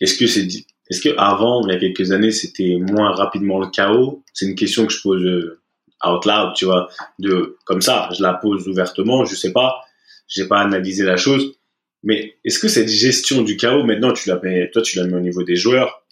Est-ce 0.00 0.16
que 0.16 0.26
c'est, 0.26 0.46
est-ce 0.90 1.00
que 1.00 1.14
avant, 1.18 1.66
il 1.66 1.72
y 1.72 1.76
a 1.76 1.78
quelques 1.78 2.12
années, 2.12 2.32
c'était 2.32 2.76
moins 2.78 3.10
rapidement 3.12 3.58
le 3.60 3.68
chaos? 3.68 4.24
C'est 4.32 4.46
une 4.46 4.54
question 4.54 4.86
que 4.86 4.92
je 4.92 5.02
pose 5.02 5.22
euh, 5.22 5.60
out 6.04 6.24
loud, 6.24 6.54
tu 6.54 6.64
vois, 6.64 6.88
de 7.18 7.56
comme 7.64 7.82
ça, 7.82 8.08
je 8.16 8.22
la 8.22 8.34
pose 8.34 8.66
ouvertement. 8.68 9.24
Je 9.24 9.34
sais 9.34 9.52
pas, 9.52 9.80
j'ai 10.28 10.46
pas 10.46 10.60
analysé 10.60 11.04
la 11.04 11.16
chose. 11.16 11.54
Mais 12.02 12.38
est-ce 12.44 12.58
que 12.58 12.68
cette 12.68 12.88
gestion 12.88 13.42
du 13.42 13.56
chaos, 13.56 13.84
maintenant, 13.84 14.12
tu 14.12 14.28
la 14.28 14.38
mets, 14.40 14.70
toi, 14.70 14.82
tu 14.82 14.98
la 14.98 15.06
mets 15.06 15.16
au 15.16 15.20
niveau 15.20 15.42
des 15.42 15.56
joueurs? 15.56 16.04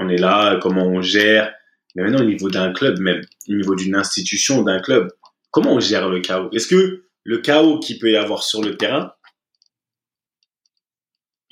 On 0.00 0.08
est 0.08 0.18
là, 0.18 0.58
comment 0.60 0.86
on 0.86 1.00
gère? 1.00 1.52
Mais 1.94 2.02
maintenant, 2.02 2.20
au 2.20 2.28
niveau 2.28 2.50
d'un 2.50 2.72
club, 2.72 2.98
même 3.00 3.22
au 3.48 3.54
niveau 3.54 3.74
d'une 3.74 3.94
institution, 3.94 4.62
d'un 4.62 4.80
club, 4.80 5.08
comment 5.50 5.74
on 5.74 5.80
gère 5.80 6.08
le 6.08 6.20
chaos? 6.20 6.50
Est-ce 6.52 6.66
que 6.66 7.04
le 7.24 7.38
chaos 7.38 7.78
qu'il 7.78 7.98
peut 7.98 8.10
y 8.10 8.16
avoir 8.16 8.42
sur 8.42 8.62
le 8.62 8.76
terrain 8.76 9.12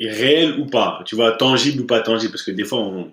réel 0.00 0.58
ou 0.60 0.66
pas 0.66 1.02
Tu 1.06 1.16
vois, 1.16 1.32
tangible 1.32 1.82
ou 1.82 1.86
pas 1.86 2.00
tangible 2.00 2.32
Parce 2.32 2.42
que 2.42 2.50
des 2.50 2.64
fois, 2.64 2.80
on, 2.80 3.12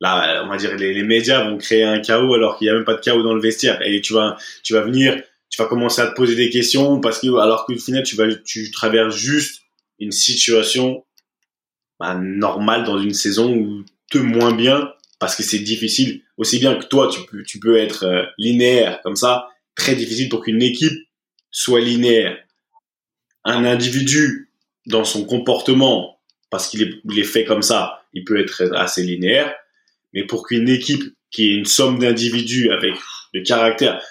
là, 0.00 0.42
on 0.44 0.48
va 0.48 0.56
dire, 0.56 0.74
les, 0.76 1.02
médias 1.02 1.48
vont 1.48 1.58
créer 1.58 1.84
un 1.84 2.00
chaos 2.00 2.34
alors 2.34 2.58
qu'il 2.58 2.66
n'y 2.66 2.70
a 2.70 2.74
même 2.74 2.84
pas 2.84 2.94
de 2.94 3.00
chaos 3.00 3.22
dans 3.22 3.34
le 3.34 3.40
vestiaire. 3.40 3.80
Et 3.82 4.00
tu 4.00 4.12
vas, 4.12 4.36
tu 4.62 4.74
vas 4.74 4.82
venir, 4.82 5.20
tu 5.50 5.60
vas 5.62 5.68
commencer 5.68 6.00
à 6.00 6.08
te 6.08 6.14
poser 6.14 6.34
des 6.34 6.50
questions 6.50 7.00
parce 7.00 7.20
que, 7.20 7.38
alors 7.38 7.64
qu'au 7.66 7.76
final, 7.76 8.02
tu 8.02 8.16
vas, 8.16 8.26
tu 8.44 8.70
traverses 8.70 9.16
juste 9.16 9.62
une 9.98 10.12
situation 10.12 11.04
bah, 11.98 12.14
normale 12.14 12.84
dans 12.84 12.98
une 12.98 13.14
saison 13.14 13.52
où 13.52 13.84
te 14.10 14.18
moins 14.18 14.52
bien 14.52 14.92
parce 15.18 15.34
que 15.34 15.42
c'est 15.42 15.58
difficile 15.58 16.22
aussi 16.36 16.58
bien 16.58 16.76
que 16.76 16.84
toi 16.84 17.08
tu 17.08 17.20
peux 17.26 17.42
tu 17.42 17.58
peux 17.58 17.76
être 17.76 18.04
euh, 18.04 18.22
linéaire 18.38 19.00
comme 19.02 19.16
ça 19.16 19.48
très 19.74 19.94
difficile 19.96 20.28
pour 20.28 20.42
qu'une 20.44 20.62
équipe 20.62 20.96
soit 21.50 21.80
linéaire 21.80 22.38
un 23.44 23.64
individu 23.64 24.50
dans 24.86 25.04
son 25.04 25.24
comportement 25.24 26.17
parce 26.50 26.68
qu'il 26.68 27.02
est, 27.16 27.22
fait 27.24 27.44
comme 27.44 27.62
ça 27.62 28.02
il 28.12 28.24
peut 28.24 28.40
être 28.40 28.74
assez 28.74 29.02
linéaire 29.02 29.54
mais 30.12 30.24
pour 30.24 30.46
qu'une 30.46 30.68
équipe 30.68 31.04
qui 31.30 31.48
est 31.48 31.54
une 31.54 31.66
somme 31.66 31.98
d'individus 31.98 32.70
avec 32.70 32.94
le 33.34 33.42
caractère 33.42 34.02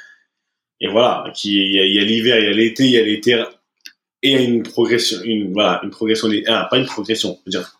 et 0.79 0.87
voilà 0.87 1.31
qui 1.33 1.55
il 1.57 1.93
y 1.93 1.99
a 1.99 2.03
l'hiver 2.03 2.39
il 2.39 2.45
y 2.45 2.47
a 2.47 2.53
l'été 2.53 2.85
il 2.85 2.91
y 2.91 2.97
a 2.97 3.21
terrains 3.21 3.49
et 4.23 4.43
une 4.43 4.63
progression, 4.63 5.21
une, 5.23 5.53
voilà, 5.53 5.79
une 5.83 5.89
progression, 5.89 6.29
ah, 6.47 6.67
pas 6.69 6.77
une 6.77 6.85
progression, 6.85 7.39
dire, 7.47 7.79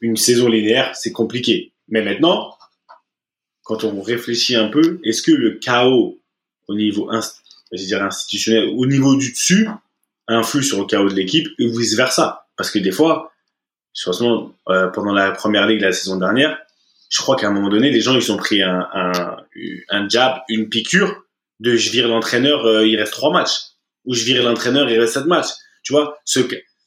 une 0.00 0.16
saison 0.16 0.48
linéaire, 0.48 0.94
c'est 0.96 1.12
compliqué. 1.12 1.72
Mais 1.88 2.02
maintenant, 2.02 2.56
quand 3.62 3.84
on 3.84 4.00
réfléchit 4.00 4.56
un 4.56 4.68
peu, 4.68 5.00
est-ce 5.04 5.22
que 5.22 5.32
le 5.32 5.52
chaos 5.58 6.20
au 6.68 6.74
niveau 6.74 7.10
institutionnel, 7.10 8.68
au 8.76 8.86
niveau 8.86 9.16
du 9.16 9.30
dessus, 9.30 9.68
influe 10.28 10.64
sur 10.64 10.80
le 10.80 10.86
chaos 10.86 11.08
de 11.08 11.14
l'équipe 11.14 11.48
et 11.58 11.66
vice 11.68 11.94
versa? 11.94 12.48
Parce 12.56 12.70
que 12.70 12.78
des 12.78 12.92
fois, 12.92 13.32
franchement, 14.02 14.52
euh, 14.68 14.88
pendant 14.88 15.12
la 15.12 15.32
première 15.32 15.66
ligue 15.66 15.80
la 15.80 15.92
saison 15.92 16.16
dernière, 16.16 16.58
je 17.08 17.18
crois 17.18 17.36
qu'à 17.36 17.48
un 17.48 17.52
moment 17.52 17.68
donné, 17.68 17.90
les 17.90 18.00
gens 18.00 18.14
ils 18.16 18.32
ont 18.32 18.36
pris 18.36 18.62
un, 18.62 18.88
un, 18.92 20.08
jab, 20.08 20.42
une 20.48 20.68
piqûre 20.68 21.22
de 21.60 21.76
je 21.76 21.90
vire 21.90 22.08
l'entraîneur, 22.08 22.66
euh, 22.66 22.86
il 22.86 22.96
reste 22.96 23.12
trois 23.12 23.32
matchs, 23.32 23.60
ou 24.04 24.14
je 24.14 24.24
vire 24.24 24.42
l'entraîneur, 24.42 24.90
il 24.90 24.98
reste 24.98 25.14
sept 25.14 25.26
matchs. 25.26 25.52
Tu 25.82 25.92
vois, 25.92 26.18
ce, 26.24 26.40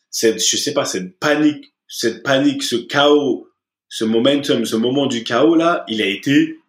cette, 0.10 0.43
je 0.45 0.58
sais 0.58 0.74
pas, 0.74 0.86
cette 0.86 1.17
panique, 1.19 1.74
cette 1.88 2.22
panique, 2.24 2.63
ce 2.63 2.76
chaos, 2.76 3.50
ce 3.88 4.06
momentum, 4.06 4.65
ce 4.65 4.76
moment 4.76 5.08
du 5.08 5.24
chaos 5.24 5.56
là, 5.56 5.84
il 5.88 6.02
a 6.02 6.06
été, 6.06 6.60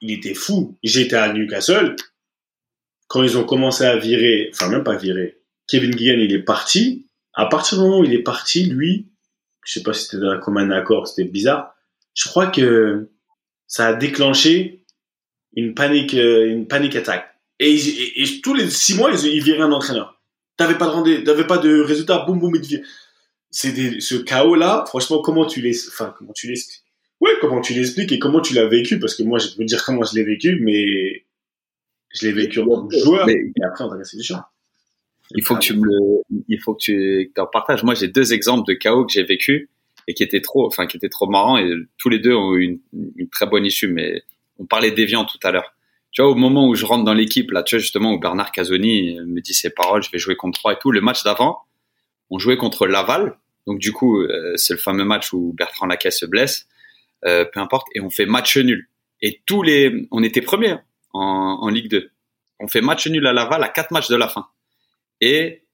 il, 0.00 0.12
était 0.12 0.34
fou. 0.34 0.78
J'étais 0.82 1.16
à 1.16 1.32
Newcastle 1.32 1.96
quand 3.08 3.22
ils 3.22 3.36
ont 3.36 3.44
commencé 3.44 3.84
à 3.84 3.96
virer, 3.96 4.50
enfin 4.52 4.68
même 4.68 4.84
pas 4.84 4.96
virer. 4.96 5.38
Kevin 5.66 5.90
Guillen, 5.90 6.20
il 6.20 6.32
est 6.32 6.42
parti. 6.42 7.03
À 7.34 7.46
partir 7.46 7.78
du 7.78 7.84
moment 7.84 8.00
où 8.00 8.04
il 8.04 8.14
est 8.14 8.22
parti, 8.22 8.64
lui, 8.64 9.08
je 9.64 9.74
sais 9.74 9.82
pas 9.82 9.92
si 9.92 10.04
c'était 10.04 10.18
dans 10.18 10.30
un 10.30 10.38
commun 10.38 10.70
accord, 10.70 11.08
c'était 11.08 11.28
bizarre. 11.28 11.74
Je 12.14 12.28
crois 12.28 12.46
que 12.46 13.10
ça 13.66 13.88
a 13.88 13.94
déclenché 13.94 14.84
une 15.56 15.74
panique, 15.74 16.14
euh, 16.14 16.46
une 16.46 16.66
panique 16.66 16.96
attaque. 16.96 17.28
Et, 17.60 17.78
tous 18.42 18.54
les 18.54 18.68
six 18.68 18.94
mois, 18.94 19.10
ils, 19.12 19.26
ils 19.26 19.42
viraient 19.42 19.62
un 19.62 19.72
entraîneur 19.72 20.14
t'avais 20.56 20.78
pas 20.78 20.86
de 20.86 20.90
rendez, 20.90 21.24
t'avais 21.24 21.46
pas 21.46 21.58
de 21.58 21.80
résultat, 21.80 22.24
boum 22.26 22.38
boum, 22.38 22.54
c'est 23.50 24.00
ce 24.00 24.14
chaos 24.16 24.54
là. 24.54 24.84
Franchement, 24.86 25.20
comment 25.20 25.46
tu 25.46 25.60
les, 25.60 25.76
enfin 25.88 26.14
comment 26.18 26.32
tu 26.32 26.48
l'expliques? 26.48 26.82
Ouais, 27.20 27.32
comment 27.40 27.60
tu 27.60 27.72
l'expliques 27.74 28.12
et 28.12 28.18
comment 28.18 28.40
tu 28.40 28.54
l'as 28.54 28.66
vécu? 28.66 28.98
Parce 28.98 29.14
que 29.14 29.22
moi, 29.22 29.38
je 29.38 29.48
peux 29.56 29.64
dire 29.64 29.84
comment 29.84 30.04
je 30.04 30.14
l'ai 30.14 30.24
vécu, 30.24 30.58
mais 30.60 31.24
je 32.12 32.26
l'ai 32.26 32.32
vécu 32.32 32.60
en 32.60 32.66
tant 32.66 32.86
que 32.86 32.98
joueur 32.98 33.28
et 33.28 33.52
après 33.64 33.84
en 33.84 33.88
tant 33.88 33.96
qu'institution. 33.96 34.38
Il 35.30 35.42
faut 35.42 35.54
que 35.54 35.60
tu 35.60 35.74
me 35.74 35.84
le, 35.84 36.42
il 36.48 36.60
faut 36.60 36.74
que 36.74 36.82
tu 36.82 37.32
en 37.38 37.46
partages. 37.46 37.82
Moi, 37.82 37.94
j'ai 37.94 38.08
deux 38.08 38.32
exemples 38.32 38.66
de 38.66 38.74
chaos 38.74 39.06
que 39.06 39.12
j'ai 39.12 39.24
vécu 39.24 39.70
et 40.06 40.14
qui 40.14 40.22
étaient 40.22 40.42
trop, 40.42 40.66
enfin 40.66 40.86
qui 40.86 40.96
étaient 40.96 41.08
trop 41.08 41.28
marrants 41.28 41.56
et 41.56 41.72
tous 41.98 42.08
les 42.08 42.18
deux 42.18 42.34
ont 42.34 42.54
eu 42.54 42.64
une, 42.64 42.80
une 43.16 43.28
très 43.28 43.46
bonne 43.46 43.64
issue. 43.64 43.88
Mais 43.88 44.22
on 44.58 44.66
parlait 44.66 44.90
d'Evian 44.90 45.24
tout 45.24 45.38
à 45.42 45.50
l'heure 45.50 45.74
tu 46.14 46.22
vois, 46.22 46.30
au 46.30 46.36
moment 46.36 46.68
où 46.68 46.76
je 46.76 46.86
rentre 46.86 47.04
dans 47.04 47.12
l'équipe, 47.12 47.50
là, 47.50 47.64
tu 47.64 47.74
vois, 47.74 47.80
justement, 47.80 48.12
où 48.12 48.20
Bernard 48.20 48.52
Casoni 48.52 49.18
me 49.26 49.40
dit 49.40 49.52
ses 49.52 49.70
paroles, 49.70 50.02
je 50.04 50.10
vais 50.12 50.18
jouer 50.18 50.36
contre 50.36 50.60
trois 50.60 50.72
et 50.72 50.78
tout, 50.80 50.92
le 50.92 51.00
match 51.00 51.24
d'avant, 51.24 51.62
on 52.30 52.38
jouait 52.38 52.56
contre 52.56 52.86
Laval. 52.86 53.36
Donc, 53.66 53.80
du 53.80 53.92
coup, 53.92 54.20
euh, 54.20 54.56
c'est 54.56 54.74
le 54.74 54.78
fameux 54.78 55.04
match 55.04 55.32
où 55.32 55.52
Bertrand 55.52 55.86
Laquet 55.86 56.12
se 56.12 56.24
blesse, 56.24 56.68
euh, 57.24 57.44
peu 57.44 57.58
importe, 57.58 57.88
et 57.96 58.00
on 58.00 58.10
fait 58.10 58.26
match 58.26 58.56
nul. 58.56 58.88
Et 59.22 59.42
tous 59.44 59.62
les, 59.62 60.06
on 60.12 60.22
était 60.22 60.40
premiers 60.40 60.76
en, 61.12 61.58
en 61.60 61.68
Ligue 61.68 61.90
2. 61.90 62.10
On 62.60 62.68
fait 62.68 62.80
match 62.80 63.08
nul 63.08 63.26
à 63.26 63.32
Laval 63.32 63.64
à 63.64 63.68
quatre 63.68 63.90
matchs 63.90 64.08
de 64.08 64.16
la 64.16 64.28
fin. 64.28 64.46
Et 65.24 65.64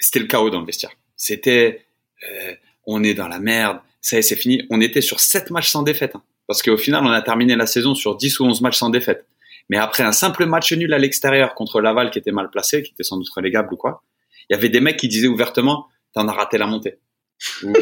c'était 0.00 0.18
le 0.18 0.26
chaos 0.26 0.50
dans 0.50 0.58
le 0.58 0.66
vestiaire. 0.66 0.90
C'était, 1.14 1.86
euh, 2.28 2.54
on 2.84 3.04
est 3.04 3.14
dans 3.14 3.28
la 3.28 3.38
merde, 3.38 3.78
ça 4.00 4.16
y 4.16 4.18
est, 4.18 4.22
c'est 4.22 4.34
fini. 4.34 4.66
On 4.68 4.80
était 4.80 5.00
sur 5.00 5.20
sept 5.20 5.52
matchs 5.52 5.70
sans 5.70 5.84
défaite. 5.84 6.16
Hein. 6.16 6.24
Parce 6.48 6.60
qu'au 6.60 6.76
final, 6.76 7.04
on 7.04 7.10
a 7.10 7.22
terminé 7.22 7.54
la 7.54 7.68
saison 7.68 7.94
sur 7.94 8.16
10 8.16 8.40
ou 8.40 8.46
11 8.46 8.62
matchs 8.62 8.78
sans 8.78 8.90
défaite. 8.90 9.28
Mais 9.68 9.76
après 9.76 10.02
un 10.02 10.10
simple 10.10 10.44
match 10.44 10.72
nul 10.72 10.92
à 10.92 10.98
l'extérieur 10.98 11.54
contre 11.54 11.80
Laval 11.80 12.10
qui 12.10 12.18
était 12.18 12.32
mal 12.32 12.50
placé, 12.50 12.82
qui 12.82 12.92
était 12.94 13.04
sans 13.04 13.16
doute 13.16 13.30
relégable 13.30 13.72
ou 13.72 13.76
quoi, 13.76 14.02
il 14.50 14.54
y 14.54 14.56
avait 14.56 14.70
des 14.70 14.80
mecs 14.80 14.96
qui 14.96 15.06
disaient 15.06 15.28
ouvertement, 15.28 15.86
t'en 16.12 16.26
as 16.26 16.32
raté 16.32 16.58
la 16.58 16.66
montée. 16.66 16.98
Ou, 17.62 17.72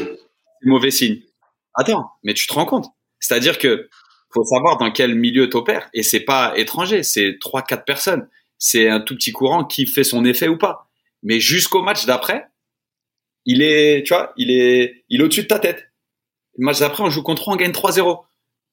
mauvais 0.63 0.91
signe. 0.91 1.21
Attends, 1.73 2.11
mais 2.23 2.35
tu 2.35 2.47
te 2.47 2.53
rends 2.53 2.67
compte? 2.67 2.87
C'est-à-dire 3.19 3.59
que 3.59 3.89
faut 4.31 4.45
savoir 4.45 4.77
dans 4.77 4.91
quel 4.91 5.15
milieu 5.15 5.49
t'opères. 5.49 5.89
Et 5.95 6.03
c'est 6.03 6.21
pas 6.21 6.53
étranger, 6.57 7.03
c'est 7.03 7.39
trois, 7.41 7.63
quatre 7.63 7.85
personnes. 7.85 8.29
C'est 8.67 8.89
un 8.89 9.01
tout 9.01 9.15
petit 9.15 9.33
courant 9.33 9.65
qui 9.65 9.87
fait 9.87 10.05
son 10.05 10.25
effet 10.25 10.49
ou 10.49 10.57
pas. 10.57 10.89
Mais 11.23 11.39
jusqu'au 11.39 11.83
match 11.83 12.07
d'après, 12.07 12.47
il 13.45 13.61
est, 13.61 14.07
tu 14.07 14.15
vois, 14.15 14.33
il 14.39 14.51
est, 14.51 15.05
il 15.11 15.21
est 15.21 15.25
au-dessus 15.25 15.43
de 15.43 15.49
ta 15.49 15.59
tête. 15.59 15.93
Le 16.57 16.65
match 16.65 16.81
d'après, 16.81 17.03
on 17.03 17.11
joue 17.11 17.23
contre 17.23 17.49
on 17.49 17.57
gagne 17.57 17.73
3-0 17.73 18.25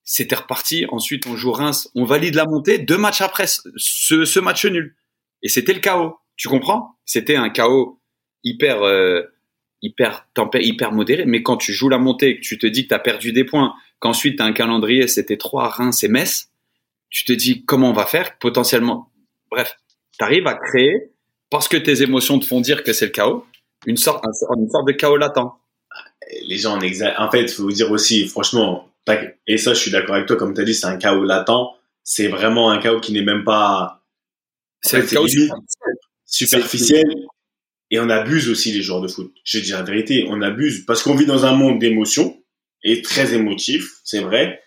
c'était 0.04 0.36
reparti. 0.36 0.86
Ensuite, 0.90 1.28
on 1.28 1.36
joue 1.36 1.52
Reims, 1.52 1.90
on 1.96 2.06
valide 2.06 2.36
la 2.36 2.46
montée. 2.46 2.80
Deux 2.80 2.98
matchs 2.98 3.22
après, 3.22 3.46
ce, 3.48 4.26
ce 4.26 4.40
match 4.40 4.66
nul. 4.66 4.96
Et 5.44 5.50
c'était 5.50 5.74
le 5.74 5.80
chaos. 5.80 6.18
Tu 6.38 6.48
comprends? 6.48 6.98
C'était 7.06 7.36
un 7.36 7.50
chaos 7.50 8.02
hyper, 8.44 8.82
euh, 8.84 9.22
hyper 9.82 10.28
tempé, 10.34 10.64
hyper 10.64 10.92
modéré. 10.92 11.26
Mais 11.26 11.44
quand 11.44 11.58
tu 11.58 11.74
joues 11.74 11.90
la 11.90 11.98
montée, 11.98 12.38
que 12.38 12.42
tu 12.42 12.58
te 12.58 12.68
dis 12.68 12.84
que 12.84 12.90
tu 12.90 12.94
as 12.94 13.00
perdu 13.00 13.32
des 13.32 13.44
points, 13.44 13.76
qu'ensuite 14.00 14.38
tu 14.38 14.44
as 14.44 14.46
un 14.46 14.54
calendrier, 14.54 15.08
c'était 15.08 15.38
trois 15.38 15.70
Reims 15.70 16.04
et 16.04 16.08
Metz, 16.08 16.50
tu 17.10 17.26
te 17.26 17.34
dis 17.34 17.66
comment 17.66 17.90
on 17.90 17.94
va 17.94 18.06
faire? 18.06 18.38
Potentiellement. 18.40 19.12
Bref, 19.52 19.78
tu 20.22 20.26
arrives 20.26 20.48
à 20.48 20.54
créer, 20.54 21.12
parce 21.50 21.68
que 21.68 21.78
tes 21.78 22.04
émotions 22.04 22.38
te 22.40 22.46
font 22.46 22.62
dire 22.62 22.84
que 22.84 22.94
c'est 22.94 23.08
le 23.08 23.12
chaos, 23.12 23.46
une 23.88 23.98
sorte, 23.98 24.24
une 24.24 24.70
sorte 24.70 24.88
de 24.88 24.94
chaos 24.94 25.18
latent. 25.18 25.52
Les 26.48 26.58
gens 26.58 26.78
en, 26.78 26.80
en 26.80 27.32
fait, 27.32 27.42
il 27.42 27.50
faut 27.50 27.64
vous 27.64 27.72
dire 27.72 27.92
aussi, 27.92 28.28
franchement, 28.28 28.88
et 29.48 29.58
ça, 29.58 29.74
je 29.74 29.80
suis 29.80 29.92
d'accord 29.92 30.16
avec 30.16 30.28
toi, 30.28 30.36
comme 30.36 30.54
tu 30.54 30.62
as 30.62 30.64
dit, 30.64 30.76
c'est 30.76 30.86
un 30.86 30.98
chaos 30.98 31.24
latent. 31.24 31.76
C'est 32.04 32.28
vraiment 32.28 32.72
un 32.72 32.80
chaos 32.80 33.00
qui 33.00 33.14
n'est 33.14 33.24
même 33.24 33.44
pas. 33.44 34.04
C'est 34.82 34.98
un 34.98 35.06
chaos 35.06 35.28
superficiel. 36.26 37.04
Et 37.90 38.00
on 38.00 38.10
abuse 38.10 38.50
aussi 38.50 38.72
les 38.72 38.82
joueurs 38.82 39.02
de 39.02 39.08
foot. 39.08 39.34
Je 39.44 39.60
dis 39.60 39.72
la 39.72 39.82
vérité, 39.82 40.26
on 40.30 40.42
abuse 40.42 40.86
parce 40.86 41.04
qu'on 41.04 41.16
vit 41.16 41.26
dans 41.26 41.46
un 41.46 41.54
monde 41.54 41.80
d'émotions 41.80 42.42
et 42.84 43.02
très 43.02 43.34
émotif, 43.34 44.00
c'est 44.06 44.22
vrai. 44.22 44.64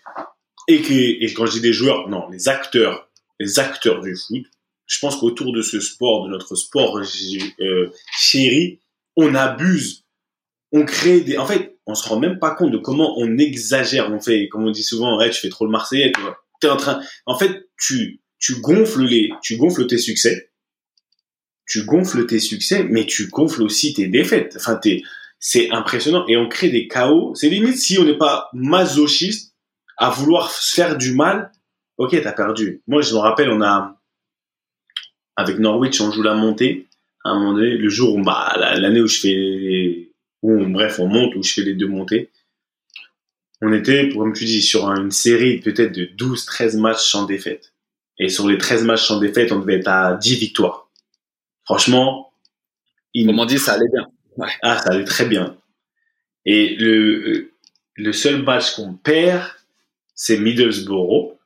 Et 0.67 0.81
que, 0.81 0.93
et 0.93 1.33
quand 1.33 1.47
je 1.47 1.53
dis 1.53 1.61
des 1.61 1.73
joueurs, 1.73 2.07
non, 2.07 2.29
les 2.29 2.47
acteurs 2.47 3.09
les 3.39 3.59
acteurs 3.59 4.01
du 4.01 4.15
foot, 4.15 4.45
je 4.85 4.99
pense 4.99 5.17
qu'autour 5.17 5.53
de 5.53 5.61
ce 5.61 5.79
sport, 5.79 6.25
de 6.25 6.31
notre 6.31 6.55
sport 6.55 6.99
euh, 6.99 7.91
chéri, 8.17 8.79
on 9.15 9.33
abuse, 9.33 10.05
on 10.71 10.85
crée 10.85 11.21
des. 11.21 11.37
En 11.37 11.45
fait, 11.45 11.77
on 11.85 11.95
se 11.95 12.07
rend 12.07 12.19
même 12.19 12.39
pas 12.39 12.53
compte 12.53 12.71
de 12.71 12.77
comment 12.77 13.17
on 13.17 13.37
exagère. 13.37 14.11
On 14.11 14.19
fait, 14.19 14.47
comme 14.49 14.65
on 14.65 14.71
dit 14.71 14.83
souvent, 14.83 15.17
ouais, 15.17 15.29
tu 15.29 15.39
fais 15.39 15.49
trop 15.49 15.65
le 15.65 15.71
Marseillais. 15.71 16.11
Tu 16.61 16.67
es 16.67 16.69
en 16.69 16.77
train. 16.77 17.01
En 17.25 17.37
fait, 17.37 17.69
tu 17.79 18.21
tu 18.39 18.61
gonfles 18.61 19.03
les, 19.03 19.29
tu 19.41 19.57
gonfles 19.57 19.87
tes 19.87 19.97
succès, 19.97 20.51
tu 21.67 21.83
gonfles 21.83 22.25
tes 22.27 22.39
succès, 22.39 22.83
mais 22.83 23.05
tu 23.05 23.27
gonfles 23.27 23.63
aussi 23.63 23.93
tes 23.93 24.07
défaites. 24.07 24.53
Enfin, 24.57 24.75
t'es, 24.75 25.01
c'est 25.39 25.71
impressionnant 25.71 26.25
et 26.27 26.37
on 26.37 26.47
crée 26.47 26.69
des 26.69 26.87
chaos. 26.87 27.33
C'est 27.35 27.49
limite 27.49 27.77
si 27.77 27.97
on 27.97 28.03
n'est 28.03 28.17
pas 28.17 28.49
masochiste 28.53 29.55
à 29.97 30.09
vouloir 30.09 30.51
faire 30.51 30.97
du 30.97 31.13
mal. 31.13 31.51
Ok, 31.97 32.19
t'as 32.21 32.33
perdu. 32.33 32.83
Moi, 32.87 33.01
je 33.01 33.13
me 33.13 33.19
rappelle, 33.19 33.49
on 33.49 33.61
a 33.61 33.99
avec 35.35 35.59
Norwich, 35.59 36.01
on 36.01 36.11
joue 36.11 36.23
la 36.23 36.33
montée. 36.33 36.87
À 37.23 37.29
un 37.29 37.39
moment 37.39 37.53
donné, 37.53 37.71
le 37.71 37.89
jour 37.89 38.15
où, 38.15 38.21
bah, 38.21 38.53
l'année 38.57 39.01
où 39.01 39.07
je 39.07 39.19
fais, 39.19 40.09
où, 40.41 40.65
bref, 40.67 40.99
on 40.99 41.07
monte, 41.07 41.35
où 41.35 41.43
je 41.43 41.53
fais 41.53 41.63
les 41.63 41.73
deux 41.73 41.87
montées, 41.87 42.29
on 43.61 43.73
était, 43.73 44.09
comme 44.09 44.33
tu 44.33 44.45
dis, 44.45 44.61
sur 44.61 44.89
une 44.91 45.11
série 45.11 45.59
peut-être 45.59 45.93
de 45.93 46.05
12, 46.05 46.45
13 46.45 46.77
matchs 46.77 47.03
sans 47.03 47.25
défaite. 47.25 47.73
Et 48.17 48.29
sur 48.29 48.47
les 48.47 48.57
13 48.57 48.83
matchs 48.83 49.05
sans 49.05 49.19
défaite, 49.19 49.51
on 49.51 49.59
devait 49.59 49.79
être 49.79 49.87
à 49.87 50.15
10 50.15 50.35
victoires. 50.35 50.89
Franchement, 51.63 52.31
il... 53.13 53.29
on 53.29 53.45
dit 53.45 53.57
ça 53.57 53.73
allait 53.73 53.89
bien. 53.91 54.07
Ah, 54.61 54.77
ça 54.77 54.91
allait 54.91 55.05
très 55.05 55.25
bien. 55.25 55.57
Et 56.45 56.75
le, 56.75 57.51
le 57.95 58.13
seul 58.13 58.43
match 58.43 58.75
qu'on 58.75 58.93
perd, 58.93 59.43
c'est 60.13 60.37
Middlesbrough. 60.37 61.37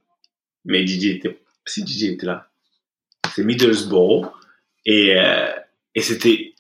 Mais 0.66 0.84
Didier 0.84 1.16
était, 1.16 1.40
si 1.66 1.84
Didier 1.84 2.12
était 2.12 2.26
là, 2.26 2.49
c'est 3.36 3.44
Middlesbrough. 3.44 4.32
Et, 4.86 5.16
euh, 5.18 5.52
et 5.96 6.02
c'était, 6.02 6.54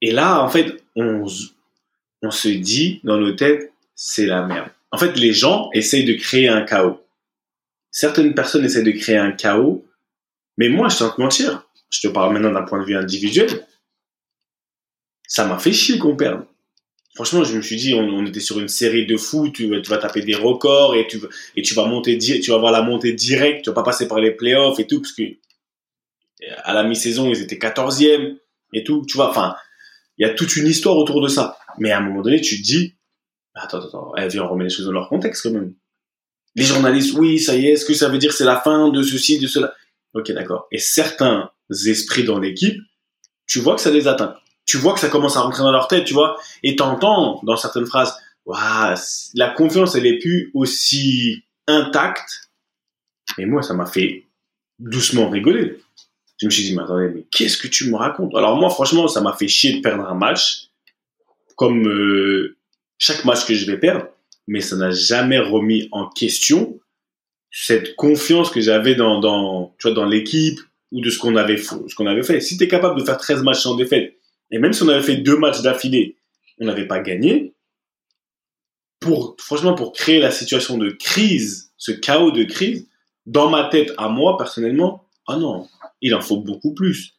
et 0.00 0.12
là, 0.12 0.42
en 0.42 0.48
fait, 0.48 0.82
on, 0.96 1.26
on 2.22 2.30
se 2.30 2.48
dit 2.48 3.00
dans 3.04 3.18
nos 3.18 3.32
têtes, 3.32 3.72
c'est 3.94 4.26
la 4.26 4.42
merde. 4.42 4.70
En 4.92 4.98
fait, 4.98 5.16
les 5.16 5.32
gens 5.32 5.70
essayent 5.72 6.04
de 6.04 6.14
créer 6.14 6.48
un 6.48 6.62
chaos. 6.62 7.04
Certaines 7.90 8.34
personnes 8.34 8.64
essaient 8.64 8.82
de 8.82 8.90
créer 8.92 9.16
un 9.16 9.32
chaos, 9.32 9.86
mais 10.56 10.68
moi, 10.68 10.88
je 10.88 10.98
te 10.98 11.20
mentir. 11.20 11.66
Je 11.90 12.00
te 12.00 12.08
parle 12.08 12.32
maintenant 12.32 12.52
d'un 12.52 12.62
point 12.62 12.80
de 12.80 12.84
vue 12.84 12.96
individuel. 12.96 13.66
Ça 15.26 15.46
m'a 15.46 15.58
fait 15.58 15.72
chier 15.72 15.98
qu'on 15.98 16.16
perde. 16.16 16.46
Franchement, 17.14 17.42
je 17.42 17.56
me 17.56 17.62
suis 17.62 17.76
dit, 17.76 17.92
on, 17.94 18.24
était 18.24 18.40
sur 18.40 18.60
une 18.60 18.68
série 18.68 19.04
de 19.04 19.16
fous, 19.16 19.50
tu, 19.50 19.68
vas 19.68 19.98
taper 19.98 20.22
des 20.22 20.36
records 20.36 20.94
et 20.94 21.06
tu, 21.06 21.74
vas 21.74 21.86
monter, 21.86 22.18
tu 22.18 22.50
vas 22.50 22.58
voir 22.58 22.70
la 22.70 22.82
montée 22.82 23.12
directe, 23.12 23.64
tu 23.64 23.70
vas 23.70 23.74
pas 23.74 23.82
passer 23.82 24.06
par 24.06 24.20
les 24.20 24.30
playoffs 24.30 24.78
et 24.78 24.86
tout, 24.86 25.00
parce 25.00 25.12
que 25.12 25.22
à 26.62 26.72
la 26.72 26.84
mi-saison, 26.84 27.28
ils 27.28 27.42
étaient 27.42 27.56
14e 27.56 28.36
et 28.72 28.84
tout, 28.84 29.04
tu 29.06 29.16
vois, 29.16 29.28
enfin, 29.28 29.56
il 30.18 30.26
y 30.26 30.30
a 30.30 30.34
toute 30.34 30.56
une 30.56 30.66
histoire 30.66 30.96
autour 30.96 31.20
de 31.20 31.28
ça. 31.28 31.58
Mais 31.78 31.90
à 31.90 31.98
un 31.98 32.00
moment 32.00 32.22
donné, 32.22 32.40
tu 32.40 32.58
te 32.58 32.62
dis, 32.62 32.94
attends, 33.54 33.80
attends, 33.80 34.12
elle 34.16 34.30
vient 34.30 34.44
remettre 34.44 34.70
les 34.70 34.76
choses 34.76 34.86
dans 34.86 34.92
leur 34.92 35.08
contexte 35.08 35.42
quand 35.42 35.52
même. 35.52 35.74
Les 36.54 36.64
journalistes, 36.64 37.14
oui, 37.14 37.38
ça 37.38 37.56
y 37.56 37.66
est, 37.66 37.72
est-ce 37.72 37.84
que 37.84 37.94
ça 37.94 38.08
veut 38.08 38.18
dire 38.18 38.32
c'est 38.32 38.44
la 38.44 38.60
fin 38.60 38.88
de 38.90 39.02
ceci, 39.02 39.38
de 39.38 39.46
cela? 39.46 39.72
Ok, 40.14 40.32
d'accord. 40.32 40.66
Et 40.72 40.78
certains 40.78 41.50
esprits 41.86 42.24
dans 42.24 42.38
l'équipe, 42.38 42.76
tu 43.46 43.60
vois 43.60 43.76
que 43.76 43.80
ça 43.80 43.90
les 43.90 44.08
atteint. 44.08 44.36
Tu 44.70 44.76
vois 44.76 44.94
que 44.94 45.00
ça 45.00 45.08
commence 45.08 45.36
à 45.36 45.40
rentrer 45.40 45.62
dans 45.62 45.72
leur 45.72 45.88
tête, 45.88 46.04
tu 46.04 46.14
vois. 46.14 46.38
Et 46.62 46.76
t'entends 46.76 47.40
dans 47.42 47.56
certaines 47.56 47.86
phrases, 47.86 48.14
waouh, 48.46 48.94
la 49.34 49.48
confiance, 49.50 49.94
elle 49.94 50.06
est 50.06 50.18
plus 50.18 50.50
aussi 50.54 51.44
intacte. 51.66 52.50
Et 53.38 53.46
moi, 53.46 53.62
ça 53.62 53.74
m'a 53.74 53.86
fait 53.86 54.26
doucement 54.78 55.28
rigoler. 55.28 55.78
Je 56.40 56.46
me 56.46 56.50
suis 56.50 56.64
dit, 56.64 56.74
mais 56.74 56.82
attendez, 56.82 57.10
mais 57.14 57.26
qu'est-ce 57.30 57.58
que 57.58 57.68
tu 57.68 57.90
me 57.90 57.96
racontes? 57.96 58.34
Alors 58.34 58.56
moi, 58.56 58.70
franchement, 58.70 59.08
ça 59.08 59.20
m'a 59.20 59.34
fait 59.34 59.48
chier 59.48 59.74
de 59.74 59.80
perdre 59.80 60.04
un 60.04 60.14
match, 60.14 60.68
comme 61.56 61.86
euh, 61.86 62.56
chaque 62.96 63.24
match 63.24 63.44
que 63.44 63.54
je 63.54 63.66
vais 63.70 63.78
perdre 63.78 64.06
mais 64.50 64.60
ça 64.60 64.76
n'a 64.76 64.90
jamais 64.90 65.38
remis 65.38 65.88
en 65.92 66.08
question 66.08 66.80
cette 67.52 67.94
confiance 67.94 68.50
que 68.50 68.60
j'avais 68.60 68.96
dans, 68.96 69.20
dans, 69.20 69.72
dans 69.84 70.04
l'équipe 70.04 70.58
ou 70.90 71.00
de 71.00 71.08
ce 71.08 71.20
qu'on 71.20 71.36
avait, 71.36 71.56
ce 71.56 71.94
qu'on 71.94 72.06
avait 72.06 72.24
fait. 72.24 72.40
Si 72.40 72.58
tu 72.58 72.64
es 72.64 72.68
capable 72.68 72.98
de 72.98 73.04
faire 73.04 73.16
13 73.16 73.44
matchs 73.44 73.60
sans 73.60 73.76
défaite, 73.76 74.16
et 74.50 74.58
même 74.58 74.72
si 74.72 74.82
on 74.82 74.88
avait 74.88 75.02
fait 75.02 75.16
deux 75.16 75.36
matchs 75.36 75.62
d'affilée, 75.62 76.16
on 76.58 76.66
n'avait 76.66 76.86
pas 76.86 77.00
gagné, 77.00 77.54
pour, 79.00 79.36
franchement, 79.38 79.74
pour 79.74 79.92
créer 79.92 80.20
la 80.20 80.30
situation 80.30 80.76
de 80.76 80.90
crise, 80.90 81.72
ce 81.76 81.92
chaos 81.92 82.30
de 82.30 82.44
crise, 82.44 82.86
dans 83.26 83.48
ma 83.48 83.64
tête, 83.64 83.92
à 83.96 84.08
moi, 84.08 84.36
personnellement, 84.36 85.06
ah 85.26 85.36
non, 85.36 85.68
il 86.02 86.14
en 86.14 86.20
faut 86.20 86.38
beaucoup 86.38 86.74
plus. 86.74 87.14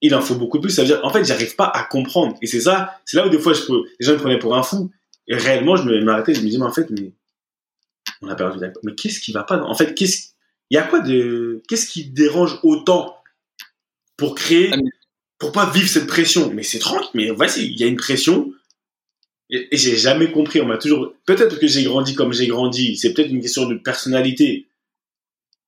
Il 0.00 0.14
en 0.14 0.20
faut 0.20 0.36
beaucoup 0.36 0.60
plus. 0.60 0.70
Ça 0.70 0.82
veut 0.82 0.88
dire, 0.88 1.00
en 1.02 1.10
fait, 1.10 1.24
j'arrive 1.24 1.56
pas 1.56 1.66
à 1.66 1.84
comprendre. 1.84 2.36
Et 2.40 2.46
c'est 2.46 2.60
ça, 2.60 3.00
c'est 3.04 3.16
là 3.16 3.26
où 3.26 3.30
des 3.30 3.38
fois, 3.38 3.52
les 3.52 4.06
gens 4.06 4.12
me 4.12 4.18
prenaient 4.18 4.38
pour 4.38 4.56
un 4.56 4.62
fou. 4.62 4.90
Et 5.26 5.34
réellement, 5.34 5.76
je 5.76 5.82
me 5.82 6.08
arrêté, 6.08 6.34
je 6.34 6.40
me 6.40 6.46
disais, 6.46 6.58
mais 6.58 6.64
en 6.64 6.72
fait, 6.72 6.88
on 8.22 8.28
a 8.28 8.34
perdu. 8.34 8.64
Mais 8.84 8.94
qu'est-ce 8.94 9.20
qui 9.20 9.32
va 9.32 9.42
pas 9.42 9.58
En 9.60 9.74
fait, 9.74 9.94
qu'est-ce 9.94 10.36
il 10.70 10.74
y 10.74 10.78
a 10.78 10.82
quoi 10.82 11.00
de 11.00 11.62
qu'est-ce 11.68 11.86
qui 11.86 12.06
dérange 12.06 12.58
autant 12.62 13.16
pour 14.16 14.34
créer 14.34 14.70
ah, 14.72 14.76
pour 15.38 15.52
pas 15.52 15.70
vivre 15.70 15.88
cette 15.88 16.06
pression 16.06 16.50
Mais 16.52 16.62
c'est 16.62 16.78
tranquille, 16.78 17.10
mais 17.14 17.30
vas-y, 17.30 17.66
il 17.66 17.80
y 17.80 17.84
a 17.84 17.86
une 17.86 17.96
pression. 17.96 18.52
Et, 19.50 19.68
j'ai 19.72 19.96
jamais 19.96 20.30
compris. 20.32 20.60
On 20.60 20.66
m'a 20.66 20.78
toujours 20.78 21.12
peut-être 21.26 21.58
que 21.58 21.66
j'ai 21.66 21.84
grandi 21.84 22.14
comme 22.14 22.32
j'ai 22.32 22.46
grandi. 22.46 22.96
C'est 22.96 23.14
peut-être 23.14 23.30
une 23.30 23.40
question 23.42 23.66
de 23.66 23.76
personnalité. 23.76 24.68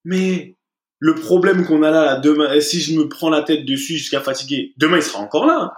Mais 0.04 0.56
le 0.98 1.14
problème 1.14 1.66
qu'on 1.66 1.82
a 1.82 1.90
là, 1.90 2.16
demain, 2.16 2.60
si 2.60 2.80
je 2.80 2.94
me 2.94 3.08
prends 3.08 3.30
la 3.30 3.42
tête 3.42 3.64
dessus 3.64 3.98
jusqu'à 3.98 4.20
fatiguer, 4.20 4.72
demain 4.76 4.96
il 4.96 5.02
sera 5.02 5.20
encore 5.20 5.46
là. 5.46 5.72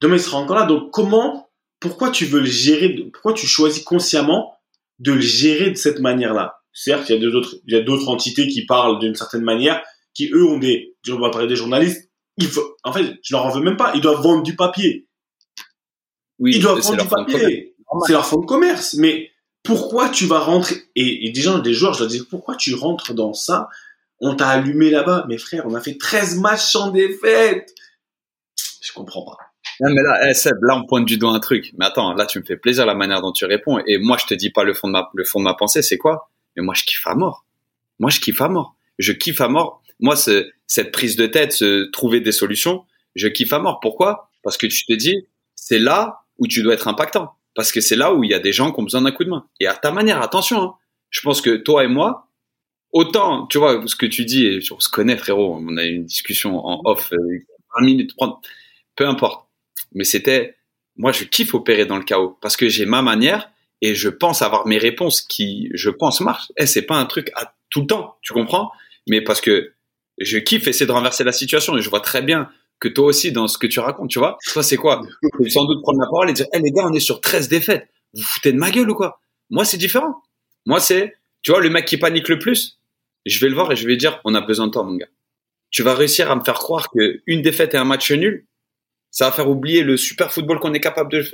Demain 0.00 0.16
il 0.16 0.22
sera 0.22 0.38
encore 0.38 0.56
là. 0.56 0.66
Donc 0.66 0.90
comment 0.92 1.48
pourquoi 1.80 2.10
tu 2.10 2.26
veux 2.26 2.40
le 2.40 2.46
gérer, 2.46 2.94
pourquoi 3.12 3.32
tu 3.32 3.46
choisis 3.46 3.82
consciemment 3.82 4.56
de 5.00 5.12
le 5.12 5.20
gérer 5.20 5.70
de 5.70 5.76
cette 5.76 5.98
manière-là? 5.98 6.60
Certes, 6.72 7.10
il 7.10 7.16
y 7.16 7.26
a 7.26 7.30
d'autres, 7.30 7.56
il 7.66 7.74
y 7.74 7.76
a 7.76 7.82
d'autres 7.82 8.08
entités 8.08 8.46
qui 8.46 8.64
parlent 8.64 9.00
d'une 9.00 9.16
certaine 9.16 9.42
manière, 9.42 9.82
qui 10.14 10.30
eux 10.32 10.46
ont 10.46 10.58
des, 10.58 10.94
on 11.08 11.18
va 11.18 11.30
parler 11.30 11.48
des 11.48 11.56
journalistes. 11.56 12.11
Il 12.38 12.48
faut, 12.48 12.76
en 12.84 12.92
fait, 12.92 13.18
je 13.22 13.34
leur 13.34 13.46
en 13.46 13.50
veux 13.50 13.62
même 13.62 13.76
pas. 13.76 13.92
Ils 13.94 14.00
doivent 14.00 14.22
vendre 14.22 14.42
du 14.42 14.56
papier. 14.56 15.06
Oui, 16.38 16.52
ils 16.56 16.62
doivent 16.62 16.80
vendre 16.80 17.02
du 17.02 17.08
papier. 17.08 17.74
C'est 18.06 18.12
leur 18.12 18.26
fond 18.26 18.40
de 18.40 18.46
commerce. 18.46 18.94
Mais 18.94 19.30
pourquoi 19.62 20.08
tu 20.08 20.26
vas 20.26 20.40
rentrer? 20.40 20.76
Et, 20.96 21.26
et 21.26 21.30
des 21.30 21.40
gens, 21.40 21.58
des 21.58 21.74
joueurs, 21.74 21.94
je 21.94 22.00
leur 22.00 22.08
dis 22.08 22.24
pourquoi 22.24 22.56
tu 22.56 22.74
rentres 22.74 23.14
dans 23.14 23.34
ça? 23.34 23.68
On 24.20 24.34
t'a 24.34 24.48
allumé 24.48 24.90
là-bas, 24.90 25.26
mes 25.28 25.38
frères. 25.38 25.64
On 25.66 25.74
a 25.74 25.80
fait 25.80 25.98
13 25.98 26.38
matchs 26.40 26.62
sans 26.62 26.90
défaite. 26.90 27.74
Je 28.80 28.92
comprends 28.92 29.24
pas. 29.24 29.36
Non, 29.80 29.92
mais 29.92 30.02
là, 30.02 30.30
eh, 30.30 30.34
Seb, 30.34 30.62
là, 30.62 30.76
on 30.76 30.86
pointe 30.86 31.06
du 31.06 31.18
doigt 31.18 31.32
un 31.32 31.40
truc. 31.40 31.72
Mais 31.78 31.86
attends, 31.86 32.14
là, 32.14 32.26
tu 32.26 32.38
me 32.38 32.44
fais 32.44 32.56
plaisir 32.56 32.86
la 32.86 32.94
manière 32.94 33.20
dont 33.20 33.32
tu 33.32 33.44
réponds. 33.44 33.78
Et 33.86 33.98
moi, 33.98 34.16
je 34.20 34.26
te 34.26 34.34
dis 34.34 34.50
pas 34.50 34.64
le 34.64 34.74
fond 34.74 34.88
de 34.88 34.92
ma, 34.92 35.10
le 35.14 35.24
fond 35.24 35.38
de 35.38 35.44
ma 35.44 35.54
pensée, 35.54 35.82
c'est 35.82 35.98
quoi? 35.98 36.30
Mais 36.56 36.62
moi, 36.62 36.74
je 36.74 36.84
kiffe 36.84 37.06
à 37.06 37.14
mort. 37.14 37.44
Moi, 37.98 38.10
je 38.10 38.20
kiffe 38.20 38.40
à 38.40 38.48
mort. 38.48 38.76
Je 38.98 39.12
kiffe 39.12 39.40
à 39.40 39.48
mort. 39.48 39.81
Moi, 40.02 40.14
cette 40.16 40.92
prise 40.92 41.16
de 41.16 41.26
tête, 41.26 41.52
se 41.52 41.90
trouver 41.90 42.20
des 42.20 42.32
solutions, 42.32 42.84
je 43.14 43.28
kiffe 43.28 43.52
à 43.54 43.58
mort. 43.58 43.80
Pourquoi? 43.80 44.30
Parce 44.42 44.58
que 44.58 44.66
tu 44.66 44.84
te 44.84 44.92
dis, 44.92 45.26
c'est 45.54 45.78
là 45.78 46.24
où 46.38 46.46
tu 46.46 46.62
dois 46.62 46.74
être 46.74 46.88
impactant. 46.88 47.32
Parce 47.54 47.72
que 47.72 47.80
c'est 47.80 47.96
là 47.96 48.12
où 48.12 48.24
il 48.24 48.30
y 48.30 48.34
a 48.34 48.38
des 48.38 48.52
gens 48.52 48.72
qui 48.72 48.80
ont 48.80 48.82
besoin 48.82 49.02
d'un 49.02 49.12
coup 49.12 49.24
de 49.24 49.30
main. 49.30 49.46
Et 49.60 49.66
à 49.66 49.74
ta 49.74 49.90
manière, 49.90 50.20
attention, 50.20 50.62
hein. 50.62 50.74
Je 51.10 51.20
pense 51.20 51.42
que 51.42 51.56
toi 51.56 51.84
et 51.84 51.88
moi, 51.88 52.28
autant, 52.90 53.46
tu 53.46 53.58
vois, 53.58 53.82
ce 53.86 53.96
que 53.96 54.06
tu 54.06 54.24
dis, 54.24 54.46
et 54.46 54.60
on 54.70 54.80
se 54.80 54.88
connaît, 54.88 55.18
frérot, 55.18 55.56
on 55.60 55.76
a 55.76 55.84
eu 55.84 55.94
une 55.94 56.06
discussion 56.06 56.64
en 56.66 56.80
off, 56.86 57.10
20 57.10 57.16
euh, 57.18 57.84
minutes, 57.84 58.12
peu 58.96 59.06
importe 59.06 59.46
mais 59.94 60.04
c'était, 60.04 60.56
moi, 60.96 61.12
je 61.12 61.24
kiffe 61.24 61.54
opérer 61.54 61.86
dans 61.86 61.96
le 61.96 62.04
chaos 62.04 62.38
parce 62.40 62.56
que 62.56 62.68
j'ai 62.68 62.86
ma 62.86 63.02
manière 63.02 63.50
et 63.80 63.94
je 63.94 64.08
pense 64.08 64.42
avoir 64.42 64.66
mes 64.66 64.78
réponses 64.78 65.22
qui, 65.22 65.70
je 65.74 65.90
pense, 65.90 66.20
marchent. 66.20 66.50
Et 66.56 66.62
eh, 66.62 66.66
c'est 66.66 66.82
pas 66.82 66.96
un 66.96 67.06
truc 67.06 67.30
à 67.34 67.54
tout 67.70 67.80
le 67.80 67.86
temps, 67.86 68.16
tu 68.22 68.32
comprends? 68.32 68.70
Mais 69.08 69.20
parce 69.20 69.40
que 69.40 69.72
je 70.18 70.38
kiffe 70.38 70.66
essayer 70.66 70.86
de 70.86 70.92
renverser 70.92 71.24
la 71.24 71.32
situation 71.32 71.76
et 71.76 71.82
je 71.82 71.90
vois 71.90 72.00
très 72.00 72.22
bien 72.22 72.50
que 72.80 72.88
toi 72.88 73.06
aussi, 73.06 73.30
dans 73.32 73.46
ce 73.48 73.58
que 73.58 73.66
tu 73.66 73.78
racontes, 73.80 74.10
tu 74.10 74.18
vois, 74.18 74.38
toi, 74.52 74.62
c'est 74.62 74.76
quoi? 74.76 75.02
Sans 75.48 75.64
doute 75.64 75.82
prendre 75.82 76.00
la 76.00 76.06
parole 76.06 76.30
et 76.30 76.32
dire, 76.32 76.46
eh, 76.52 76.58
les 76.58 76.72
gars, 76.72 76.84
on 76.86 76.92
est 76.92 77.00
sur 77.00 77.20
13 77.20 77.48
défaites. 77.48 77.88
Vous 78.12 78.22
foutez 78.22 78.52
de 78.52 78.58
ma 78.58 78.70
gueule 78.70 78.90
ou 78.90 78.94
quoi? 78.94 79.20
Moi, 79.50 79.64
c'est 79.64 79.76
différent. 79.76 80.22
Moi, 80.66 80.80
c'est, 80.80 81.14
tu 81.42 81.52
vois, 81.52 81.60
le 81.60 81.70
mec 81.70 81.84
qui 81.84 81.96
panique 81.96 82.28
le 82.28 82.38
plus, 82.38 82.80
je 83.24 83.38
vais 83.38 83.48
le 83.48 83.54
voir 83.54 83.70
et 83.70 83.76
je 83.76 83.86
vais 83.86 83.96
dire, 83.96 84.20
on 84.24 84.34
a 84.34 84.40
besoin 84.40 84.66
de 84.66 84.72
toi, 84.72 84.82
mon 84.82 84.96
gars. 84.96 85.08
Tu 85.70 85.82
vas 85.82 85.94
réussir 85.94 86.30
à 86.30 86.36
me 86.36 86.42
faire 86.42 86.58
croire 86.58 86.90
qu'une 86.90 87.40
défaite 87.40 87.74
et 87.74 87.76
un 87.76 87.84
match 87.84 88.10
nul, 88.10 88.46
ça 89.10 89.26
va 89.26 89.32
faire 89.32 89.48
oublier 89.48 89.82
le 89.82 89.96
super 89.96 90.32
football 90.32 90.58
qu'on 90.58 90.74
est 90.74 90.80
capable 90.80 91.12
de. 91.12 91.24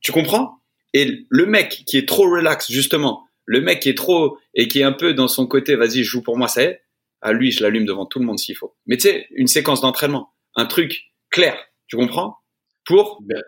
Tu 0.00 0.12
comprends? 0.12 0.58
Et 0.92 1.26
le 1.28 1.46
mec 1.46 1.84
qui 1.86 1.96
est 1.96 2.08
trop 2.08 2.28
relax, 2.30 2.70
justement, 2.70 3.26
le 3.46 3.60
mec 3.60 3.80
qui 3.80 3.88
est 3.88 3.96
trop 3.96 4.38
et 4.54 4.68
qui 4.68 4.80
est 4.80 4.84
un 4.84 4.92
peu 4.92 5.14
dans 5.14 5.28
son 5.28 5.46
côté, 5.46 5.76
vas-y, 5.76 6.04
joue 6.04 6.22
pour 6.22 6.36
moi, 6.36 6.48
ça 6.48 6.62
est. 6.62 6.82
À 7.20 7.32
lui, 7.32 7.52
je 7.52 7.62
l'allume 7.62 7.84
devant 7.84 8.06
tout 8.06 8.18
le 8.18 8.24
monde 8.24 8.38
s'il 8.38 8.56
faut. 8.56 8.74
Mais 8.86 8.96
tu 8.96 9.02
sais, 9.02 9.26
une 9.32 9.46
séquence 9.46 9.80
d'entraînement, 9.80 10.32
un 10.56 10.66
truc 10.66 11.12
clair, 11.30 11.56
tu 11.86 11.96
comprends? 11.96 12.38
Pour 12.84 13.20
ben. 13.22 13.42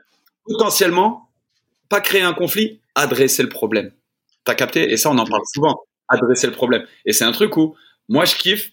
potentiellement 0.45 1.31
pas 1.89 2.01
créer 2.01 2.23
un 2.23 2.35
conflit, 2.35 2.81
adresser 2.95 3.43
le 3.43 3.49
problème. 3.49 3.93
T'as 4.45 4.55
capté? 4.55 4.93
Et 4.93 4.97
ça, 4.97 5.11
on 5.11 5.19
en 5.19 5.27
parle 5.27 5.43
souvent. 5.53 5.83
Adresser 6.09 6.47
le 6.47 6.53
problème. 6.53 6.87
Et 7.07 7.13
c'est 7.13 7.25
un 7.25 7.33
truc 7.33 7.57
où 7.57 7.77
moi, 8.09 8.25
je 8.25 8.35
kiffe. 8.35 8.73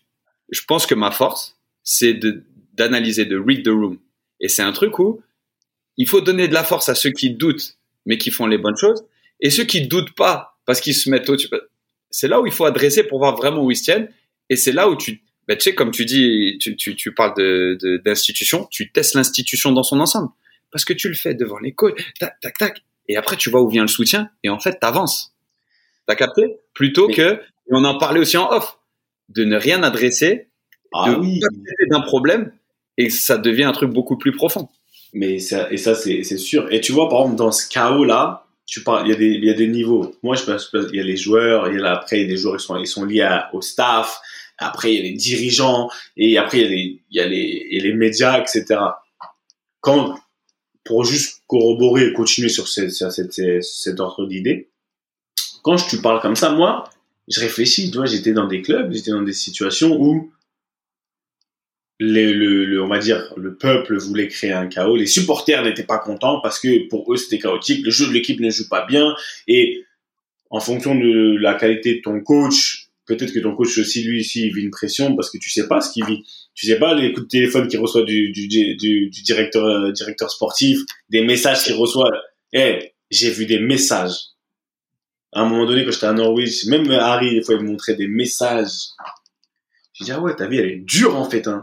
Je 0.49 0.61
pense 0.67 0.85
que 0.85 0.95
ma 0.95 1.11
force, 1.11 1.57
c'est 1.83 2.13
de 2.13 2.43
d'analyser, 2.73 3.25
de 3.25 3.37
read 3.37 3.63
the 3.65 3.69
room. 3.69 3.99
Et 4.39 4.47
c'est 4.47 4.61
un 4.61 4.71
truc 4.71 4.99
où 4.99 5.21
il 5.97 6.07
faut 6.07 6.21
donner 6.21 6.47
de 6.47 6.53
la 6.53 6.63
force 6.63 6.87
à 6.87 6.95
ceux 6.95 7.11
qui 7.11 7.31
doutent, 7.31 7.77
mais 8.05 8.17
qui 8.17 8.31
font 8.31 8.47
les 8.47 8.57
bonnes 8.57 8.77
choses, 8.77 9.03
et 9.41 9.49
ceux 9.49 9.65
qui 9.65 9.87
doutent 9.87 10.15
pas 10.15 10.57
parce 10.65 10.79
qu'ils 10.79 10.95
se 10.95 11.09
mettent 11.09 11.29
au-dessus. 11.29 11.49
C'est 12.09 12.27
là 12.27 12.39
où 12.39 12.45
il 12.45 12.53
faut 12.53 12.65
adresser 12.65 13.03
pour 13.03 13.19
voir 13.19 13.35
vraiment 13.35 13.63
où 13.63 13.69
ils 13.69 13.75
se 13.75 13.83
tiennent. 13.83 14.09
Et 14.49 14.55
c'est 14.55 14.71
là 14.71 14.89
où 14.89 14.95
tu, 14.95 15.21
ben, 15.47 15.57
tu 15.57 15.63
sais, 15.63 15.75
comme 15.75 15.91
tu 15.91 16.05
dis, 16.05 16.57
tu, 16.59 16.75
tu, 16.75 16.95
tu 16.95 17.13
parles 17.13 17.33
de, 17.37 18.01
d'institution, 18.05 18.67
tu 18.71 18.91
testes 18.91 19.15
l'institution 19.15 19.71
dans 19.71 19.83
son 19.83 19.99
ensemble. 19.99 20.29
Parce 20.71 20.85
que 20.85 20.93
tu 20.93 21.07
le 21.09 21.15
fais 21.15 21.33
devant 21.33 21.59
les 21.59 21.71
coachs, 21.73 21.99
tac, 22.19 22.39
tac, 22.41 22.57
tac. 22.57 22.83
Et 23.07 23.17
après, 23.17 23.35
tu 23.37 23.49
vois 23.49 23.61
où 23.61 23.69
vient 23.69 23.81
le 23.81 23.87
soutien, 23.87 24.29
et 24.43 24.49
en 24.49 24.59
fait, 24.59 24.79
t'avances. 24.79 25.33
T'as 26.05 26.15
capté? 26.15 26.57
Plutôt 26.73 27.07
que, 27.07 27.33
et 27.33 27.71
on 27.71 27.83
en 27.83 27.97
parlait 27.97 28.19
aussi 28.19 28.37
en 28.37 28.51
off, 28.51 28.77
de 29.29 29.43
ne 29.43 29.55
rien 29.57 29.81
adresser, 29.83 30.47
Ah 30.93 31.09
de 31.09 31.15
oui. 31.15 31.39
d'un 31.89 32.01
problème, 32.01 32.51
et 32.97 33.09
ça 33.09 33.37
devient 33.37 33.63
un 33.63 33.71
truc 33.71 33.91
beaucoup 33.91 34.17
plus 34.17 34.31
profond. 34.31 34.69
Mais 35.13 35.39
ça, 35.39 35.71
et 35.71 35.77
ça, 35.77 35.95
c'est 35.95 36.21
c'est 36.23 36.37
sûr. 36.37 36.71
Et 36.71 36.81
tu 36.81 36.91
vois, 36.91 37.09
par 37.09 37.21
exemple, 37.21 37.37
dans 37.37 37.51
ce 37.51 37.67
chaos-là, 37.67 38.45
tu 38.67 38.83
parles, 38.83 39.07
il 39.07 39.09
y 39.09 39.13
a 39.13 39.17
des, 39.17 39.25
il 39.29 39.43
y 39.45 39.49
a 39.49 39.53
des 39.55 39.67
niveaux. 39.67 40.15
Moi, 40.21 40.35
je 40.35 40.43
pense, 40.43 40.69
il 40.93 40.95
y 40.95 40.99
a 40.99 41.03
les 41.03 41.17
joueurs, 41.17 41.67
il 41.67 41.75
y 41.75 41.77
a 41.79 41.81
là, 41.81 41.93
après, 41.93 42.17
il 42.19 42.21
y 42.21 42.25
a 42.25 42.27
des 42.27 42.37
joueurs, 42.37 42.57
ils 42.57 42.59
sont, 42.59 42.77
ils 42.77 42.85
sont 42.85 43.05
liés 43.05 43.21
à- 43.23 43.49
au 43.53 43.61
staff. 43.61 44.19
Après, 44.59 44.93
il 44.93 44.97
y 44.97 44.99
a 44.99 45.03
les 45.03 45.13
dirigeants. 45.13 45.89
Et 46.17 46.37
après, 46.37 46.59
il 46.59 46.63
y 46.63 46.65
a 46.65 46.69
les, 46.69 47.01
il 47.11 47.17
y 47.17 47.19
a 47.19 47.27
les, 47.27 47.67
et 47.71 47.79
les 47.79 47.93
médias, 47.93 48.39
etc. 48.41 48.79
Quand, 49.81 50.19
pour 50.83 51.05
juste 51.05 51.41
corroborer 51.47 52.07
et 52.07 52.13
continuer 52.13 52.49
sur 52.49 52.67
cette, 52.67 52.91
sur 52.91 53.11
cette, 53.11 53.33
cet 53.63 53.99
ordre 53.99 54.27
d'idée, 54.27 54.69
quand 55.63 55.77
je, 55.77 55.87
tu 55.89 56.01
parles 56.01 56.21
comme 56.21 56.35
ça, 56.35 56.51
moi, 56.51 56.89
je 57.27 57.39
réfléchis, 57.39 57.91
tu 57.91 57.97
vois, 57.97 58.05
j'étais 58.05 58.33
dans 58.33 58.47
des 58.47 58.61
clubs, 58.61 58.91
j'étais 58.91 59.11
dans 59.11 59.21
des 59.21 59.33
situations 59.33 59.95
où 59.99 60.31
le, 61.99 62.31
le- 62.65 62.81
on 62.83 62.87
va 62.87 62.99
dire, 62.99 63.33
le 63.35 63.55
peuple 63.55 63.97
voulait 63.97 64.27
créer 64.29 64.53
un 64.53 64.67
chaos. 64.67 64.95
Les 64.95 65.05
supporters 65.05 65.63
n'étaient 65.63 65.83
pas 65.83 65.97
contents 65.99 66.39
parce 66.41 66.59
que 66.59 66.87
pour 66.87 67.11
eux 67.13 67.17
c'était 67.17 67.39
chaotique. 67.39 67.83
Le 67.85 67.91
jeu 67.91 68.07
de 68.07 68.13
l'équipe 68.13 68.39
ne 68.39 68.49
joue 68.49 68.69
pas 68.69 68.85
bien 68.85 69.15
et 69.47 69.83
en 70.49 70.59
fonction 70.61 70.95
de 70.95 71.37
la 71.39 71.53
qualité 71.55 71.95
de 71.95 72.01
ton 72.01 72.21
coach, 72.21 72.78
peut-être 73.09 73.33
que 73.33 73.39
ton 73.39 73.55
coach 73.55 73.77
aussi 73.79 74.03
lui 74.03 74.21
ici 74.21 74.45
il 74.45 74.53
vit 74.53 74.61
une 74.61 74.69
pression 74.69 75.15
parce 75.15 75.31
que 75.31 75.39
tu 75.39 75.49
sais 75.49 75.67
pas 75.67 75.81
ce 75.81 75.91
qu'il 75.91 76.05
vit. 76.05 76.23
Tu 76.53 76.67
sais 76.67 76.77
pas 76.77 76.93
les 76.93 77.11
coups 77.11 77.25
de 77.25 77.29
téléphone 77.29 77.67
qu'il 77.67 77.79
reçoit 77.79 78.03
du, 78.03 78.31
euh, 78.31 79.91
directeur 79.91 80.29
sportif, 80.29 80.79
des 81.09 81.23
messages 81.23 81.63
qu'il 81.63 81.73
reçoit. 81.73 82.11
Eh, 82.53 82.93
j'ai 83.09 83.31
vu 83.31 83.45
des 83.45 83.59
messages. 83.59 84.15
À 85.31 85.41
un 85.41 85.49
moment 85.49 85.65
donné, 85.65 85.85
quand 85.85 85.91
j'étais 85.91 86.05
à 86.05 86.13
Norwich, 86.13 86.65
même 86.65 86.89
Harry, 86.91 87.35
des 87.35 87.41
fois, 87.43 87.55
il 87.55 87.61
me 87.61 87.67
montrait 87.67 87.95
des 87.95 88.07
messages. 88.07 88.89
Je 89.93 90.03
dis, 90.03 90.11
ah 90.11 90.19
ouais, 90.19 90.35
ta 90.35 90.47
vie, 90.47 90.57
elle 90.57 90.69
est 90.69 90.83
dure, 90.83 91.15
en 91.15 91.29
fait, 91.29 91.47
hein. 91.47 91.61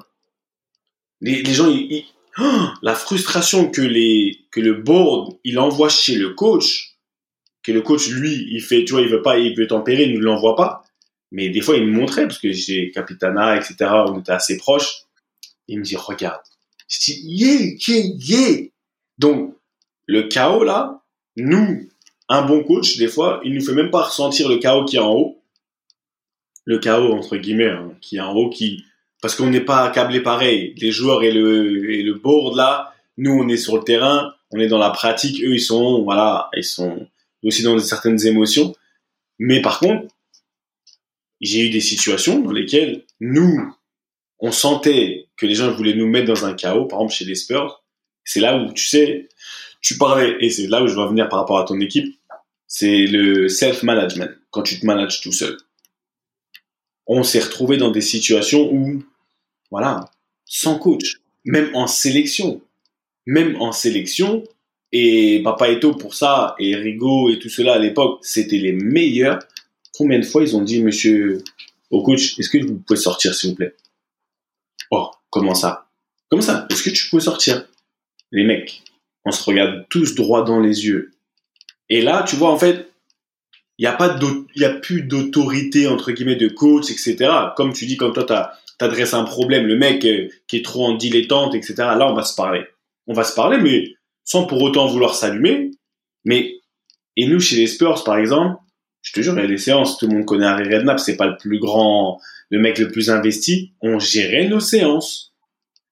Les, 1.21 1.45
gens, 1.53 1.69
Oh, 2.39 2.67
la 2.83 2.95
frustration 2.95 3.71
que 3.71 3.81
le 3.81 4.73
board, 4.75 5.39
il 5.43 5.59
envoie 5.59 5.89
chez 5.89 6.17
le 6.17 6.31
coach, 6.31 6.97
que 7.63 7.73
le 7.73 7.81
coach, 7.81 8.09
lui, 8.09 8.47
il 8.51 8.61
fait, 8.61 8.85
tu 8.85 8.93
vois, 8.93 9.03
il 9.03 9.09
veut 9.09 9.23
pas, 9.23 9.39
il 9.39 9.57
veut 9.57 9.67
tempérer, 9.67 10.05
il 10.05 10.19
ne 10.19 10.25
l'envoie 10.25 10.55
pas. 10.55 10.85
Mais 11.33 11.49
des 11.49 11.61
fois, 11.61 11.77
il 11.77 11.87
me 11.87 11.93
montrait, 11.93 12.27
parce 12.27 12.39
que 12.39 12.53
j'ai 12.53 12.91
Capitana, 12.91 13.57
etc., 13.57 13.77
on 14.07 14.21
était 14.21 14.33
assez 14.33 14.57
proches. 14.57 15.05
Il 15.69 15.81
me 15.81 15.85
dit, 15.85 15.97
regarde. 15.97 16.41
Je 16.89 16.99
dis, 17.01 17.21
yeah, 17.25 17.75
yeah, 17.89 18.05
yeah. 18.19 18.67
Donc, 19.19 19.55
le 20.07 20.23
chaos, 20.25 20.63
là, 20.63 21.03
nous, 21.37 21.89
un 22.29 22.43
bon 22.43 22.63
coach, 22.63 22.97
des 22.97 23.09
fois, 23.09 23.41
il 23.45 23.55
nous 23.55 23.65
fait 23.65 23.75
même 23.75 23.91
pas 23.91 24.03
ressentir 24.03 24.49
le 24.49 24.59
chaos 24.59 24.85
qui 24.85 24.97
est 24.97 25.01
en 25.01 25.13
haut. 25.13 25.43
Le 26.65 26.79
chaos, 26.79 27.13
entre 27.13 27.37
guillemets, 27.37 27.71
hein, 27.71 27.93
qui 28.01 28.17
est 28.17 28.21
en 28.21 28.33
haut, 28.33 28.51
qui, 28.51 28.85
parce 29.21 29.35
qu'on 29.35 29.51
n'est 29.51 29.61
pas 29.61 29.91
câblé 29.91 30.21
pareil. 30.21 30.75
Les 30.79 30.91
joueurs 30.93 31.23
et 31.23 31.33
le, 31.33 31.91
et 31.91 32.03
le 32.03 32.15
board, 32.15 32.57
là, 32.57 32.95
nous, 33.17 33.33
on 33.33 33.49
est 33.49 33.57
sur 33.57 33.77
le 33.77 33.83
terrain, 33.83 34.35
on 34.51 34.61
est 34.61 34.69
dans 34.69 34.79
la 34.79 34.91
pratique, 34.91 35.43
eux, 35.43 35.55
ils 35.55 35.61
sont, 35.61 36.03
voilà, 36.03 36.51
ils 36.57 36.65
sont 36.65 37.09
aussi 37.43 37.63
dans 37.63 37.79
certaines 37.79 38.25
émotions. 38.27 38.75
Mais 39.39 39.61
par 39.63 39.79
contre, 39.79 40.07
j'ai 41.41 41.67
eu 41.67 41.71
des 41.71 41.81
situations 41.81 42.41
dans 42.41 42.53
lesquelles 42.53 43.05
nous, 43.21 43.75
on 44.39 44.53
sentait 44.53 45.29
que 45.37 45.47
les 45.47 45.55
gens 45.55 45.73
voulaient 45.73 45.95
nous 45.95 46.07
mettre 46.07 46.27
dans 46.27 46.45
un 46.45 46.55
chaos, 46.55 46.87
par 46.87 47.01
exemple 47.01 47.15
chez 47.15 47.25
les 47.25 47.35
Spurs. 47.35 47.85
C'est 48.25 48.41
là 48.41 48.57
où, 48.59 48.73
tu 48.73 48.87
sais, 48.87 49.29
tu 49.81 49.99
parlais, 49.99 50.37
et 50.41 50.51
c'est 50.51 50.67
là 50.67 50.83
où 50.83 50.89
je 50.89 50.97
vais 50.97 51.09
venir 51.09 51.29
par 51.29 51.41
rapport 51.41 51.59
à 51.59 51.65
ton 51.65 51.81
équipe, 51.81 52.17
c'est 52.67 53.07
le 53.07 53.49
self-management, 53.49 54.31
quand 54.51 54.63
tu 54.63 54.81
te 54.81 54.87
manages 54.87 55.21
tout 55.21 55.33
seul. 55.33 55.57
On 57.07 57.23
s'est 57.23 57.41
retrouvé 57.41 57.77
dans 57.77 57.91
des 57.91 58.01
situations 58.01 58.73
où, 58.73 59.05
voilà, 59.71 60.11
sans 60.45 60.79
coach, 60.79 61.21
même 61.45 61.71
en 61.75 61.87
sélection, 61.87 62.61
même 63.27 63.61
en 63.61 63.73
sélection, 63.73 64.45
et 64.93 65.41
Papa 65.43 65.69
Eto 65.69 65.95
pour 65.95 66.15
ça, 66.15 66.55
et 66.59 66.75
Rigo 66.75 67.31
et 67.31 67.39
tout 67.39 67.49
cela 67.49 67.75
à 67.75 67.79
l'époque, 67.79 68.21
c'était 68.23 68.59
les 68.59 68.73
meilleurs. 68.73 69.41
Combien 69.97 70.19
de 70.19 70.25
fois 70.25 70.43
ils 70.43 70.57
ont 70.57 70.63
dit, 70.63 70.83
monsieur, 70.83 71.43
au 71.91 72.03
coach, 72.03 72.39
est-ce 72.39 72.51
que 72.51 72.59
vous 72.59 72.79
pouvez 72.79 72.99
sortir, 72.99 73.35
s'il 73.35 73.51
vous 73.51 73.57
plaît? 73.57 73.75
Oh, 74.91 75.11
comment 75.31 75.55
ça? 75.55 75.89
Comment 76.29 76.43
ça? 76.43 76.67
Est-ce 76.71 76.83
que 76.83 76.91
tu 76.91 77.09
peux 77.09 77.21
sortir? 77.21 77.67
Les 78.33 78.45
mecs, 78.45 78.83
on 79.25 79.31
se 79.31 79.43
regarde 79.45 79.87
tous 79.89 80.15
droit 80.15 80.45
dans 80.45 80.61
les 80.61 80.87
yeux. 80.87 81.15
Et 81.89 82.03
là, 82.03 82.25
tu 82.29 82.37
vois, 82.37 82.51
en 82.51 82.59
fait, 82.59 82.91
il 83.79 83.83
n'y 83.83 83.87
a 83.87 83.93
pas 83.93 84.19
a 84.19 84.69
plus 84.81 85.03
d'autorité, 85.03 85.87
entre 85.87 86.13
guillemets, 86.13 86.37
de 86.37 86.49
coach, 86.49 86.91
etc. 86.91 87.31
Comme 87.57 87.73
tu 87.73 87.87
dis, 87.87 87.97
quand 87.97 88.13
toi, 88.13 88.53
t'adresses 88.79 89.15
un 89.15 89.25
problème, 89.25 89.67
le 89.67 89.77
mec 89.77 90.05
euh, 90.05 90.29
qui 90.49 90.57
est 90.57 90.65
trop 90.65 90.87
en 90.87 90.95
dilettante, 90.95 91.55
etc. 91.55 91.75
Là, 91.77 92.11
on 92.11 92.15
va 92.15 92.25
se 92.25 92.35
parler. 92.35 92.65
On 93.07 93.15
va 93.15 93.25
se 93.25 93.35
parler, 93.35 93.59
mais 93.59 93.95
sans 94.25 94.45
pour 94.47 94.61
autant 94.63 94.87
vouloir 94.87 95.15
s'allumer. 95.15 95.71
Mais, 96.25 96.55
et 97.17 97.27
nous, 97.27 97.41
chez 97.41 97.57
les 97.57 97.67
Spurs, 97.67 98.03
par 98.05 98.19
exemple, 98.19 98.57
je 99.07 99.13
te 99.13 99.21
jure, 99.21 99.35
des 99.35 99.57
séances, 99.57 99.99
tout 99.99 100.09
le 100.09 100.15
monde 100.15 100.27
connaît 100.27 100.47
Harry 100.47 100.65
Redknapp, 100.65 100.99
c'est 100.99 101.17
pas 101.17 101.29
le 101.29 101.37
plus 101.37 101.61
grand, 101.61 102.21
le 102.51 102.59
mec 102.59 102.77
le 102.79 102.89
plus 102.89 103.09
investi. 103.09 103.73
On 103.81 104.01
gérait 104.01 104.49
nos 104.49 104.59
séances. 104.59 105.33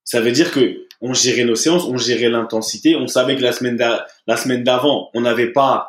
Ça 0.03 0.21
veut 0.21 0.33
dire 0.33 0.51
que 0.51 0.85
on 1.01 1.15
gérait 1.15 1.45
nos 1.45 1.55
séances, 1.55 1.85
on 1.85 1.97
gérait 1.97 2.29
l'intensité. 2.29 2.97
On 2.97 3.07
savait 3.07 3.37
que 3.37 3.43
la 3.43 3.53
semaine 3.53 4.65
d'avant, 4.65 5.11
on 5.15 5.21
n'avait 5.21 5.53
pas, 5.53 5.87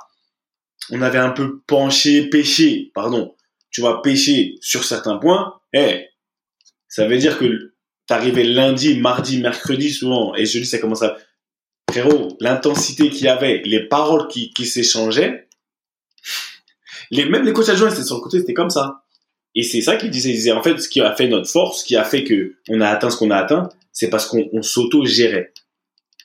on 0.92 1.02
avait 1.02 1.18
un 1.18 1.32
peu 1.32 1.62
penché, 1.66 2.30
pêché, 2.30 2.92
pardon. 2.94 3.34
Tu 3.72 3.82
vois, 3.82 4.04
pêché 4.04 4.58
sur 4.62 4.84
certains 4.84 5.18
points. 5.18 5.56
Eh, 5.74 6.06
ça 6.88 7.08
veut 7.08 7.18
dire 7.18 7.40
que 7.40 7.74
t'arrivais 8.06 8.44
lundi, 8.44 9.00
mardi, 9.00 9.42
mercredi 9.42 9.90
souvent, 9.90 10.36
et 10.36 10.46
jeudi 10.46 10.68
ça 10.68 10.78
commence 10.78 11.02
à, 11.02 11.18
frérot, 11.90 12.38
l'intensité 12.40 13.10
qu'il 13.10 13.26
y 13.26 13.30
avait, 13.30 13.64
les 13.66 13.88
paroles 13.88 14.28
qui 14.28 14.66
s'échangeaient, 14.68 15.45
les, 17.12 17.26
même 17.26 17.44
les 17.44 17.54
coachs 17.54 17.70
adjoints, 17.70 17.90
c'était 17.90 18.04
sur 18.04 18.16
le 18.16 18.22
côté, 18.22 18.40
c'était 18.40 18.54
comme 18.54 18.70
ça. 18.70 19.04
Et 19.56 19.64
c'est 19.64 19.82
ça 19.82 19.96
qu'il 19.96 20.10
disait. 20.10 20.30
Il 20.30 20.36
disait, 20.36 20.52
en 20.52 20.62
fait, 20.62 20.78
ce 20.80 20.90
qui 20.90 21.02
a 21.02 21.16
fait 21.16 21.28
notre 21.28 21.50
force, 21.50 21.82
ce 21.82 21.86
qui 21.86 21.96
a 21.96 22.04
fait 22.04 22.24
que 22.24 22.56
on 22.70 22.82
a 22.82 22.88
atteint 22.88 23.10
ce 23.10 23.18
qu'on 23.18 23.32
a 23.32 23.38
atteint, 23.38 23.70
c'est 23.92 24.10
parce 24.10 24.26
qu'on 24.28 24.50
on 24.52 24.62
s'auto-gérait. 24.62 25.54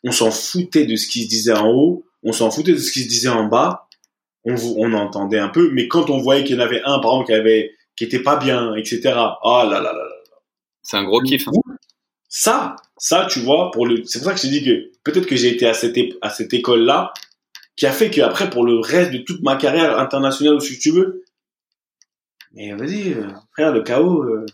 On 0.02 0.12
s'en 0.12 0.30
foutait 0.30 0.86
de 0.86 0.96
ce 0.96 1.06
qui 1.08 1.24
se 1.24 1.28
disait 1.28 1.52
en 1.52 1.68
haut, 1.68 2.04
on 2.22 2.32
s'en 2.32 2.50
foutait 2.50 2.72
de 2.72 2.78
ce 2.78 2.90
qui 2.90 3.02
se 3.02 3.08
disait 3.08 3.28
en 3.28 3.44
bas, 3.44 3.86
on, 4.44 4.92
entendait 4.94 5.38
un 5.38 5.48
peu, 5.48 5.70
mais 5.72 5.86
quand 5.86 6.10
on 6.10 6.18
voyait 6.18 6.44
qu'il 6.44 6.56
y 6.56 6.58
en 6.58 6.62
avait 6.62 6.80
un, 6.84 6.98
par 6.98 7.12
exemple, 7.12 7.26
qui 7.26 7.32
avait, 7.34 7.72
qui 7.96 8.04
était 8.04 8.22
pas 8.22 8.36
bien, 8.36 8.74
etc. 8.74 9.00
Ah 9.06 9.66
là 9.68 9.80
là 9.80 9.92
là 9.92 9.92
là. 9.92 10.36
C'est 10.82 10.96
un 10.96 11.04
gros 11.04 11.20
kiff. 11.20 11.46
hein. 11.46 11.74
Ça, 12.28 12.76
ça, 12.96 13.26
tu 13.30 13.40
vois, 13.40 13.70
pour 13.70 13.86
le, 13.86 14.04
c'est 14.04 14.20
pour 14.20 14.28
ça 14.28 14.34
que 14.34 14.40
je 14.40 14.46
te 14.46 14.50
dis 14.50 14.64
que 14.64 14.90
peut-être 15.04 15.26
que 15.26 15.36
j'ai 15.36 15.48
été 15.48 15.66
à 15.66 15.74
cette, 15.74 15.96
à 16.22 16.30
cette 16.30 16.54
école-là, 16.54 17.12
qui 17.80 17.86
a 17.86 17.92
fait 17.92 18.10
qu'après, 18.10 18.50
pour 18.50 18.62
le 18.62 18.78
reste 18.78 19.10
de 19.10 19.16
toute 19.16 19.40
ma 19.40 19.56
carrière 19.56 19.98
internationale, 19.98 20.56
ou 20.56 20.60
si 20.60 20.78
tu 20.78 20.90
veux, 20.90 21.24
mais 22.52 22.74
vas-y, 22.74 23.14
euh, 23.14 23.28
frère, 23.52 23.72
le 23.72 23.82
chaos, 23.82 24.22
euh, 24.22 24.44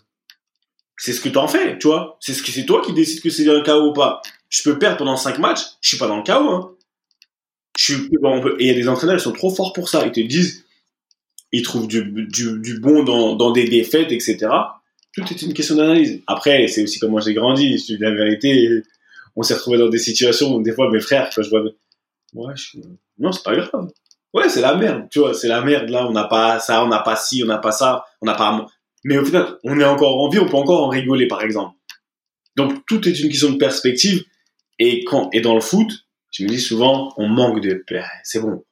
c'est 0.97 1.13
ce 1.13 1.21
que 1.21 1.29
t'en 1.29 1.49
fais, 1.49 1.77
tu 1.77 1.89
vois. 1.89 2.19
C'est 2.21 2.35
ce 2.35 2.41
que 2.41 2.53
c'est 2.53 2.65
toi 2.65 2.83
qui 2.87 2.93
décides 2.93 3.21
que 3.21 3.31
c'est 3.31 3.51
un 3.51 3.63
chaos 3.63 3.91
ou 3.91 3.93
pas. 3.93 4.23
Je 4.49 4.63
peux 4.63 4.79
perdre 4.79 4.99
pendant 4.99 5.17
cinq 5.17 5.41
matchs, 5.41 5.63
je 5.81 5.89
suis 5.89 5.99
pas 5.99 6.07
dans 6.07 6.19
le 6.19 6.23
chaos, 6.23 6.49
hein. 6.49 6.77
Suis, 7.77 7.95
et 7.95 8.09
il 8.61 8.67
y 8.69 8.71
a 8.71 8.75
des 8.75 8.89
entraîneurs, 8.89 9.17
ils 9.17 9.21
sont 9.21 9.33
trop 9.33 9.53
forts 9.53 9.73
pour 9.73 9.89
ça. 9.89 10.07
Ils 10.07 10.13
te 10.13 10.21
disent, 10.21 10.65
ils 11.51 11.63
trouvent 11.63 11.89
du, 11.89 12.05
du, 12.29 12.79
bon 12.79 13.03
dans, 13.03 13.35
dans 13.35 13.51
des 13.51 13.69
défaites, 13.69 14.13
etc. 14.13 14.47
Tout 15.13 15.25
est 15.29 15.43
une 15.43 15.53
question 15.53 15.75
d'analyse. 15.75 16.23
Après, 16.29 16.69
c'est 16.69 16.85
aussi 16.85 17.01
comment 17.01 17.19
j'ai 17.19 17.35
grandi. 17.35 17.77
Je 17.77 17.87
dis 17.87 17.99
la 17.99 18.13
vérité. 18.13 18.83
On 19.35 19.43
s'est 19.43 19.55
retrouvé 19.55 19.79
dans 19.79 19.89
des 19.89 19.99
situations 19.99 20.55
où 20.55 20.63
des 20.63 20.73
fois 20.73 20.93
mes 20.93 21.01
frères, 21.01 21.29
quand 21.35 21.43
je 21.43 21.51
vois, 21.51 21.65
ouais, 22.35 22.55
je... 22.55 22.79
non, 23.19 23.33
c'est 23.33 23.43
pas 23.45 23.57
grave. 23.57 23.89
Ouais, 24.35 24.49
c'est 24.49 24.61
la 24.61 24.75
merde, 24.75 25.07
tu 25.11 25.21
vois, 25.21 25.33
c'est 25.35 25.49
la 25.49 25.63
merde. 25.63 25.89
Là, 25.89 26.07
on 26.07 26.13
n'a 26.13 26.25
pas 26.25 26.59
ça, 26.61 26.85
on 26.85 26.89
n'a 26.89 27.01
pas 27.01 27.17
ci, 27.17 27.43
on 27.43 27.47
n'a 27.47 27.59
pas 27.59 27.73
ça, 27.73 28.05
on 28.21 28.27
n'a 28.27 28.35
pas. 28.35 28.67
Mais 29.05 29.17
au 29.19 29.25
final, 29.25 29.57
on 29.65 29.79
est 29.81 29.85
encore 29.85 30.19
en 30.19 30.29
vie, 30.29 30.39
on 30.39 30.49
peut 30.49 30.57
encore 30.57 30.85
en 30.85 30.89
rigoler, 30.89 31.27
par 31.27 31.43
exemple. 31.43 31.75
Donc, 32.57 32.85
tout 32.87 33.07
est 33.09 33.19
une 33.21 33.29
question 33.29 33.51
de 33.51 33.57
perspective. 33.57 34.25
Et 34.79 35.05
quand, 35.05 35.31
et 35.33 35.41
dans 35.41 35.55
le 35.55 35.61
foot, 35.61 35.91
je 36.33 36.45
me 36.45 36.49
dis 36.49 36.61
souvent, 36.61 37.15
on 37.17 37.29
manque 37.29 37.61
de, 37.61 37.83
c'est 38.25 38.41
bon. 38.41 38.65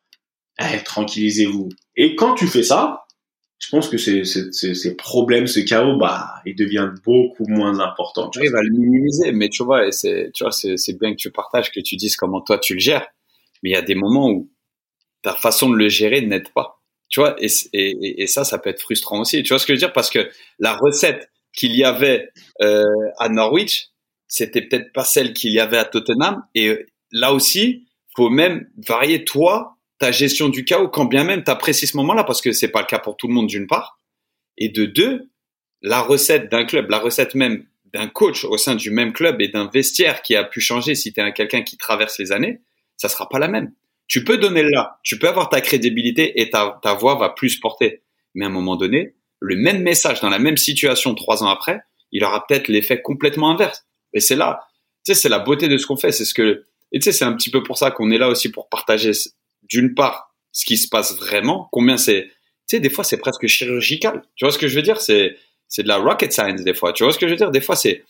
Eh, 0.61 0.83
tranquillisez-vous. 0.85 1.69
Et 1.97 2.15
quand 2.15 2.35
tu 2.35 2.47
fais 2.47 2.63
ça, 2.63 3.05
je 3.59 3.71
pense 3.71 3.89
que 3.89 3.97
ces, 3.97 4.25
ces, 4.25 4.53
ces, 4.53 4.75
ces 4.75 4.97
problèmes, 4.97 5.47
ce 5.47 5.61
chaos, 5.61 5.97
bah, 5.97 6.35
ils 6.45 6.55
deviennent 6.55 6.95
beaucoup 7.05 7.47
moins 7.47 7.81
importants. 7.81 8.29
Tu 8.29 8.41
arrives 8.41 8.55
à 8.55 8.63
le 8.63 8.71
minimiser, 8.71 9.33
mais 9.33 9.49
tu 9.49 9.65
vois, 9.65 9.87
et 9.87 9.93
c'est, 9.93 10.31
tu 10.35 10.45
vois, 10.45 10.53
c'est 10.53 10.99
bien 10.99 11.13
que 11.13 11.17
tu 11.17 11.31
partages, 11.31 11.71
que 11.73 11.81
tu 11.81 11.97
dises 11.97 12.17
comment 12.17 12.43
toi 12.43 12.59
tu 12.59 12.75
le 12.75 12.81
gères. 12.81 13.07
Mais 13.65 13.71
il 13.71 13.73
y 13.73 13.77
a 13.77 13.83
des 13.83 13.95
moments 13.95 14.31
où 14.31 14.53
ta 15.23 15.35
façon 15.35 15.71
de 15.71 15.77
le 15.77 15.89
gérer 15.89 16.21
n'aide 16.21 16.53
pas. 16.53 16.83
Tu 17.09 17.21
vois, 17.21 17.35
et, 17.39 17.49
et, 17.73 18.27
ça, 18.27 18.45
ça 18.45 18.59
peut 18.59 18.71
être 18.71 18.81
frustrant 18.81 19.21
aussi. 19.21 19.43
Tu 19.43 19.49
vois 19.49 19.59
ce 19.59 19.67
que 19.67 19.73
je 19.73 19.77
veux 19.77 19.87
dire? 19.87 19.93
Parce 19.93 20.11
que 20.11 20.31
la 20.59 20.75
recette 20.77 21.31
qu'il 21.53 21.75
y 21.75 21.83
avait 21.83 22.29
euh, 22.61 22.85
à 23.19 23.29
Norwich, 23.29 23.89
c'était 24.29 24.63
peut-être 24.63 24.93
pas 24.93 25.05
celle 25.05 25.33
qu'il 25.33 25.53
y 25.53 25.61
avait 25.61 25.79
à 25.79 25.85
Tottenham. 25.85 26.45
Et 26.55 26.87
là 27.11 27.33
aussi, 27.33 27.87
faut 28.17 28.29
même 28.31 28.69
varier 28.87 29.25
toi 29.25 29.79
ta 29.99 30.13
gestion 30.13 30.49
du 30.49 30.65
chaos, 30.65 30.89
quand 30.89 31.05
bien 31.07 31.25
même 31.25 31.45
tu 31.45 31.51
apprécies 31.51 31.87
ce 31.87 31.97
moment-là, 31.97 32.25
parce 32.25 32.43
que 32.43 32.53
c'est 32.53 32.69
pas 32.69 32.81
le 32.81 32.87
cas 32.87 32.99
pour 32.99 33.17
tout 33.17 33.29
le 33.29 33.33
monde 33.33 33.47
d'une 33.47 33.67
part, 33.67 34.01
et 34.59 34.69
de 34.69 34.85
deux, 34.85 35.31
la 35.83 36.01
recette 36.01 36.51
d'un 36.51 36.65
club, 36.65 36.91
la 36.91 36.99
recette 36.99 37.35
même 37.35 37.65
d'un 37.93 38.09
coach 38.09 38.45
au 38.45 38.59
sein 38.59 38.75
du 38.75 38.91
même 38.91 39.13
club 39.13 39.41
et 39.41 39.49
d'un 39.49 39.71
vestiaire 39.73 40.23
qui 40.23 40.35
a 40.35 40.43
pu 40.43 40.61
changer 40.61 40.97
si 40.97 41.13
tu 41.13 41.21
es 41.21 41.33
quelqu'un 41.33 41.63
qui 41.63 41.77
traverse 41.77 42.19
les 42.19 42.33
années, 42.33 42.61
ça 42.97 43.09
sera 43.09 43.29
pas 43.29 43.39
la 43.39 43.49
même. 43.49 43.73
Tu 44.07 44.25
peux 44.25 44.39
donner 44.39 44.63
là, 44.63 44.99
tu 45.03 45.19
peux 45.19 45.29
avoir 45.29 45.49
ta 45.49 45.61
crédibilité 45.61 46.41
et 46.41 46.51
ta, 46.51 46.95
voix 46.99 47.17
va 47.17 47.31
plus 47.31 47.59
porter. 47.59 48.03
Mais 48.35 48.45
à 48.45 48.49
un 48.49 48.53
moment 48.53 48.77
donné, 48.77 49.15
le 49.41 49.57
même 49.57 49.83
message 49.83 50.21
dans 50.21 50.31
la 50.31 50.39
même 50.39 50.57
situation 50.57 51.15
trois 51.15 51.43
ans 51.43 51.49
après, 51.49 51.81
il 52.13 52.25
aura 52.25 52.47
peut-être 52.47 52.69
l'effet 52.69 53.01
complètement 53.01 53.51
inverse. 53.51 53.87
Et 54.13 54.21
c'est 54.21 54.37
là, 54.37 54.61
tu 55.05 55.13
sais, 55.13 55.21
c'est 55.21 55.29
la 55.29 55.39
beauté 55.39 55.69
de 55.69 55.77
ce 55.79 55.87
qu'on 55.87 55.97
fait. 55.97 56.13
C'est 56.13 56.25
ce 56.25 56.35
que, 56.35 56.65
et 56.93 56.99
tu 56.99 57.05
sais, 57.05 57.13
c'est 57.13 57.25
un 57.25 57.33
petit 57.33 57.51
peu 57.51 57.63
pour 57.63 57.79
ça 57.79 57.91
qu'on 57.91 58.11
est 58.11 58.19
là 58.19 58.29
aussi 58.29 58.51
pour 58.51 58.69
partager 58.69 59.13
d'une 59.63 59.95
part 59.95 60.35
ce 60.53 60.65
qui 60.65 60.79
se 60.79 60.89
passe 60.89 61.17
vraiment, 61.17 61.69
combien 61.73 61.97
c'est, 61.97 62.27
tu 62.69 62.77
sais, 62.77 62.81
des 62.81 62.89
fois 62.89 63.05
c'est 63.05 63.19
presque 63.19 63.47
chirurgical. 63.47 64.23
Tu 64.37 64.45
vois 64.45 64.53
ce 64.53 64.59
que 64.59 64.69
je 64.69 64.77
veux 64.77 64.83
dire? 64.83 65.01
C'est 65.01 65.37
c'est 65.69 65.83
de 65.83 65.89
la 65.89 65.97
rocket 65.97 66.33
science 66.33 66.63
des 66.63 66.75
fois. 66.75 66.93
Tu 66.93 67.03
vois 67.03 67.13
ce 67.13 67.19
que 67.19 67.27
je 67.27 67.33
veux 67.33 67.37
dire? 67.37 67.51
Des 67.51 67.61
fois 67.61 67.77
c'est 67.77 68.05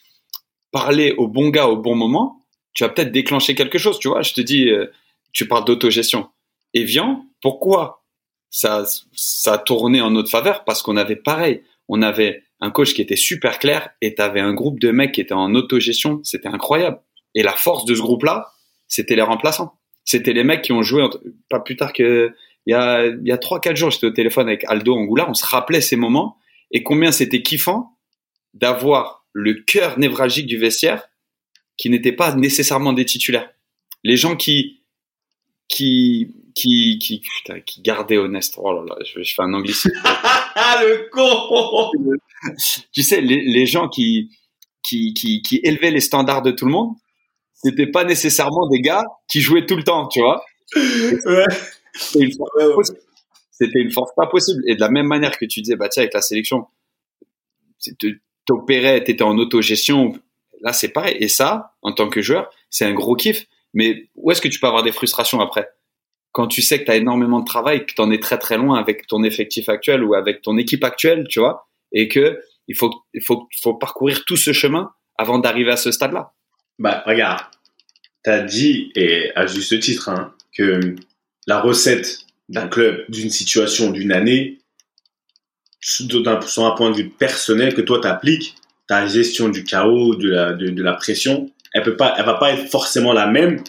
parler 0.71 1.15
au 1.17 1.27
bon 1.27 1.49
gars 1.49 1.67
au 1.67 1.77
bon 1.77 1.97
moment. 1.97 2.44
Tu 2.75 2.85
vas 2.85 2.91
peut-être 2.91 3.13
déclencher 3.13 3.55
quelque 3.55 3.79
chose. 3.79 3.99
Tu 3.99 4.09
vois 4.09 4.23
Je 4.23 4.35
te 4.35 4.41
dis, 4.41 4.69
euh, 4.69 4.87
tu 5.33 5.47
parles 5.49 5.65
d'autogestion. 5.65 6.29
Evian, 6.75 7.25
pourquoi 7.41 8.05
ça 8.51 8.85
ça 9.13 9.55
a 9.55 9.59
tourné 9.59 10.01
en 10.01 10.11
notre 10.11 10.31
faveur? 10.31 10.65
Parce 10.65 10.83
qu'on 10.83 10.97
avait 10.97 11.17
pareil. 11.17 11.63
On 11.89 12.03
avait 12.03 12.43
un 12.61 12.71
coach 12.71 12.95
qui 12.95 13.03
était 13.03 13.17
super 13.17 13.59
clair 13.59 13.91
et 14.01 14.15
tu 14.15 14.23
avais 14.23 14.41
un 14.41 14.55
groupe 14.55 14.81
de 14.81 14.91
mecs 14.91 15.13
qui 15.13 15.21
étaient 15.21 15.35
en 15.35 15.55
autogestion. 15.55 16.21
C'était 16.23 16.49
incroyable. 16.49 17.01
Et 17.35 17.43
la 17.43 17.53
force 17.53 17.85
de 17.85 17.95
ce 17.95 18.01
groupe-là, 18.01 18.53
c'était 18.89 19.17
les 19.17 19.23
remplaçants. 19.23 19.79
C'était 20.05 20.33
les 20.33 20.45
mecs 20.45 20.63
qui 20.63 20.73
ont 20.73 20.83
joué 20.83 21.05
pas 21.49 21.61
plus 21.61 21.77
tard 21.77 21.93
que 21.93 22.35
il 22.67 22.71
y 22.71 22.75
a 22.75 23.07
il 23.07 23.27
y 23.27 23.33
a 23.33 23.39
trois 23.39 23.61
quatre 23.61 23.77
jours, 23.77 23.91
j'étais 23.91 24.07
au 24.07 24.11
téléphone 24.11 24.49
avec 24.49 24.65
Aldo 24.69 24.95
Angoula, 24.95 25.29
on 25.29 25.35
se 25.35 25.45
rappelait 25.45 25.81
ces 25.81 25.97
moments 25.97 26.39
et 26.71 26.83
combien 26.83 27.13
c'était 27.13 27.43
kiffant 27.43 27.97
d'avoir 28.53 29.27
le 29.33 29.55
cœur 29.55 29.99
névralgique 29.99 30.47
du 30.47 30.59
vestiaire 30.59 31.09
qui 31.77 31.91
n'était 31.91 32.13
pas 32.13 32.35
nécessairement 32.35 32.93
des 32.93 33.05
titulaires. 33.05 33.51
Les 34.03 34.17
gens 34.17 34.37
qui 34.37 34.83
qui 35.69 36.35
qui 36.55 36.99
qui 36.99 37.21
putain, 37.21 37.61
qui 37.61 37.83
gardaient 37.83 38.19
honnête. 38.19 38.45
Oh 38.57 38.73
là 38.73 38.85
là, 38.87 38.97
je, 39.05 39.23
je 39.23 39.35
fais 39.35 39.43
un 39.43 39.55
anglicisme. 39.55 39.91
le 40.81 41.09
con. 41.11 41.91
tu 42.93 43.03
sais 43.03 43.21
les, 43.21 43.43
les 43.43 43.67
gens 43.67 43.89
qui 43.89 44.31
qui, 44.83 45.15
qui 45.15 45.43
qui 45.43 45.61
élevaient 45.65 45.91
les 45.91 46.01
standards 46.01 46.43
de 46.43 46.51
tout 46.51 46.67
le 46.67 46.73
monde 46.73 46.95
c'était 47.65 47.87
pas 47.87 48.05
nécessairement 48.05 48.69
des 48.69 48.81
gars 48.81 49.05
qui 49.27 49.41
jouaient 49.41 49.65
tout 49.65 49.77
le 49.77 49.85
temps, 49.85 50.07
tu 50.09 50.21
vois. 50.21 50.45
Ouais. 50.77 51.45
C'était 51.95 52.25
une, 52.25 52.33
force 52.33 52.51
pas 52.59 52.75
possible. 52.75 52.99
C'était 53.51 53.79
une 53.81 53.91
force 53.91 54.11
pas 54.15 54.27
possible. 54.27 54.63
Et 54.67 54.75
de 54.75 54.81
la 54.81 54.91
même 54.91 55.07
manière 55.07 55.39
que 55.39 55.47
tu 55.47 55.63
disais, 55.63 55.77
bah 55.77 55.89
tiens, 55.89 56.03
avec 56.03 56.13
la 56.13 56.21
sélection, 56.21 56.67
t'opérais, 58.45 59.03
t'étais 59.03 59.23
en 59.23 59.39
autogestion. 59.39 60.13
Là, 60.65 60.73
c'est 60.73 60.89
pareil. 60.89 61.17
Et 61.21 61.29
ça, 61.29 61.75
en 61.83 61.93
tant 61.93 62.09
que 62.09 62.23
joueur, 62.23 62.51
c'est 62.71 62.87
un 62.87 62.95
gros 62.95 63.15
kiff. 63.15 63.47
Mais 63.75 64.09
où 64.17 64.33
est-ce 64.33 64.41
que 64.41 64.49
tu 64.49 64.59
peux 64.59 64.67
avoir 64.67 64.83
des 64.83 64.93
frustrations 64.93 65.41
après? 65.41 65.69
Quand 66.33 66.49
tu 66.49 66.63
sais 66.63 66.81
que 66.81 66.87
tu 66.87 66.91
as 66.91 66.97
énormément 66.97 67.41
de 67.41 67.45
travail, 67.45 67.87
que 67.87 67.93
tu 67.95 68.01
en 68.01 68.11
es 68.11 68.19
très 68.19 68.39
très 68.39 68.57
loin 68.57 68.79
avec 68.79 69.07
ton 69.07 69.23
effectif 69.23 69.69
actuel 69.69 70.03
ou 70.03 70.15
avec 70.15 70.43
ton 70.43 70.57
équipe 70.57 70.83
actuelle, 70.83 71.27
tu 71.29 71.39
vois, 71.39 71.69
et 71.93 72.09
que 72.09 72.41
il 72.67 72.75
faut, 72.75 72.91
il 73.13 73.23
faut, 73.23 73.47
faut 73.63 73.75
parcourir 73.75 74.25
tout 74.25 74.37
ce 74.37 74.53
chemin 74.53 74.91
avant 75.19 75.39
d'arriver 75.39 75.71
à 75.71 75.77
ce 75.77 75.93
stade-là. 75.93 76.33
Bah, 76.79 77.05
regarde, 77.07 77.45
t'as 78.23 78.41
dit, 78.41 78.91
et 78.97 79.31
à 79.37 79.47
juste 79.47 79.79
titre, 79.81 80.09
hein, 80.09 80.35
que 80.57 80.97
la 81.47 81.61
recette 81.61 82.21
d'un 82.49 82.69
club, 82.69 83.05
d'une 83.09 83.31
situation, 83.31 83.91
d'une 83.91 84.13
année, 84.13 84.61
sur 85.81 86.65
un 86.65 86.71
point 86.71 86.91
de 86.91 86.97
vue 86.97 87.11
personnel 87.11 87.75
que 87.75 87.83
toi 87.83 88.01
t'appliques, 88.01 88.57
ta 88.87 89.07
gestion 89.07 89.49
du 89.49 89.65
chaos, 89.65 90.15
de 90.15 90.29
la, 90.29 90.53
de, 90.53 90.83
la 90.83 90.93
pression, 90.95 91.51
elle 91.73 91.83
peut 91.83 91.97
pas, 91.97 92.15
elle 92.19 92.25
va 92.25 92.35
pas 92.35 92.53
être 92.53 92.71
forcément 92.71 93.13
la 93.13 93.27
même 93.27 93.63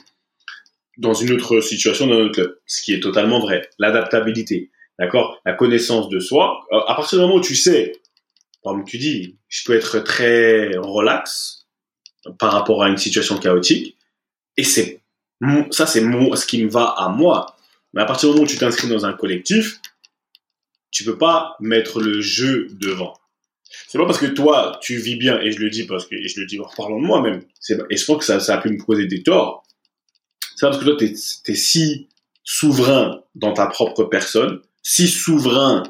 dans 0.97 1.13
une 1.13 1.31
autre 1.31 1.61
situation 1.61 2.07
dans 2.07 2.15
notre 2.15 2.33
club. 2.33 2.57
Ce 2.65 2.81
qui 2.81 2.93
est 2.93 2.99
totalement 2.99 3.39
vrai. 3.39 3.69
L'adaptabilité, 3.79 4.71
d'accord, 4.99 5.41
la 5.45 5.53
connaissance 5.53 6.09
de 6.09 6.19
soi. 6.19 6.65
Euh, 6.71 6.79
À 6.87 6.95
partir 6.95 7.19
du 7.19 7.23
moment 7.23 7.35
où 7.35 7.41
tu 7.41 7.55
sais, 7.55 7.93
comme 8.63 8.83
tu 8.85 8.97
dis, 8.97 9.37
je 9.47 9.63
peux 9.65 9.73
être 9.73 9.99
très 9.99 10.75
relax 10.77 11.67
par 12.39 12.51
rapport 12.51 12.83
à 12.83 12.89
une 12.89 12.97
situation 12.97 13.37
chaotique, 13.37 13.97
et 14.57 14.63
c'est 14.63 15.01
ça, 15.71 15.85
c'est 15.85 15.99
ce 16.01 16.45
qui 16.45 16.63
me 16.63 16.69
va 16.69 16.85
à 16.97 17.09
moi. 17.09 17.55
Mais 17.93 18.01
à 18.01 18.05
partir 18.05 18.29
du 18.29 18.35
moment 18.35 18.45
où 18.45 18.47
tu 18.47 18.57
t'inscris 18.57 18.87
dans 18.87 19.05
un 19.05 19.13
collectif, 19.13 19.79
tu 20.91 21.03
peux 21.03 21.17
pas 21.17 21.55
mettre 21.59 22.01
le 22.01 22.21
jeu 22.21 22.67
devant. 22.71 23.13
C'est 23.87 23.97
pas 23.97 24.05
parce 24.05 24.17
que 24.17 24.25
toi, 24.25 24.79
tu 24.81 24.97
vis 24.97 25.15
bien, 25.15 25.39
et 25.39 25.51
je 25.51 25.59
le 25.59 25.69
dis 25.69 25.85
parce 25.85 26.07
que, 26.07 26.15
et 26.15 26.27
je 26.27 26.39
le 26.39 26.45
dis 26.45 26.59
en 26.59 26.67
parlant 26.75 26.99
de 26.99 27.05
moi-même, 27.05 27.41
et 27.89 27.97
je 27.97 28.05
pense 28.05 28.17
que 28.17 28.25
ça, 28.25 28.39
ça 28.39 28.55
a 28.55 28.57
pu 28.61 28.69
me 28.69 28.77
causer 28.77 29.05
des 29.05 29.23
torts. 29.23 29.63
C'est 30.55 30.65
parce 30.65 30.77
que 30.77 30.83
toi, 30.85 30.95
t'es 30.97 31.13
es 31.13 31.55
si 31.55 32.07
souverain 32.43 33.21
dans 33.33 33.53
ta 33.53 33.67
propre 33.67 34.03
personne, 34.05 34.61
si 34.83 35.07
souverain 35.07 35.83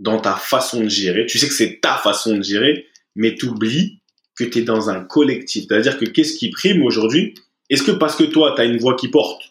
dans 0.00 0.20
ta 0.20 0.34
façon 0.34 0.82
de 0.82 0.88
gérer, 0.88 1.26
tu 1.26 1.38
sais 1.38 1.48
que 1.48 1.54
c'est 1.54 1.80
ta 1.80 1.96
façon 1.96 2.36
de 2.36 2.42
gérer, 2.42 2.86
mais 3.14 3.34
t'oublies 3.34 4.00
que 4.36 4.44
tu 4.44 4.60
es 4.60 4.62
dans 4.62 4.90
un 4.90 5.04
collectif. 5.04 5.66
C'est-à-dire 5.68 5.98
que 5.98 6.04
qu'est-ce 6.06 6.36
qui 6.36 6.50
prime 6.50 6.82
aujourd'hui? 6.82 7.34
Est-ce 7.68 7.82
que 7.82 7.92
parce 7.92 8.16
que 8.16 8.24
toi, 8.24 8.54
tu 8.56 8.62
as 8.62 8.64
une 8.64 8.78
voix 8.78 8.96
qui 8.96 9.08
porte, 9.08 9.42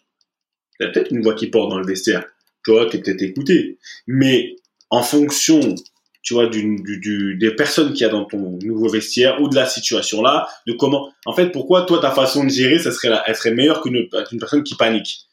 tu 0.80 0.86
as 0.86 0.90
peut-être 0.90 1.12
une 1.12 1.22
voix 1.22 1.36
qui 1.36 1.48
porte 1.48 1.70
dans 1.70 1.80
le 1.80 1.86
vestiaire, 1.86 2.26
toi, 2.66 2.88
tu 2.90 2.98
es 2.98 3.02
peut-être 3.02 3.22
écouté, 3.22 3.78
mais 4.08 4.56
en 4.90 5.04
fonction, 5.04 5.76
tu 6.22 6.34
vois, 6.34 6.48
des 6.48 7.52
personnes 7.56 7.94
qu'il 7.94 8.02
y 8.02 8.06
a 8.06 8.10
dans 8.10 8.26
ton 8.26 8.60
nouveau 8.62 8.90
vestiaire 8.90 9.42
ou 9.42 9.48
de 9.48 9.56
la 9.56 9.66
situation 9.66 10.22
là, 10.22 10.48
de 10.68 10.74
comment, 10.74 11.12
en 11.26 11.34
fait, 11.34 11.50
pourquoi 11.52 11.84
toi, 11.84 12.00
ta 12.00 12.12
façon 12.12 12.44
de 12.44 12.50
gérer, 12.50 12.80
ça 12.80 12.92
serait, 12.92 13.10
la, 13.10 13.24
elle 13.28 13.36
serait 13.36 13.54
meilleure 13.54 13.82
qu'une 13.82 14.08
qu'une 14.28 14.40
personne 14.40 14.64
qui 14.64 14.76
panique? 14.76 15.28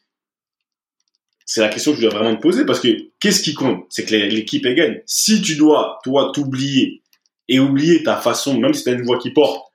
C'est 1.45 1.61
la 1.61 1.69
question 1.69 1.91
que 1.91 1.97
je 1.97 2.07
dois 2.07 2.17
vraiment 2.17 2.35
te 2.35 2.41
poser 2.41 2.65
parce 2.65 2.79
que 2.79 2.89
qu'est-ce 3.19 3.41
qui 3.41 3.53
compte? 3.53 3.85
C'est 3.89 4.05
que 4.05 4.15
l'équipe 4.15 4.65
elle 4.65 4.75
gagne. 4.75 5.01
Si 5.05 5.41
tu 5.41 5.55
dois, 5.55 5.99
toi, 6.03 6.31
t'oublier 6.33 7.01
et 7.47 7.59
oublier 7.59 8.03
ta 8.03 8.17
façon, 8.17 8.59
même 8.59 8.73
si 8.73 8.83
tu 8.83 8.89
as 8.89 8.93
une 8.93 9.03
voix 9.03 9.17
qui 9.17 9.31
porte, 9.31 9.67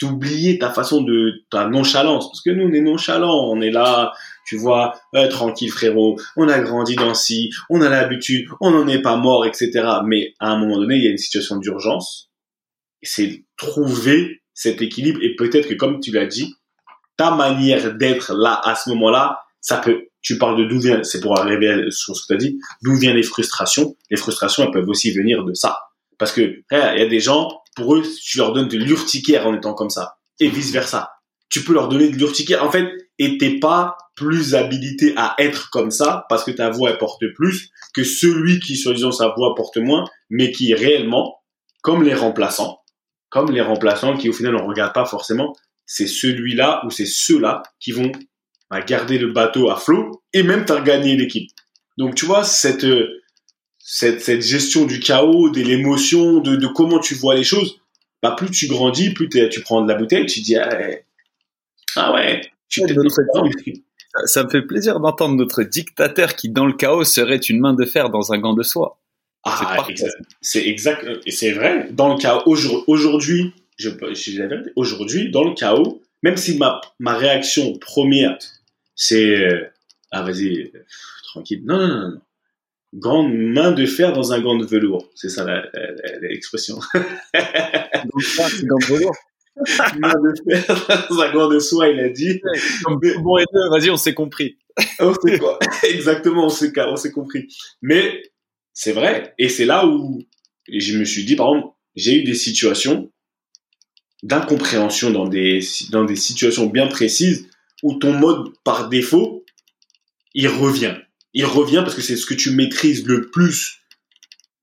t'oublier 0.00 0.58
ta 0.58 0.70
façon 0.70 1.02
de 1.02 1.44
ta 1.50 1.68
nonchalance. 1.68 2.28
Parce 2.28 2.42
que 2.42 2.50
nous, 2.50 2.68
on 2.68 2.72
est 2.72 2.80
nonchalant, 2.80 3.48
on 3.50 3.60
est 3.60 3.70
là, 3.70 4.12
tu 4.48 4.56
vois, 4.56 4.98
euh, 5.14 5.28
tranquille 5.28 5.70
frérot, 5.70 6.18
on 6.34 6.48
a 6.48 6.58
grandi 6.60 6.96
dans 6.96 7.12
ci, 7.12 7.50
on 7.68 7.82
a 7.82 7.90
l'habitude, 7.90 8.48
on 8.62 8.70
n'en 8.70 8.88
est 8.88 9.02
pas 9.02 9.16
mort, 9.16 9.44
etc. 9.44 9.70
Mais 10.06 10.32
à 10.40 10.52
un 10.52 10.58
moment 10.58 10.78
donné, 10.78 10.96
il 10.96 11.04
y 11.04 11.06
a 11.06 11.10
une 11.10 11.18
situation 11.18 11.56
d'urgence. 11.56 12.30
C'est 13.02 13.44
trouver 13.58 14.40
cet 14.54 14.80
équilibre. 14.80 15.20
Et 15.22 15.36
peut-être 15.36 15.68
que, 15.68 15.74
comme 15.74 16.00
tu 16.00 16.12
l'as 16.12 16.24
dit, 16.24 16.54
ta 17.18 17.30
manière 17.30 17.94
d'être 17.94 18.32
là 18.34 18.58
à 18.64 18.74
ce 18.74 18.88
moment-là, 18.88 19.40
ça 19.60 19.76
peut. 19.76 20.06
Tu 20.22 20.38
parles 20.38 20.58
de 20.58 20.64
d'où 20.64 20.80
vient, 20.80 21.02
c'est 21.02 21.20
pour 21.20 21.38
arriver 21.38 21.90
sur 21.90 22.16
ce 22.16 22.22
que 22.22 22.28
tu 22.28 22.32
as 22.32 22.36
dit, 22.38 22.58
d'où 22.82 22.94
viennent 22.96 23.16
les 23.16 23.22
frustrations. 23.22 23.96
Les 24.08 24.16
frustrations, 24.16 24.64
elles 24.64 24.70
peuvent 24.70 24.88
aussi 24.88 25.10
venir 25.10 25.44
de 25.44 25.52
ça. 25.52 25.78
Parce 26.16 26.32
que, 26.32 26.62
il 26.70 26.98
y 26.98 27.02
a 27.02 27.06
des 27.06 27.20
gens, 27.20 27.50
pour 27.76 27.94
eux, 27.96 28.02
tu 28.22 28.38
leur 28.38 28.54
donnes 28.54 28.68
de 28.68 28.78
l'urticaire 28.78 29.46
en 29.46 29.54
étant 29.54 29.74
comme 29.74 29.90
ça. 29.90 30.16
Et 30.40 30.48
vice 30.48 30.72
versa. 30.72 31.10
Tu 31.50 31.62
peux 31.62 31.74
leur 31.74 31.88
donner 31.88 32.08
de 32.08 32.16
l'urticaire. 32.16 32.64
En 32.64 32.70
fait, 32.70 32.90
et 33.18 33.36
t'es 33.38 33.58
pas 33.58 33.96
plus 34.18 34.54
habilité 34.56 35.14
à 35.16 35.34
être 35.38 35.70
comme 35.70 35.92
ça 35.92 36.26
parce 36.28 36.44
que 36.44 36.50
ta 36.50 36.70
voix 36.70 36.90
elle 36.90 36.98
porte 36.98 37.22
plus 37.34 37.70
que 37.94 38.02
celui 38.02 38.58
qui, 38.58 38.76
soi-disant, 38.76 39.12
sa 39.12 39.28
voix 39.28 39.54
porte 39.54 39.76
moins, 39.76 40.04
mais 40.28 40.50
qui 40.50 40.74
réellement, 40.74 41.40
comme 41.82 42.02
les 42.02 42.14
remplaçants, 42.14 42.80
comme 43.30 43.52
les 43.52 43.60
remplaçants 43.60 44.16
qui 44.16 44.28
au 44.28 44.32
final 44.32 44.56
on 44.56 44.66
regarde 44.66 44.92
pas 44.92 45.06
forcément, 45.06 45.54
c'est 45.86 46.08
celui-là 46.08 46.82
ou 46.84 46.90
c'est 46.90 47.06
ceux-là 47.06 47.62
qui 47.80 47.92
vont 47.92 48.10
bah, 48.70 48.82
garder 48.82 49.18
le 49.18 49.32
bateau 49.32 49.70
à 49.70 49.76
flot 49.76 50.22
et 50.32 50.42
même 50.42 50.66
faire 50.66 50.82
gagner 50.82 51.16
l'équipe. 51.16 51.50
Donc 51.96 52.14
tu 52.14 52.26
vois, 52.26 52.44
cette, 52.44 52.86
cette, 53.78 54.20
cette 54.20 54.42
gestion 54.42 54.84
du 54.84 55.00
chaos, 55.00 55.50
de 55.50 55.60
l'émotion, 55.62 56.40
de, 56.40 56.56
de 56.56 56.66
comment 56.66 56.98
tu 56.98 57.14
vois 57.14 57.36
les 57.36 57.44
choses, 57.44 57.80
bah 58.22 58.34
plus 58.36 58.50
tu 58.50 58.66
grandis, 58.66 59.10
plus 59.10 59.28
tu 59.28 59.60
prends 59.62 59.80
de 59.80 59.88
la 59.88 59.94
bouteille, 59.96 60.26
tu 60.26 60.40
dis 60.40 60.56
ah, 60.56 60.68
ah 61.96 62.12
ouais, 62.12 62.42
tu 62.68 62.82
ouais, 62.82 62.92
notre... 62.92 63.10
ça, 63.10 63.22
ça 64.26 64.44
me 64.44 64.50
fait 64.50 64.62
plaisir 64.62 65.00
d'entendre 65.00 65.34
notre 65.36 65.62
dictateur 65.62 66.34
qui 66.34 66.48
dans 66.48 66.66
le 66.66 66.72
chaos 66.72 67.04
serait 67.04 67.36
une 67.36 67.60
main 67.60 67.74
de 67.74 67.84
fer 67.84 68.10
dans 68.10 68.32
un 68.32 68.38
gant 68.38 68.54
de 68.54 68.62
soie. 68.62 68.98
Ah, 69.44 69.86
c'est 70.40 70.66
exact, 70.66 71.06
et 71.24 71.30
c'est 71.30 71.52
vrai. 71.52 71.88
Dans 71.90 72.12
le 72.12 72.18
chaos, 72.20 72.42
aujourd- 72.46 72.84
aujourd'hui, 72.86 73.52
je, 73.76 73.90
je 73.90 75.30
dans 75.30 75.44
le 75.44 75.54
chaos, 75.54 76.02
même 76.22 76.36
si 76.36 76.58
ma, 76.58 76.80
ma 76.98 77.14
réaction 77.16 77.78
première, 77.78 78.36
c'est, 78.94 79.36
euh, 79.36 79.70
ah, 80.10 80.22
vas-y, 80.22 80.58
euh, 80.58 80.84
tranquille. 81.24 81.62
Non, 81.64 81.78
non, 81.78 81.88
non, 81.88 82.08
non. 82.08 82.20
Grande 82.94 83.34
main 83.34 83.72
de 83.72 83.84
fer 83.84 84.12
dans 84.12 84.32
un 84.32 84.40
gant 84.40 84.56
de 84.56 84.64
velours. 84.64 85.08
C'est 85.14 85.28
ça 85.28 85.44
l'expression. 86.22 86.80
Dans 87.34 88.78
le 88.78 88.86
velours. 88.86 89.14
De 89.58 91.22
un 91.22 91.32
gant 91.32 91.48
de 91.48 91.58
soie, 91.58 91.88
il 91.88 92.00
a 92.00 92.08
dit. 92.08 92.40
Comme 92.84 93.00
bon 93.22 93.38
et 93.38 93.44
deux, 93.52 93.68
vas-y, 93.70 93.90
on 93.90 93.96
s'est 93.96 94.14
compris. 94.14 94.58
On 95.00 95.12
sait 95.12 95.38
quoi? 95.38 95.58
Exactement, 95.82 96.46
on 96.46 96.48
s'est, 96.48 96.72
on 96.76 96.94
s'est 96.94 97.10
compris. 97.10 97.48
Mais 97.82 98.22
c'est 98.72 98.92
vrai. 98.92 99.34
Et 99.36 99.48
c'est 99.48 99.64
là 99.64 99.84
où 99.86 100.22
je 100.72 100.96
me 100.96 101.04
suis 101.04 101.24
dit, 101.24 101.34
par 101.34 101.48
exemple, 101.48 101.74
j'ai 101.96 102.20
eu 102.20 102.22
des 102.22 102.34
situations 102.34 103.10
d'incompréhension 104.22 105.10
dans 105.10 105.26
des, 105.26 105.60
dans 105.90 106.04
des 106.04 106.14
situations 106.14 106.66
bien 106.66 106.86
précises 106.86 107.48
où 107.82 107.94
ton 107.94 108.12
mode 108.12 108.52
par 108.62 108.88
défaut, 108.88 109.44
il 110.34 110.46
revient. 110.46 110.96
Il 111.34 111.44
revient 111.44 111.82
parce 111.84 111.94
que 111.94 112.02
c'est 112.02 112.16
ce 112.16 112.26
que 112.26 112.34
tu 112.34 112.50
maîtrises 112.50 113.04
le 113.04 113.30
plus. 113.30 113.80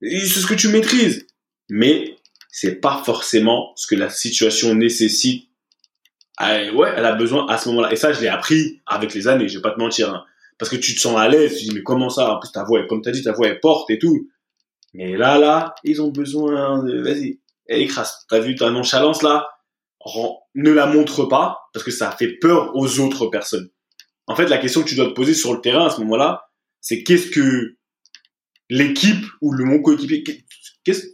C'est 0.02 0.28
ce 0.28 0.48
que 0.48 0.54
tu 0.54 0.70
maîtrises. 0.70 1.28
Mais 1.70 2.14
c'est 2.58 2.76
pas 2.76 3.03
forcément 3.03 3.74
ce 3.76 3.86
que 3.86 3.95
la 3.95 4.10
situation 4.10 4.74
nécessite. 4.76 5.49
Ah, 6.38 6.72
ouais, 6.72 6.89
elle 6.95 7.03
a 7.03 7.14
besoin 7.14 7.45
à 7.49 7.58
ce 7.58 7.68
moment-là. 7.68 7.91
Et 7.91 7.97
ça, 7.97 8.14
je 8.14 8.22
l'ai 8.22 8.30
appris 8.30 8.82
avec 8.86 9.14
les 9.14 9.28
années, 9.28 9.49
je 9.49 9.58
vais 9.58 9.62
pas 9.62 9.72
te 9.72 9.78
mentir. 9.78 10.14
hein. 10.14 10.24
Parce 10.58 10.72
que 10.72 10.78
tu 10.78 10.95
te 10.95 11.01
sens 11.01 11.18
à 11.18 11.28
l'aise, 11.28 11.51
tu 11.51 11.66
te 11.66 11.70
dis, 11.70 11.76
mais 11.76 11.84
comment 11.84 12.10
ça? 12.10 12.34
En 12.34 12.39
plus, 12.39 12.53
ta 12.53 12.64
voix, 12.64 12.82
comme 12.88 13.01
tu 13.01 13.10
as 13.10 13.12
dit, 13.12 13.24
ta 13.24 13.34
voix 13.34 13.49
est 13.49 13.60
porte 13.60 13.89
et 13.89 13.99
tout. 13.99 14.30
Mais 14.93 15.18
là, 15.18 15.38
là, 15.38 15.76
ils 15.84 16.01
ont 16.01 16.12
besoin 16.12 16.82
de... 16.82 17.01
Vas-y, 17.01 17.41
eh, 17.68 17.82
écrase. 17.82 18.26
T'as 18.30 18.39
vu 18.39 18.56
ta 18.56 18.70
nonchalance, 18.72 19.22
là? 19.22 19.49
Ne 20.53 20.72
la 20.72 20.86
montre 20.86 21.26
pas, 21.26 21.58
parce 21.74 21.84
que 21.84 21.91
ça 21.91 22.10
fait 22.12 22.38
peur 22.38 22.74
aux 22.74 23.01
autres 23.01 23.26
personnes. 23.28 23.70
En 24.28 24.36
fait, 24.38 24.47
la 24.47 24.60
question 24.60 24.82
que 24.82 24.88
tu 24.88 24.95
dois 24.95 25.08
te 25.08 25.14
poser 25.14 25.34
sur 25.34 25.53
le 25.53 25.60
terrain 25.60 25.88
à 25.88 25.89
ce 25.89 25.99
moment-là, 25.99 26.49
c'est 26.80 27.03
qu'est-ce 27.03 27.32
que 27.32 27.76
l'équipe 28.70 29.26
ou 29.41 29.51
le 29.51 29.66
mon 29.66 29.82
coéquipier, 29.82 30.24
qu'est-ce 30.86 31.08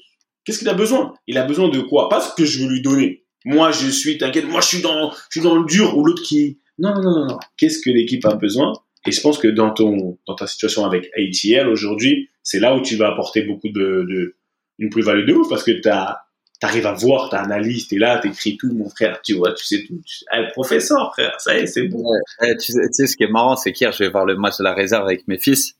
qu'est-ce 0.45 0.59
qu'il 0.59 0.69
a 0.69 0.73
besoin? 0.73 1.13
Il 1.27 1.37
a 1.37 1.43
besoin 1.43 1.69
de 1.69 1.79
quoi? 1.79 2.09
Pas 2.09 2.21
ce 2.21 2.33
que 2.35 2.45
je 2.45 2.63
veux 2.63 2.69
lui 2.69 2.81
donner. 2.81 3.23
Moi, 3.45 3.71
je 3.71 3.87
suis, 3.87 4.17
t'inquiète, 4.17 4.47
moi, 4.47 4.61
je 4.61 4.67
suis 4.67 4.81
dans, 4.81 5.11
je 5.11 5.39
suis 5.39 5.41
dans 5.41 5.57
le 5.57 5.65
dur, 5.65 5.97
ou 5.97 6.05
l'autre 6.05 6.23
qui... 6.23 6.59
Non, 6.77 6.93
non, 6.93 7.01
non, 7.01 7.25
non. 7.27 7.39
Qu'est-ce 7.57 7.79
que 7.81 7.89
l'équipe 7.89 8.25
a 8.25 8.35
besoin? 8.35 8.73
Et 9.07 9.11
je 9.11 9.21
pense 9.21 9.39
que 9.39 9.47
dans 9.47 9.71
ton, 9.71 10.17
dans 10.27 10.35
ta 10.35 10.45
situation 10.47 10.85
avec 10.85 11.09
ATL 11.17 11.67
aujourd'hui, 11.67 12.29
c'est 12.43 12.59
là 12.59 12.75
où 12.75 12.81
tu 12.81 12.95
vas 12.95 13.09
apporter 13.09 13.41
beaucoup 13.43 13.69
de, 13.69 14.05
de 14.07 14.35
une 14.77 14.89
plus-value 14.89 15.25
de 15.25 15.33
ouf, 15.33 15.49
parce 15.49 15.63
que 15.63 15.71
t'as, 15.71 16.19
t'arrives 16.59 16.85
à 16.85 16.93
voir, 16.93 17.29
t'as 17.29 17.41
analyse, 17.41 17.87
t'es 17.87 17.97
là, 17.97 18.19
t'écris 18.19 18.57
tout, 18.57 18.71
mon 18.73 18.89
frère, 18.89 19.19
tu 19.23 19.33
vois, 19.33 19.53
tu 19.53 19.65
sais 19.65 19.83
tout. 19.87 19.99
Tu- 20.05 20.23
le 20.31 20.51
professeur, 20.51 21.11
frère, 21.13 21.39
ça 21.39 21.57
y 21.57 21.61
est, 21.61 21.67
c'est 21.67 21.87
bon. 21.87 22.03
Eh, 22.43 22.55
tu, 22.57 22.71
sais, 22.71 22.87
tu 22.87 22.93
sais, 22.93 23.07
ce 23.07 23.17
qui 23.17 23.23
est 23.23 23.31
marrant, 23.31 23.55
c'est 23.55 23.71
qu'hier, 23.71 23.91
je 23.91 24.03
vais 24.03 24.09
voir 24.09 24.25
le 24.25 24.35
match 24.35 24.57
de 24.59 24.63
la 24.63 24.73
réserve 24.73 25.05
avec 25.05 25.27
mes 25.27 25.39
fils. 25.39 25.75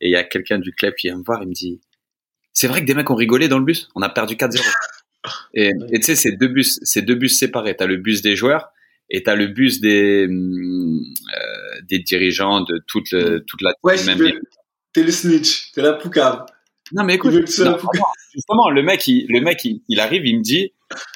Et 0.00 0.08
il 0.08 0.10
y 0.10 0.16
a 0.16 0.24
quelqu'un 0.24 0.58
du 0.58 0.72
club 0.72 0.94
qui 0.94 1.06
vient 1.06 1.16
me 1.16 1.22
voir, 1.22 1.42
il 1.42 1.48
me 1.48 1.54
dit 1.54 1.80
C'est 2.54 2.68
vrai 2.68 2.80
que 2.80 2.86
des 2.86 2.94
mecs 2.94 3.10
ont 3.10 3.14
rigolé 3.16 3.48
dans 3.48 3.58
le 3.58 3.64
bus 3.64 3.88
On 3.94 4.02
a 4.02 4.08
perdu 4.08 4.36
4-0. 4.36 4.62
et 5.54 5.70
et 5.92 5.98
tu 5.98 6.02
sais, 6.06 6.16
c'est 6.16 6.32
deux 6.32 6.48
bus, 6.48 6.78
c'est 6.82 7.02
deux 7.02 7.14
bus 7.16 7.38
séparés. 7.38 7.76
T'as 7.76 7.86
le 7.86 7.96
bus 7.98 8.22
des 8.22 8.36
joueurs 8.36 8.70
et 9.10 9.22
t'as 9.22 9.34
le 9.34 9.48
bus 9.48 9.80
des, 9.80 10.26
euh, 10.26 11.00
des 11.88 11.98
dirigeants 11.98 12.62
de 12.62 12.82
toute, 12.86 13.10
le, 13.12 13.44
toute 13.46 13.60
la 13.60 13.72
Ouais, 13.82 14.02
même 14.04 14.18
t'es 14.92 15.02
le 15.02 15.10
snitch, 15.10 15.72
t'es 15.72 15.82
la 15.82 15.92
poucave. 15.92 16.46
Non, 16.92 17.04
mais 17.04 17.14
écoute, 17.14 17.32
non, 17.32 17.76
justement, 18.32 18.70
le 18.70 18.82
mec, 18.82 19.06
il, 19.08 19.26
le 19.28 19.40
mec 19.40 19.64
il, 19.64 19.82
il 19.88 20.00
arrive, 20.00 20.26
il 20.26 20.38
me 20.38 20.42
dit 20.42 20.72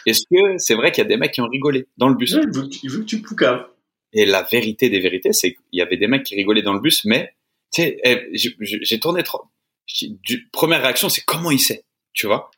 Est-ce 0.06 0.22
que 0.30 0.58
c'est 0.58 0.74
vrai 0.74 0.90
qu'il 0.90 1.02
y 1.02 1.06
a 1.06 1.08
des 1.08 1.16
mecs 1.16 1.32
qui 1.32 1.40
ont 1.40 1.48
rigolé 1.48 1.86
dans 1.98 2.08
le 2.08 2.14
bus? 2.14 2.32
Ouais, 2.34 2.40
il 2.44 2.54
veut 2.56 2.62
que 2.64 2.68
tu- 2.68 2.80
il 2.82 2.90
veut 2.90 3.00
que 3.00 3.04
tu 3.04 3.20
poucaves. 3.20 3.66
Et 4.14 4.24
la 4.24 4.42
vérité 4.42 4.88
des 4.88 5.00
vérités, 5.00 5.32
c'est 5.32 5.52
qu'il 5.52 5.62
y 5.78 5.82
avait 5.82 5.98
des 5.98 6.08
mecs 6.08 6.24
qui 6.24 6.34
rigolaient 6.34 6.62
dans 6.62 6.72
le 6.72 6.80
bus, 6.80 7.04
mais 7.04 7.34
tu 7.72 7.82
sais, 7.82 7.98
eh, 8.02 8.26
j'ai 8.32 8.98
tourné 8.98 9.22
trop. 9.22 9.42
Du- 10.22 10.48
première 10.52 10.82
réaction, 10.82 11.08
c'est 11.08 11.22
comment 11.22 11.50
il 11.50 11.60
sait, 11.60 11.84
tu 12.12 12.26
vois? 12.26 12.50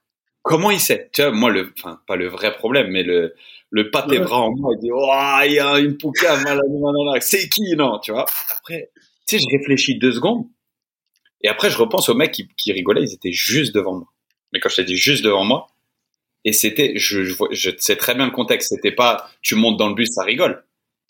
Comment 0.42 0.70
il 0.70 0.80
sait? 0.80 1.10
Tu 1.12 1.22
vois, 1.22 1.30
moi, 1.32 1.50
le, 1.50 1.72
enfin, 1.78 2.00
pas 2.06 2.16
le 2.16 2.28
vrai 2.28 2.52
problème, 2.54 2.88
mais 2.90 3.02
le, 3.02 3.34
le 3.70 3.90
pâté 3.90 4.18
Ouais. 4.18 4.24
bras 4.24 4.40
en 4.40 4.50
moi, 4.56 4.72
il 4.76 4.80
dit, 4.80 4.90
oh, 4.92 5.10
il 5.44 5.52
y 5.52 5.58
a 5.60 5.78
une 5.78 5.96
malade, 6.02 6.62
c'est 7.22 7.48
qui, 7.48 7.76
non 7.76 7.98
Tu 8.00 8.12
vois? 8.12 8.26
Après, 8.50 8.90
tu 9.28 9.38
sais, 9.38 9.42
je 9.42 9.58
réfléchis 9.58 9.98
deux 9.98 10.12
secondes, 10.12 10.46
et 11.42 11.48
après, 11.48 11.70
je 11.70 11.78
repense 11.78 12.08
aux 12.08 12.14
mecs 12.14 12.32
qui, 12.32 12.48
qui 12.56 12.72
rigolaient, 12.72 13.02
ils 13.02 13.14
étaient 13.14 13.32
juste 13.32 13.74
devant 13.74 13.94
moi. 13.94 14.06
Mais 14.52 14.60
quand 14.60 14.68
je 14.68 14.76
t'ai 14.76 14.84
dit 14.84 14.96
juste 14.96 15.24
devant 15.24 15.44
moi, 15.44 15.68
et 16.44 16.52
c'était, 16.52 16.94
je, 16.96 17.24
je, 17.24 17.34
je 17.52 17.70
sais 17.78 17.96
très 17.96 18.14
bien 18.14 18.26
le 18.26 18.32
contexte, 18.32 18.70
c'était 18.70 18.92
pas, 18.92 19.30
tu 19.42 19.54
montes 19.56 19.76
dans 19.78 19.88
le 19.88 19.94
bus, 19.94 20.08
ça 20.10 20.24
rigole. 20.24 20.64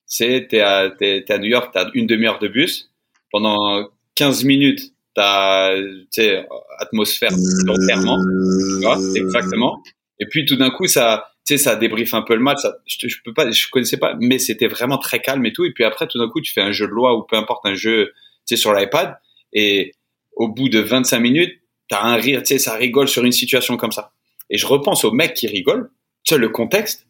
C'est 0.07 0.49
t'es 0.49 0.61
à, 0.61 0.91
t'es, 0.91 1.25
t'es 1.25 1.33
à 1.35 1.39
New 1.39 1.49
York, 1.49 1.71
t'as 1.73 1.91
une 1.95 2.07
demi-heure 2.07 2.39
de 2.41 2.49
bus, 2.49 2.91
pendant 3.33 3.89
15 4.17 4.45
minutes, 4.45 4.93
sais, 5.17 6.47
atmosphère 6.79 7.31
d'enterrement, 7.65 8.19
tu 8.19 8.83
vois, 8.83 8.99
exactement. 9.15 9.83
Et 10.19 10.27
puis 10.27 10.45
tout 10.45 10.57
d'un 10.57 10.71
coup, 10.71 10.87
ça, 10.87 11.31
tu 11.47 11.57
sais, 11.57 11.65
ça 11.65 11.77
débriefe 11.77 12.15
un 12.15 12.23
peu 12.23 12.35
le 12.35 12.41
match. 12.41 12.59
Ça, 12.61 12.77
je, 12.87 13.09
je 13.09 13.17
peux 13.25 13.33
pas, 13.33 13.51
je 13.51 13.69
connaissais 13.71 13.97
pas, 13.97 14.15
mais 14.21 14.39
c'était 14.39 14.69
vraiment 14.69 14.99
très 14.99 15.21
calme 15.21 15.45
et 15.47 15.53
tout. 15.53 15.65
Et 15.65 15.73
puis 15.73 15.85
après, 15.85 16.07
tout 16.07 16.19
d'un 16.19 16.29
coup, 16.29 16.41
tu 16.41 16.53
fais 16.53 16.61
un 16.61 16.73
jeu 16.73 16.87
de 16.87 16.93
loi 16.93 17.17
ou 17.17 17.23
peu 17.23 17.37
importe 17.37 17.67
un 17.67 17.75
jeu, 17.75 18.13
tu 18.47 18.55
sais, 18.55 18.57
sur 18.57 18.75
l'iPad. 18.75 19.17
Et 19.53 19.95
au 20.37 20.49
bout 20.49 20.69
de 20.69 20.79
25 20.79 21.19
minutes, 21.21 21.61
t'as 21.89 22.03
un 22.03 22.17
rire, 22.17 22.43
tu 22.43 22.49
sais, 22.49 22.59
ça 22.59 22.75
rigole 22.75 23.09
sur 23.09 23.25
une 23.25 23.33
situation 23.33 23.77
comme 23.77 23.93
ça. 23.93 24.13
Et 24.51 24.59
je 24.59 24.67
repense 24.67 25.05
au 25.05 25.13
mec 25.13 25.35
qui 25.35 25.47
rigole, 25.47 25.91
tu 26.25 26.35
sais, 26.35 26.39
le 26.39 26.49
contexte. 26.51 27.07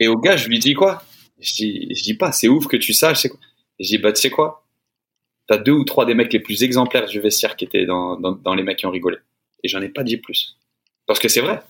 Et 0.00 0.08
au 0.08 0.16
gars, 0.16 0.36
je 0.36 0.48
lui 0.48 0.58
dis 0.58 0.74
quoi? 0.74 1.02
Je 1.38 1.54
dis, 1.54 1.88
je 1.94 2.02
dis 2.02 2.14
pas, 2.14 2.32
c'est 2.32 2.48
ouf 2.48 2.66
que 2.66 2.76
tu 2.76 2.92
saches. 2.92 3.20
c'est 3.20 3.28
quoi? 3.28 3.40
Et 3.78 3.84
je 3.84 3.88
dis, 3.90 3.98
bah, 3.98 4.12
tu 4.12 4.20
sais 4.20 4.30
quoi? 4.30 4.61
T'as 5.52 5.58
deux 5.58 5.72
ou 5.72 5.84
trois 5.84 6.06
des 6.06 6.14
mecs 6.14 6.32
les 6.32 6.40
plus 6.40 6.62
exemplaires 6.62 7.04
du 7.04 7.20
vestiaire 7.20 7.56
qui 7.56 7.66
étaient 7.66 7.84
dans, 7.84 8.16
dans, 8.16 8.54
les 8.54 8.62
mecs 8.62 8.78
qui 8.78 8.86
ont 8.86 8.90
rigolé. 8.90 9.18
Et 9.62 9.68
j'en 9.68 9.82
ai 9.82 9.90
pas 9.90 10.02
dit 10.02 10.16
plus. 10.16 10.56
Parce 11.06 11.18
que 11.18 11.28
c'est 11.28 11.42
vrai. 11.42 11.60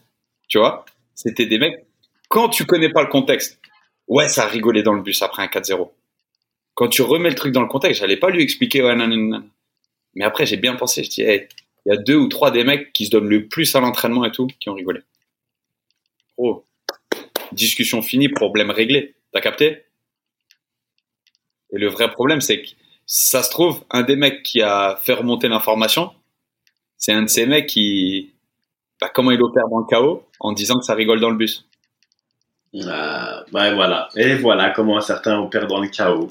Tu 0.46 0.58
vois? 0.58 0.84
C'était 1.16 1.46
des 1.46 1.58
mecs. 1.58 1.84
Quand 2.28 2.48
tu 2.48 2.64
connais 2.64 2.90
pas 2.90 3.02
le 3.02 3.08
contexte, 3.08 3.60
ouais, 4.06 4.28
ça 4.28 4.44
a 4.44 4.46
rigolé 4.46 4.84
dans 4.84 4.92
le 4.92 5.02
bus 5.02 5.20
après 5.22 5.42
un 5.42 5.46
4-0. 5.46 5.90
Quand 6.74 6.86
tu 6.90 7.02
remets 7.02 7.30
le 7.30 7.34
truc 7.34 7.52
dans 7.52 7.60
le 7.60 7.66
contexte, 7.66 8.02
j'allais 8.02 8.18
pas 8.18 8.30
lui 8.30 8.40
expliquer, 8.40 8.84
ouais. 8.84 8.94
Mais 10.14 10.24
après, 10.24 10.46
j'ai 10.46 10.58
bien 10.58 10.76
pensé. 10.76 11.02
Je 11.02 11.10
dis, 11.10 11.22
il 11.22 11.48
y 11.86 11.90
a 11.90 11.96
deux 11.96 12.14
ou 12.14 12.28
trois 12.28 12.52
des 12.52 12.62
mecs 12.62 12.92
qui 12.92 13.06
se 13.06 13.10
donnent 13.10 13.28
le 13.28 13.48
plus 13.48 13.74
à 13.74 13.80
l'entraînement 13.80 14.24
et 14.24 14.30
tout, 14.30 14.46
qui 14.60 14.68
ont 14.68 14.74
rigolé. 14.74 15.00
Oh. 16.36 16.64
Discussion 17.50 18.00
finie, 18.00 18.28
problème 18.28 18.70
réglé. 18.70 19.16
T'as 19.32 19.40
capté? 19.40 19.86
Et 21.72 21.78
le 21.78 21.88
vrai 21.88 22.12
problème, 22.12 22.40
c'est 22.40 22.62
que 22.62 22.68
ça 23.14 23.42
se 23.42 23.50
trouve, 23.50 23.84
un 23.90 24.04
des 24.04 24.16
mecs 24.16 24.42
qui 24.42 24.62
a 24.62 24.96
fait 25.02 25.12
remonter 25.12 25.46
l'information, 25.46 26.12
c'est 26.96 27.12
un 27.12 27.20
de 27.20 27.28
ces 27.28 27.44
mecs 27.44 27.66
qui, 27.66 28.32
bah, 28.98 29.10
comment 29.14 29.30
il 29.30 29.42
opère 29.42 29.68
dans 29.70 29.80
le 29.80 29.84
chaos 29.84 30.26
en 30.40 30.52
disant 30.52 30.78
que 30.78 30.84
ça 30.86 30.94
rigole 30.94 31.20
dans 31.20 31.28
le 31.28 31.36
bus. 31.36 31.68
Ah, 32.86 33.44
ouais, 33.52 33.74
voilà. 33.74 34.08
Et 34.16 34.36
voilà 34.36 34.70
comment 34.70 34.98
certains 35.02 35.38
opèrent 35.38 35.66
dans 35.66 35.82
le 35.82 35.88
chaos. 35.88 36.28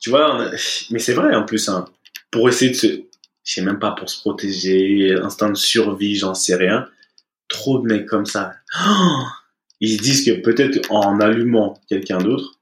Tu 0.00 0.10
vois, 0.10 0.50
mais 0.90 0.98
c'est 0.98 1.14
vrai 1.14 1.34
en 1.34 1.44
plus, 1.44 1.70
hein, 1.70 1.86
pour 2.30 2.46
essayer 2.46 2.72
de 2.72 2.76
se. 2.76 2.86
Je 3.44 3.54
sais 3.54 3.62
même 3.62 3.78
pas, 3.78 3.92
pour 3.92 4.10
se 4.10 4.20
protéger, 4.20 5.14
instinct 5.14 5.48
de 5.48 5.54
survie, 5.54 6.16
j'en 6.16 6.34
sais 6.34 6.56
rien. 6.56 6.88
Trop 7.48 7.78
de 7.78 7.86
mecs 7.86 8.06
comme 8.06 8.26
ça. 8.26 8.52
Oh 8.86 9.22
ils 9.80 9.96
se 9.96 10.02
disent 10.02 10.24
que 10.26 10.42
peut-être 10.42 10.92
en 10.92 11.20
allumant 11.20 11.80
quelqu'un 11.88 12.18
d'autre, 12.18 12.60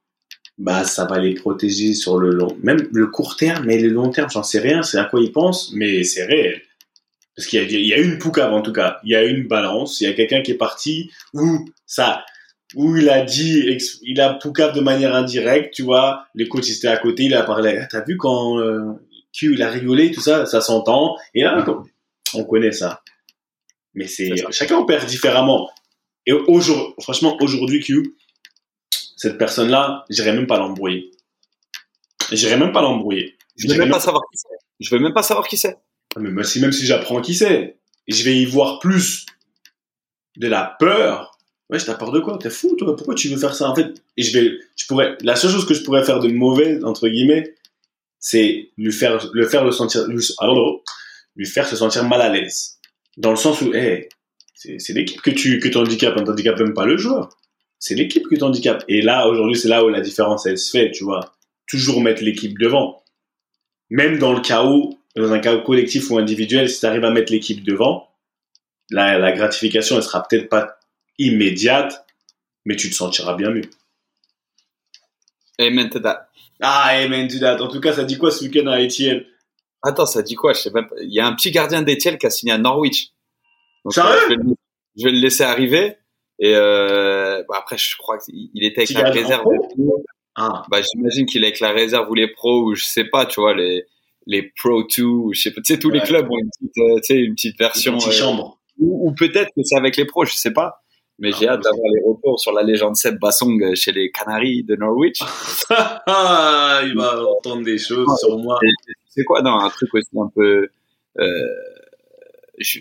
bah 0.61 0.85
ça 0.85 1.07
va 1.07 1.19
les 1.19 1.35
protéger 1.35 1.95
sur 1.95 2.19
le 2.19 2.31
long, 2.31 2.55
même 2.63 2.87
le 2.93 3.07
court 3.07 3.37
terme, 3.37 3.65
mais 3.65 3.79
le 3.79 3.89
long 3.89 4.11
terme, 4.11 4.29
j'en 4.31 4.43
sais 4.43 4.61
rien, 4.61 4.83
c'est 4.83 4.99
à 4.99 5.05
quoi 5.05 5.21
ils 5.23 5.33
pensent, 5.33 5.73
mais 5.73 6.05
c'est 6.05 6.27
réel. 6.27 6.61
Parce 7.35 7.49
qu'il 7.49 7.63
y 7.63 7.65
a, 7.65 7.67
il 7.67 7.87
y 7.87 7.95
a 7.95 7.99
une 7.99 8.19
poucave 8.19 8.53
en 8.53 8.61
tout 8.61 8.73
cas, 8.73 8.99
il 9.03 9.11
y 9.11 9.17
a 9.17 9.25
une 9.25 9.49
balance, 9.49 10.03
il 10.03 10.05
y 10.05 10.07
a 10.07 10.13
quelqu'un 10.13 10.43
qui 10.43 10.51
est 10.51 10.59
parti 10.59 11.11
où 11.33 11.65
ça, 11.87 12.27
où 12.75 12.95
il 12.95 13.09
a 13.09 13.23
dit, 13.23 13.79
il 14.03 14.21
a 14.21 14.35
poucave 14.35 14.75
de 14.75 14.83
manière 14.83 15.15
indirecte, 15.15 15.73
tu 15.73 15.83
vois, 15.83 16.27
les 16.35 16.47
coachs 16.47 16.69
étaient 16.69 16.89
à 16.89 16.99
côté, 16.99 17.25
il 17.25 17.35
a 17.35 17.43
parlé, 17.43 17.79
Ah, 17.81 17.87
t'as 17.91 18.05
vu 18.05 18.19
quand 18.19 18.59
euh, 18.59 18.93
Q 19.33 19.55
il 19.55 19.63
a 19.63 19.71
rigolé, 19.71 20.11
tout 20.11 20.21
ça, 20.21 20.45
ça 20.45 20.61
s'entend, 20.61 21.17
et 21.35 21.43
là 21.43 21.65
on 22.35 22.45
connaît 22.45 22.73
ça. 22.73 23.01
Mais 23.95 24.07
c'est 24.07 24.35
chacun 24.51 24.77
opère 24.77 25.07
différemment. 25.07 25.71
Et 26.27 26.33
aujourd'hui, 26.33 26.93
franchement, 27.01 27.39
aujourd'hui, 27.41 27.81
Q, 27.81 28.15
cette 29.21 29.37
personne-là, 29.37 30.07
j'irais 30.09 30.33
même 30.33 30.47
pas 30.47 30.57
l'embrouiller. 30.57 31.11
J'irais 32.33 32.57
même 32.57 32.73
pas 32.73 32.81
l'embrouiller. 32.81 33.37
Je 33.55 33.67
J'irais 33.67 33.81
même 33.81 33.91
pas 33.91 34.01
savoir 34.01 34.23
qui 34.33 34.39
c'est. 34.39 34.57
Je 34.81 34.95
veux 34.95 34.99
même 34.99 35.13
pas 35.13 35.23
savoir 35.23 35.47
qui 35.47 35.59
c'est. 35.59 35.77
Ah, 36.17 36.21
Mais 36.21 36.31
même 36.31 36.43
si, 36.43 36.59
même 36.59 36.73
si 36.73 36.87
j'apprends 36.87 37.21
qui 37.21 37.35
c'est, 37.35 37.77
je 38.09 38.25
vais 38.25 38.39
y 38.39 38.47
voir 38.47 38.79
plus 38.79 39.27
de 40.39 40.49
la 40.49 40.75
peur. 40.81 41.39
Ouais, 41.69 41.77
t'as 41.77 41.97
peur 41.97 42.13
de 42.13 42.21
quoi? 42.21 42.39
T'es 42.39 42.49
fou, 42.49 42.75
toi 42.79 42.97
Pourquoi 42.97 43.15
tu 43.15 43.29
veux 43.29 43.37
faire 43.37 43.55
ça? 43.55 43.69
En 43.69 43.75
fait, 43.75 43.93
et 44.17 44.23
je 44.23 44.39
vais, 44.39 44.53
je 44.75 44.87
pourrais, 44.87 45.19
la 45.21 45.37
seule 45.37 45.51
chose 45.51 45.67
que 45.67 45.75
je 45.75 45.83
pourrais 45.83 46.03
faire 46.03 46.21
de 46.21 46.29
mauvais 46.29 46.83
entre 46.83 47.07
guillemets, 47.07 47.55
c'est 48.19 48.71
lui 48.79 48.91
faire, 48.91 49.29
le 49.35 49.47
faire 49.47 49.67
le 49.67 49.71
sentir, 49.71 50.07
lui, 50.07 50.27
alors, 50.39 50.83
lui 51.37 51.45
faire 51.45 51.69
se 51.69 51.77
sentir 51.77 52.09
mal 52.09 52.23
à 52.23 52.31
l'aise. 52.31 52.79
Dans 53.19 53.31
le 53.33 53.37
sens 53.37 53.61
où, 53.61 53.75
hey, 53.75 54.09
c'est 54.55 54.95
l'équipe 54.95 55.21
que 55.21 55.31
tu 55.31 55.59
que 55.59 55.69
t'handicapes, 55.69 56.15
on 56.17 56.25
t'handicape 56.25 56.59
même 56.59 56.73
pas 56.73 56.87
le 56.87 56.97
joueur. 56.97 57.37
C'est 57.81 57.95
l'équipe 57.97 58.29
que 58.29 58.37
t'handicape. 58.37 58.85
Et 58.89 59.03
là, 59.03 59.27
aujourd'hui, 59.27 59.57
c'est 59.59 59.69
là 59.69 59.85
où 59.85 59.89
la 59.89 60.01
différence, 60.03 60.47
elle 60.47 60.59
se 60.59 60.71
fait, 60.71 60.93
tu 60.93 61.03
vois. 61.03 61.35
Toujours 61.67 62.01
mettre 62.01 62.23
l'équipe 62.23 62.57
devant. 62.59 63.03
Même 63.89 64.19
dans 64.19 64.33
le 64.33 64.41
chaos, 64.41 64.99
dans 65.17 65.33
un 65.33 65.41
chaos 65.41 65.63
collectif 65.63 66.11
ou 66.11 66.19
individuel, 66.19 66.69
si 66.69 66.79
tu 66.79 66.87
arrives 66.87 67.05
à 67.05 67.11
mettre 67.11 67.33
l'équipe 67.33 67.65
devant, 67.65 68.09
la, 68.91 69.19
la 69.19 69.33
gratification, 69.33 69.97
elle 69.97 70.03
sera 70.03 70.23
peut-être 70.23 70.49
pas 70.49 70.79
immédiate, 71.19 72.05
mais 72.65 72.77
tu 72.77 72.91
te 72.91 72.95
sentiras 72.95 73.35
bien 73.35 73.51
mieux. 73.51 73.69
Amen 75.59 75.89
to 75.91 76.01
that. 76.01 76.29
Ah, 76.61 76.91
amen 76.93 77.29
to 77.29 77.39
that. 77.39 77.61
En 77.63 77.69
tout 77.69 77.81
cas, 77.81 77.93
ça 77.95 78.05
dit 78.05 78.19
quoi 78.19 78.31
ce 78.31 78.45
week-end 78.45 78.67
à 78.67 78.81
Etienne 78.81 79.25
Attends, 79.83 80.07
ça 80.07 80.23
dit 80.23 80.35
quoi? 80.35 80.53
Je 80.53 80.61
sais 80.61 80.71
même 80.71 80.87
pas. 80.87 80.97
Il 81.01 81.13
y 81.13 81.21
a 81.21 81.27
un 81.27 81.35
petit 81.35 81.51
gardien 81.51 81.83
d'Etienne 81.83 82.19
qui 82.19 82.27
a 82.27 82.31
signé 82.31 82.53
à 82.53 82.59
Norwich. 82.59 83.13
Donc, 83.85 83.95
Sérieux? 83.95 84.11
euh, 84.11 84.21
je, 84.25 84.29
vais 84.29 84.37
le, 84.37 84.55
je 84.99 85.05
vais 85.05 85.13
le 85.13 85.19
laisser 85.21 85.43
arriver. 85.45 85.97
Et 86.41 86.55
euh, 86.55 87.43
bah, 87.49 87.57
après, 87.59 87.79
je 87.79 87.97
crois 87.97 88.19
qu'il 88.19 88.65
était 88.65 88.81
avec 88.83 88.91
la 88.91 89.11
réserve. 89.11 89.45
Ah, 90.35 90.65
Bah, 90.71 90.79
j'imagine 90.83 91.27
qu'il 91.27 91.45
est 91.45 91.49
avec 91.49 91.61
la 91.61 91.73
réserve 91.73 92.11
ou 92.11 92.15
les 92.15 92.29
pros 92.29 92.65
ou 92.65 92.75
je 92.75 92.85
sais 92.85 93.05
pas, 93.05 93.27
tu 93.27 93.41
vois, 93.41 93.55
les 93.55 93.85
les 94.27 94.53
Pro 94.57 94.85
2, 94.85 95.03
ou 95.03 95.33
je 95.33 95.41
sais 95.41 95.51
pas. 95.51 95.61
Tu 95.61 95.75
sais, 95.75 95.79
tous 95.79 95.91
les 95.91 96.01
clubs 96.01 96.27
ont 96.31 96.39
une 96.39 96.51
petite, 96.51 96.79
euh, 96.79 96.97
tu 96.97 97.03
sais, 97.05 97.19
une 97.19 97.35
petite 97.35 97.59
version. 97.59 97.97
petite 97.97 98.09
euh, 98.09 98.13
chambre. 98.13 98.59
ou, 98.79 99.09
ou 99.09 99.15
peut-être 99.15 99.49
que 99.57 99.63
c'est 99.65 99.77
avec 99.77 99.97
les 99.97 100.05
pros, 100.05 100.25
je 100.25 100.35
sais 100.35 100.53
pas. 100.53 100.83
Mais 101.19 101.31
Ah, 101.33 101.37
j'ai 101.39 101.49
hâte 101.49 101.63
d'avoir 101.63 101.91
les 101.95 102.03
retours 102.03 102.41
sur 102.41 102.53
la 102.53 102.63
légende 102.63 102.97
Seb 102.97 103.19
Bassong 103.19 103.63
euh, 103.63 103.75
chez 103.75 103.93
les 103.93 104.11
Canaries 104.11 104.63
de 104.65 104.75
Norwich. 104.77 105.19
Il 105.71 106.95
va 106.97 107.23
entendre 107.27 107.63
des 107.63 107.77
choses 107.77 108.09
sur 108.19 108.39
moi. 108.39 108.59
C'est 109.09 109.25
quoi, 109.25 109.43
non, 109.43 109.59
un 109.59 109.69
truc 109.69 109.93
aussi 109.95 110.09
un 110.17 110.31
peu. 110.35 110.69
Euh, 111.19 111.47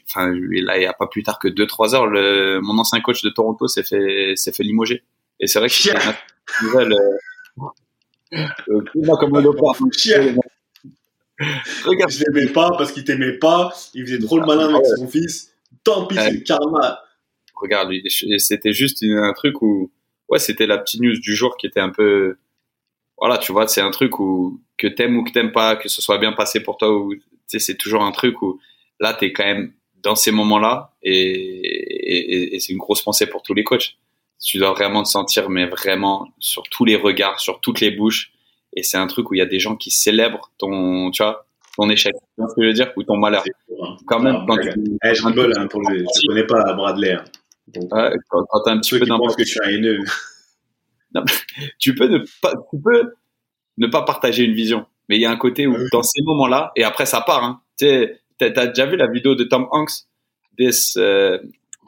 Enfin, 0.07 0.31
là, 0.33 0.77
il 0.77 0.83
y 0.83 0.85
a 0.85 0.93
pas 0.93 1.07
plus 1.07 1.23
tard 1.23 1.39
que 1.39 1.47
2-3 1.47 1.95
heures, 1.95 2.07
le, 2.07 2.59
mon 2.61 2.77
ancien 2.77 2.99
coach 3.01 3.21
de 3.21 3.29
Toronto 3.29 3.67
s'est 3.67 3.83
fait, 3.83 4.33
s'est 4.35 4.51
fait 4.51 4.63
limoger. 4.63 5.03
Et 5.39 5.47
c'est 5.47 5.59
vrai 5.59 5.69
que 5.69 5.75
c'est 5.75 5.91
une 5.91 6.67
nouvelle. 6.67 6.93
Euh, 6.93 7.67
euh, 8.73 9.15
comme 9.19 9.35
un 9.35 9.41
léopard. 9.41 9.75
Regarde, 11.85 12.11
Je 12.11 12.23
l'aimais 12.25 12.51
pas 12.51 12.71
parce 12.77 12.91
qu'il 12.91 13.03
t'aimait 13.03 13.37
pas. 13.37 13.73
Il 13.93 14.05
faisait 14.05 14.19
trop 14.19 14.39
le 14.39 14.45
malin 14.45 14.73
avec 14.73 14.85
son 14.97 15.07
fils. 15.07 15.53
Tant 15.83 16.05
pis, 16.05 16.15
c'est 16.15 16.31
le 16.31 16.39
karma. 16.39 16.99
regarde, 17.55 17.91
c'était 18.37 18.73
juste 18.73 19.03
un 19.03 19.33
truc 19.33 19.61
où, 19.61 19.91
ouais, 20.27 20.39
c'était 20.39 20.67
la 20.67 20.77
petite 20.77 21.01
news 21.01 21.17
du 21.19 21.35
jour 21.35 21.55
qui 21.57 21.67
était 21.67 21.79
un 21.79 21.89
peu, 21.89 22.37
voilà, 23.17 23.37
tu 23.37 23.51
vois, 23.51 23.67
c'est 23.67 23.81
un 23.81 23.91
truc 23.91 24.19
où, 24.19 24.61
que 24.77 24.87
t'aimes 24.87 25.17
ou 25.17 25.23
que 25.23 25.31
t'aimes 25.31 25.51
pas, 25.51 25.75
que 25.75 25.87
ce 25.87 26.01
soit 26.01 26.17
bien 26.17 26.33
passé 26.33 26.59
pour 26.61 26.77
toi 26.77 26.93
ou, 26.93 27.15
tu 27.15 27.21
sais, 27.47 27.59
c'est 27.59 27.75
toujours 27.75 28.03
un 28.03 28.11
truc 28.11 28.41
où, 28.41 28.59
là, 28.99 29.13
t'es 29.13 29.31
quand 29.33 29.45
même 29.45 29.73
dans 30.03 30.15
ces 30.15 30.31
moments-là 30.31 30.93
et, 31.03 31.13
et, 31.13 32.55
et 32.55 32.59
c'est 32.59 32.71
une 32.73 32.79
grosse 32.79 33.01
pensée 33.01 33.27
pour 33.27 33.43
tous 33.43 33.53
les 33.53 33.63
coachs. 33.63 33.95
Tu 34.41 34.57
dois 34.57 34.71
vraiment 34.71 35.03
te 35.03 35.09
sentir, 35.09 35.49
mais 35.49 35.65
vraiment, 35.65 36.27
sur 36.39 36.63
tous 36.63 36.85
les 36.85 36.95
regards, 36.95 37.39
sur 37.39 37.59
toutes 37.59 37.81
les 37.81 37.91
bouches. 37.91 38.31
Et 38.73 38.83
c'est 38.83 38.97
un 38.97 39.07
truc 39.07 39.29
où 39.29 39.33
il 39.33 39.39
y 39.39 39.41
a 39.41 39.45
des 39.45 39.59
gens 39.59 39.75
qui 39.75 39.91
célèbrent 39.91 40.51
ton, 40.57 41.11
tu 41.11 41.21
vois, 41.23 41.45
ton 41.75 41.89
échec. 41.89 42.13
Tu 42.13 42.19
vois 42.37 42.47
ce 42.49 42.55
que 42.55 42.61
je 42.63 42.67
veux 42.67 42.73
dire? 42.73 42.93
Ou 42.95 43.03
ton 43.03 43.17
malheur. 43.17 43.43
Quand 44.05 44.19
même, 44.19 44.35
Ah, 44.39 44.45
quand 44.47 44.55
blague. 44.55 44.73
tu, 44.75 44.97
Eh, 45.03 45.13
je 45.15 45.25
rigole 45.27 45.53
hein, 45.57 45.67
pour 45.67 45.81
le. 45.89 45.99
Je 45.99 46.27
connais 46.27 46.45
pas 46.45 46.73
Bradley. 46.73 47.11
hein. 47.13 47.25
Donc, 47.67 47.93
ouais, 47.93 48.11
quand, 48.29 48.43
quand 48.49 48.61
t'as 48.63 48.71
un 48.71 48.79
petit 48.79 48.97
peu 48.97 49.05
d'importance 49.05 49.35
que 49.35 49.43
je 49.43 49.49
suis 49.49 49.59
un 49.63 49.69
haineux. 49.69 49.99
tu 51.79 51.95
peux 51.95 52.07
ne 52.07 52.19
pas, 52.41 52.53
tu 52.71 52.79
peux 52.81 53.13
ne 53.77 53.87
pas 53.87 54.03
partager 54.03 54.43
une 54.43 54.53
vision. 54.53 54.85
Mais 55.09 55.17
il 55.17 55.21
y 55.21 55.25
a 55.25 55.31
un 55.31 55.37
côté 55.37 55.67
où, 55.67 55.73
Ah 55.75 55.79
oui. 55.81 55.87
dans 55.91 56.03
ces 56.03 56.21
moments-là, 56.21 56.71
et 56.75 56.83
après 56.83 57.05
ça 57.05 57.21
part, 57.21 57.43
hein. 57.43 57.61
Tu 57.77 57.85
sais, 57.85 58.19
t'as, 58.39 58.67
déjà 58.67 58.85
vu 58.85 58.95
la 58.97 59.07
vidéo 59.07 59.35
de 59.35 59.43
Tom 59.43 59.67
Hanks, 59.71 59.91
This, 60.57 60.95
euh, 60.97 61.37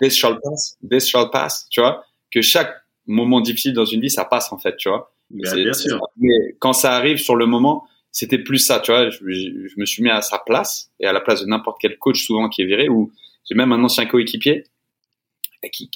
This 0.02 0.16
Shall 0.16 0.40
Pass, 0.44 0.78
This 0.88 1.08
Shall 1.08 1.30
Pass, 1.32 1.68
tu 1.70 1.82
vois, 1.82 2.06
que 2.32 2.42
chaque 2.42 2.74
moment 3.08 3.42
difficile 3.42 3.74
dans 3.74 3.86
une 3.86 4.02
vie, 4.02 4.10
ça 4.12 4.26
passe, 4.26 4.52
en 4.52 4.58
fait, 4.60 4.76
tu 4.78 4.90
vois. 4.90 5.12
Bien, 5.30 5.52
bien 5.64 5.74
sûr. 5.74 6.00
Mais 6.18 6.56
quand 6.60 6.74
ça 6.74 6.94
arrive 6.94 7.18
sur 7.18 7.36
le 7.36 7.46
moment, 7.46 7.88
c'était 8.12 8.38
plus 8.38 8.58
ça, 8.60 8.80
tu 8.82 8.92
vois. 8.92 9.10
Je, 9.10 9.18
je- 9.26 9.68
je 9.68 9.74
me 9.80 9.86
suis 9.86 10.04
mis 10.04 10.10
à 10.10 10.22
sa 10.22 10.38
place 10.40 10.92
et 11.00 11.06
à 11.08 11.14
la 11.14 11.22
place 11.22 11.42
de 11.42 11.46
n'importe 11.48 11.78
quel 11.82 11.98
coach 11.98 12.26
souvent 12.26 12.50
qui 12.50 12.62
est 12.62 12.66
viré 12.66 12.90
ou 12.90 13.12
j'ai 13.50 13.56
même 13.56 13.72
un 13.72 13.82
ancien 13.84 14.06
coéquipier 14.06 14.66
qui, 15.72 15.90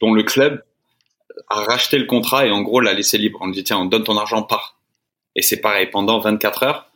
dont 0.00 0.12
le 0.14 0.22
club 0.22 0.62
a 1.48 1.62
racheté 1.64 1.98
le 1.98 2.06
contrat 2.06 2.46
et 2.46 2.50
en 2.50 2.62
gros 2.62 2.80
l'a 2.80 2.94
laissé 2.94 3.18
libre. 3.18 3.38
On 3.42 3.46
lui 3.46 3.54
dit 3.54 3.64
tiens, 3.64 3.78
on 3.78 3.86
donne 3.86 4.04
ton 4.04 4.16
argent, 4.16 4.42
part. 4.42 4.78
Et 5.34 5.42
c'est 5.42 5.60
pareil, 5.60 5.88
pendant 5.90 6.18
24 6.20 6.62
heures, 6.62 6.90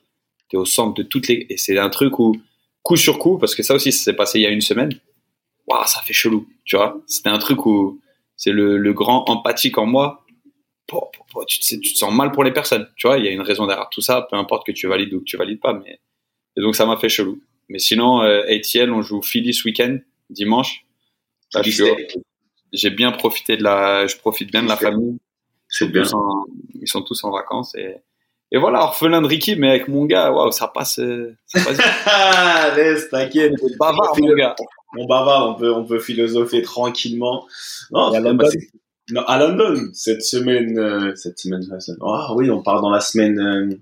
t'es 0.49 0.57
au 0.57 0.65
centre 0.65 0.95
de 0.95 1.03
toutes 1.03 1.29
les, 1.29 1.47
et 1.51 1.57
c'est 1.57 1.77
un 1.79 1.91
truc 1.91 2.19
où, 2.19 2.37
coup 2.83 2.97
sur 2.97 3.19
coup, 3.19 3.39
parce 3.39 3.55
que 3.55 3.63
ça 3.63 3.75
aussi, 3.75 3.93
ça 3.93 4.05
s'est 4.05 4.17
passé 4.17 4.39
il 4.39 4.43
y 4.43 4.47
a 4.47 4.51
une 4.51 4.61
semaine. 4.61 4.91
Waouh, 5.67 5.87
ça 5.87 6.01
fait 6.03 6.13
chelou, 6.15 6.49
tu 6.65 6.77
vois. 6.77 7.01
C'était 7.07 7.29
un 7.31 7.39
truc 7.39 7.67
où 7.67 8.01
c'est 8.37 8.53
le, 8.53 8.79
le 8.79 8.93
grand 8.95 9.29
empathique 9.31 9.79
en 9.79 9.87
moi 9.87 10.25
tu, 11.47 11.61
te, 11.61 11.65
sais- 11.65 11.81
tu 11.81 11.93
te 11.93 11.99
sens 11.99 12.13
mal 12.13 12.33
pour 12.33 12.45
les 12.45 12.53
personnes. 12.53 12.89
Tu 12.97 13.07
vois, 13.07 13.19
il 13.19 13.25
y 13.25 13.29
a 13.29 13.31
une 13.31 13.41
raison 13.41 13.67
derrière 13.67 13.89
tout 13.91 14.01
ça, 14.01 14.27
peu 14.31 14.37
importe 14.37 14.67
que 14.67 14.73
tu 14.73 14.87
valides 14.89 15.13
ou 15.15 15.21
que 15.21 15.25
tu 15.25 15.37
valides 15.37 15.61
pas. 15.61 15.73
Mais 15.75 16.01
et 16.57 16.61
donc 16.63 16.77
ça 16.77 16.87
m'a 16.87 16.97
fait 16.97 17.09
chelou. 17.09 17.41
Mais 17.69 17.79
sinon, 17.79 18.23
euh, 18.23 18.43
ATL, 18.49 18.91
on 18.93 19.03
joue 19.03 19.23
Philly 19.23 19.55
ce 19.55 19.65
week-end, 19.65 19.99
dimanche. 20.31 20.85
J'ai 22.73 22.91
bien 22.91 23.13
profité 23.13 23.57
de 23.57 23.63
la, 23.63 24.07
je 24.07 24.17
profite 24.17 24.51
bien 24.51 24.63
de 24.63 24.69
la 24.69 24.77
famille. 24.77 25.15
Ils 25.15 25.21
C'est 25.69 25.85
sont, 25.87 25.91
bien. 25.91 26.03
en, 26.13 26.45
ils 26.81 26.89
sont 26.89 27.03
tous 27.03 27.23
en 27.25 27.31
vacances 27.31 27.75
et, 27.75 27.97
et 28.53 28.59
voilà, 28.59 28.83
orphelin 28.83 29.23
de 29.23 29.27
Ricky, 29.27 29.55
mais 29.57 29.69
avec 29.69 29.89
mon 29.89 30.07
gars, 30.07 30.33
waouh, 30.33 30.51
ça 30.51 30.69
passe, 30.69 30.99
euh, 30.99 31.37
ça 31.47 31.65
passe. 31.65 31.79
Ah, 32.07 32.73
laisse, 32.77 33.09
t'inquiète. 33.09 33.53
bavard, 33.79 34.15
mon 34.19 34.35
gars. 34.35 34.57
Mon 34.95 35.07
bavard, 35.07 35.51
on 35.51 35.55
peut, 35.55 35.73
on 35.73 35.85
peut 35.85 36.01
philosopher 36.01 36.63
tranquillement. 36.63 37.47
Non, 37.93 38.13
à 38.13 38.21
London 38.21 38.49
non, 39.13 39.23
à 39.23 39.39
London, 39.39 39.91
cette 39.93 40.23
semaine, 40.23 40.79
euh, 40.79 41.15
cette 41.17 41.39
semaine, 41.39 41.63
ah 42.03 42.33
oui, 42.35 42.51
on 42.51 42.63
part 42.63 42.81
dans 42.81 42.91
la 42.91 43.01
semaine 43.01 43.39
euh, 43.39 43.75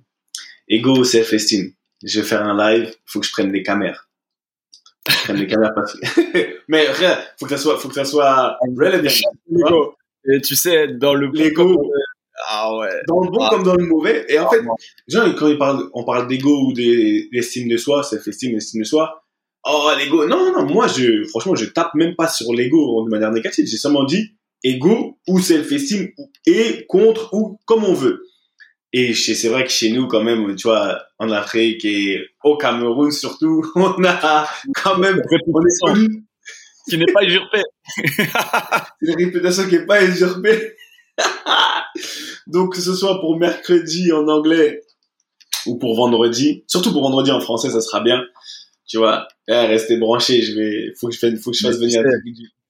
Ego 0.68 1.04
Self-Esteem. 1.04 1.72
Je 2.04 2.20
vais 2.20 2.26
faire 2.26 2.42
un 2.42 2.56
live, 2.56 2.94
faut 3.04 3.20
que 3.20 3.26
je 3.26 3.32
prenne 3.32 3.52
des 3.52 3.62
caméras. 3.62 4.00
Je 5.08 5.16
prenne 5.24 5.38
des 5.38 5.46
caméras 5.46 5.72
parce 5.74 5.96
Mais 6.68 6.90
rien, 6.90 7.18
faut 7.38 7.46
que 7.46 7.50
ça 7.50 7.58
soit, 7.58 7.78
faut 7.78 7.88
que 7.88 7.94
ça 7.94 8.04
soit 8.04 8.56
relevant. 8.60 9.08
Lego. 9.50 9.94
Et 10.30 10.40
tu 10.40 10.56
sais, 10.56 10.88
dans 10.88 11.14
le 11.14 11.26
Lego. 11.26 11.90
Ah 12.50 12.74
ouais. 12.78 12.88
Dans 13.06 13.20
le 13.20 13.30
bon 13.30 13.38
Ah. 13.42 13.48
comme 13.50 13.62
dans 13.62 13.74
le 13.74 13.84
mauvais. 13.84 14.24
Et 14.28 14.38
en 14.38 14.48
fait, 14.50 14.60
Genre, 15.06 15.34
quand 15.36 15.48
ils 15.48 15.58
parlent, 15.58 15.84
on 15.92 16.04
parle 16.04 16.26
d'ego 16.28 16.66
ou 16.66 16.72
des- 16.72 17.28
d'estime 17.32 17.68
de 17.68 17.76
soi, 17.76 18.02
self-esteem, 18.02 18.56
estime 18.56 18.80
de 18.82 18.86
soi. 18.86 19.22
Oh, 19.64 19.90
l'ego. 19.98 20.26
Non, 20.26 20.38
non, 20.46 20.52
non, 20.62 20.72
moi, 20.72 20.86
je, 20.86 21.24
franchement, 21.28 21.54
je 21.54 21.66
tape 21.66 21.94
même 21.94 22.14
pas 22.16 22.28
sur 22.28 22.52
l'ego 22.54 23.04
de 23.04 23.10
manière 23.10 23.32
négative. 23.32 23.66
J'ai 23.66 23.76
seulement 23.76 24.04
dit 24.04 24.34
ego 24.64 25.18
ou 25.28 25.38
self-esteem 25.40 26.08
et 26.46 26.86
contre 26.88 27.34
ou 27.34 27.58
comme 27.66 27.84
on 27.84 27.92
veut. 27.92 28.24
Et 28.94 29.12
c'est 29.12 29.48
vrai 29.48 29.64
que 29.64 29.70
chez 29.70 29.90
nous, 29.92 30.06
quand 30.06 30.22
même, 30.24 30.56
tu 30.56 30.68
vois, 30.68 30.98
en 31.18 31.30
Afrique 31.30 31.84
et 31.84 32.24
au 32.42 32.56
Cameroun 32.56 33.10
surtout, 33.10 33.62
on 33.74 34.02
a 34.04 34.48
quand 34.82 34.96
même, 34.96 35.20
on 35.52 35.60
est 35.66 35.80
connu. 35.82 36.24
qui 36.88 36.96
n'est 36.96 37.12
pas 37.12 37.22
usurpé. 37.24 37.60
C'est 39.02 39.12
une 39.12 39.24
réputation 39.26 39.68
qui 39.68 39.74
est 39.74 39.86
pas 39.86 40.02
usurpée. 40.02 40.72
Donc, 42.46 42.74
que 42.74 42.80
ce 42.80 42.94
soit 42.94 43.20
pour 43.20 43.38
mercredi 43.38 44.12
en 44.12 44.26
anglais 44.28 44.82
ou 45.66 45.76
pour 45.76 45.96
vendredi, 45.96 46.64
surtout 46.66 46.92
pour 46.92 47.02
vendredi 47.02 47.30
en 47.30 47.40
français, 47.40 47.70
ça 47.70 47.80
sera 47.80 48.00
bien. 48.00 48.22
Tu 48.86 48.96
vois, 48.96 49.28
eh, 49.48 49.52
restez 49.66 49.98
branchés, 49.98 50.40
je 50.42 50.54
vais, 50.54 50.92
faut 50.98 51.08
que 51.08 51.14
je, 51.14 51.18
fasse- 51.18 51.38
faut 51.42 51.50
que 51.50 51.56
je 51.56 51.66
fasse 51.66 51.78
venir. 51.78 52.02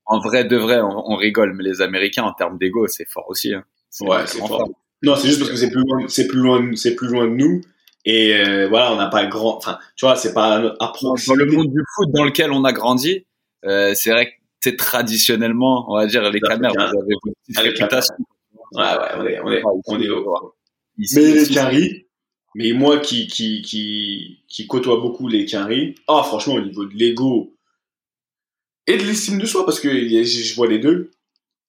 En 0.06 0.18
vrai, 0.20 0.44
de 0.44 0.56
vrai, 0.56 0.80
on, 0.80 1.12
on 1.12 1.16
rigole, 1.16 1.54
mais 1.54 1.62
les 1.62 1.80
Américains, 1.80 2.24
en 2.24 2.32
termes 2.32 2.58
d'ego, 2.58 2.86
c'est 2.88 3.06
fort 3.08 3.26
aussi. 3.28 3.52
Hein. 3.54 3.62
Ouais, 4.00 4.26
c'est 4.26 4.38
fort. 4.38 4.68
Non, 5.02 5.14
c'est 5.14 5.28
juste 5.28 5.38
parce 5.38 5.50
que 5.50 5.56
c'est 5.56 5.70
plus 5.70 5.82
loin, 5.82 6.08
c'est 6.08 6.26
plus 6.26 6.40
loin, 6.40 6.70
c'est 6.74 6.94
plus 6.96 7.08
loin 7.08 7.24
de 7.26 7.34
nous. 7.34 7.60
Et 8.04 8.34
euh, 8.34 8.68
voilà, 8.68 8.92
on 8.92 8.96
n'a 8.96 9.06
pas 9.08 9.26
grand, 9.26 9.56
enfin, 9.58 9.78
tu 9.96 10.06
vois, 10.06 10.16
c'est 10.16 10.32
pas 10.32 10.56
à 10.56 10.60
Dans 10.60 11.34
le 11.34 11.46
monde 11.46 11.70
du 11.70 11.80
foot 11.94 12.08
dans 12.12 12.24
lequel 12.24 12.50
on 12.52 12.64
a 12.64 12.72
grandi, 12.72 13.26
euh, 13.64 13.92
c'est 13.94 14.10
vrai 14.10 14.26
que 14.26 14.32
c'est 14.60 14.76
traditionnellement, 14.76 15.84
on 15.92 15.96
va 15.96 16.06
dire, 16.06 16.22
les 16.22 16.30
Les 16.32 16.40
caméras, 16.40 16.72
vous 16.74 16.80
Africains. 16.80 16.98
avez 17.00 17.14
une 17.26 17.32
petite 17.46 17.58
réputation. 17.58 18.14
Ouais, 18.72 18.82
ouais, 18.82 19.08
on 19.18 19.26
est, 19.26 19.40
on 19.40 19.50
est, 19.52 19.62
on 19.86 20.00
est 20.00 20.08
au- 20.10 20.54
Mais 20.98 21.06
les 21.34 21.46
Quinry, 21.48 22.06
mais 22.54 22.72
moi 22.72 22.98
qui, 22.98 23.26
qui, 23.28 23.62
qui, 23.62 24.40
qui 24.48 24.66
côtoie 24.66 25.00
beaucoup 25.00 25.28
les 25.28 25.44
Quinry, 25.46 25.94
ah, 26.08 26.22
franchement, 26.24 26.54
au 26.54 26.60
niveau 26.60 26.84
de 26.86 26.94
l'ego 26.94 27.54
et 28.86 28.96
de 28.96 29.02
l'estime 29.04 29.38
de 29.38 29.46
soi, 29.46 29.64
parce 29.66 29.80
que 29.80 29.88
je 29.90 30.54
vois 30.54 30.66
les 30.66 30.78
deux, 30.78 31.10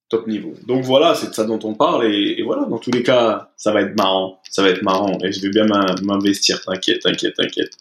top 0.09 0.27
niveau. 0.27 0.53
Donc 0.67 0.83
voilà, 0.85 1.15
c'est 1.15 1.29
de 1.29 1.33
ça 1.33 1.45
dont 1.45 1.59
on 1.63 1.75
parle, 1.75 2.05
et, 2.13 2.35
et 2.39 2.43
voilà, 2.43 2.65
dans 2.65 2.77
tous 2.79 2.91
les 2.91 3.03
cas, 3.03 3.51
ça 3.57 3.71
va 3.73 3.81
être 3.81 3.95
marrant, 3.97 4.41
ça 4.49 4.63
va 4.63 4.69
être 4.69 4.81
marrant, 4.83 5.17
et 5.23 5.31
je 5.31 5.41
vais 5.41 5.49
bien 5.49 5.65
m'in- 5.65 5.95
m'investir, 6.03 6.61
t'inquiète, 6.61 7.01
t'inquiète, 7.01 7.35
t'inquiète. 7.35 7.71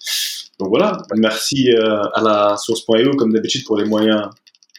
Donc 0.59 0.69
voilà, 0.71 1.03
merci 1.17 1.73
euh, 1.73 2.03
à 2.15 2.23
la 2.23 2.57
source.io, 2.57 3.17
comme 3.17 3.33
d'habitude, 3.33 3.65
pour 3.65 3.79
les 3.79 3.85
moyens 3.87 4.29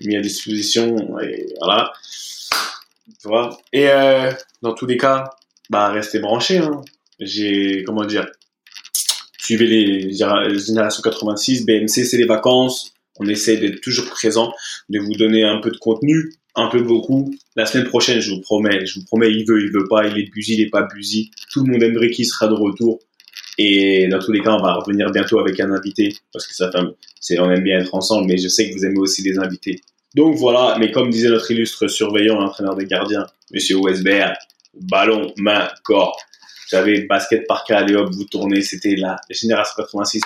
mis 0.01 0.15
à 0.15 0.21
disposition, 0.21 1.19
et 1.19 1.47
voilà. 1.61 1.91
Tu 3.21 3.27
vois. 3.27 3.57
Et 3.73 3.89
euh, 3.89 4.31
dans 4.61 4.73
tous 4.73 4.85
les 4.85 4.97
cas, 4.97 5.29
bah 5.69 5.89
restez 5.89 6.19
branchés. 6.19 6.57
Hein. 6.57 6.81
J'ai 7.19 7.83
comment 7.85 8.05
dire, 8.05 8.27
suivez 9.37 9.67
les, 9.67 10.13
générations 10.59 11.01
86, 11.01 11.65
BMC, 11.65 11.87
c'est 11.87 12.17
les 12.17 12.25
vacances. 12.25 12.93
On 13.19 13.27
essaie 13.27 13.57
d'être 13.57 13.81
toujours 13.81 14.05
présent, 14.05 14.53
de 14.89 14.99
vous 14.99 15.13
donner 15.13 15.43
un 15.43 15.59
peu 15.59 15.71
de 15.71 15.77
contenu, 15.77 16.31
un 16.55 16.67
peu 16.67 16.81
beaucoup. 16.81 17.35
La 17.55 17.65
semaine 17.65 17.87
prochaine, 17.87 18.21
je 18.21 18.31
vous 18.31 18.39
promets, 18.39 18.85
je 18.85 18.99
vous 18.99 19.05
promets, 19.05 19.29
il 19.29 19.45
veut, 19.45 19.61
il 19.61 19.71
veut 19.71 19.87
pas, 19.89 20.07
il 20.07 20.17
est 20.17 20.31
busy, 20.31 20.53
il 20.53 20.61
est 20.61 20.69
pas 20.69 20.87
busy. 20.95 21.31
Tout 21.51 21.65
le 21.65 21.73
monde 21.73 21.83
aimerait 21.83 22.11
qu'il 22.11 22.25
sera 22.25 22.47
de 22.47 22.53
retour. 22.53 22.99
Et 23.57 24.07
dans 24.07 24.19
tous 24.19 24.31
les 24.31 24.39
cas, 24.39 24.53
on 24.53 24.61
va 24.61 24.75
revenir 24.75 25.11
bientôt 25.11 25.37
avec 25.39 25.59
un 25.59 25.69
invité 25.71 26.15
parce 26.31 26.47
que 26.47 26.55
ça 26.55 26.71
fait, 26.71 27.39
on 27.39 27.51
aime 27.51 27.63
bien 27.63 27.79
être 27.79 27.93
ensemble, 27.93 28.27
mais 28.27 28.37
je 28.37 28.47
sais 28.47 28.69
que 28.69 28.73
vous 28.73 28.85
aimez 28.85 28.99
aussi 28.99 29.21
les 29.21 29.37
invités. 29.37 29.81
Donc 30.15 30.35
voilà, 30.35 30.77
mais 30.79 30.91
comme 30.91 31.09
disait 31.09 31.29
notre 31.29 31.49
illustre 31.51 31.87
surveillant, 31.87 32.39
l'entraîneur 32.39 32.75
des 32.75 32.85
gardiens, 32.85 33.27
Monsieur 33.51 33.77
Westberg, 33.77 34.35
ballon, 34.73 35.33
main, 35.37 35.69
corps. 35.83 36.17
J'avais 36.69 37.01
basket 37.01 37.47
par 37.47 37.63
allez 37.69 37.95
hop, 37.95 38.09
vous 38.11 38.25
tournez, 38.25 38.61
c'était 38.61 38.95
la 38.95 39.17
génération 39.29 39.73
86. 39.77 40.21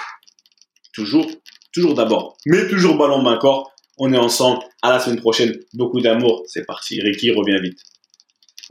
Toujours, 0.94 1.26
toujours 1.74 1.96
d'abord, 1.96 2.38
mais 2.46 2.68
toujours 2.68 2.98
ballon, 2.98 3.22
main, 3.22 3.38
corps. 3.38 3.74
On 3.98 4.12
est 4.12 4.18
ensemble. 4.18 4.60
À 4.82 4.90
la 4.90 5.00
semaine 5.00 5.20
prochaine. 5.20 5.56
Beaucoup 5.74 6.02
d'amour. 6.02 6.44
C'est 6.48 6.66
parti. 6.66 7.00
Ricky 7.00 7.32
revient 7.32 7.62
vite. 7.62 7.80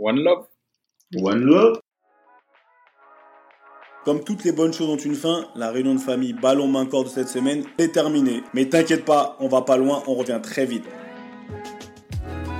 One 0.00 0.18
love. 0.18 0.46
One 1.14 1.40
love. 1.44 1.80
Comme 4.04 4.24
toutes 4.24 4.42
les 4.42 4.50
bonnes 4.50 4.72
choses 4.72 4.88
ont 4.88 4.96
une 4.96 5.14
fin, 5.14 5.46
la 5.54 5.70
réunion 5.70 5.94
de 5.94 6.00
famille 6.00 6.32
ballon 6.32 6.66
main 6.66 6.86
corps 6.86 7.04
de 7.04 7.08
cette 7.08 7.28
semaine 7.28 7.64
est 7.78 7.92
terminée. 7.92 8.42
Mais 8.52 8.68
t'inquiète 8.68 9.04
pas, 9.04 9.36
on 9.38 9.46
va 9.46 9.62
pas 9.62 9.76
loin, 9.76 10.02
on 10.08 10.14
revient 10.14 10.40
très 10.42 10.66
vite. 10.66 10.84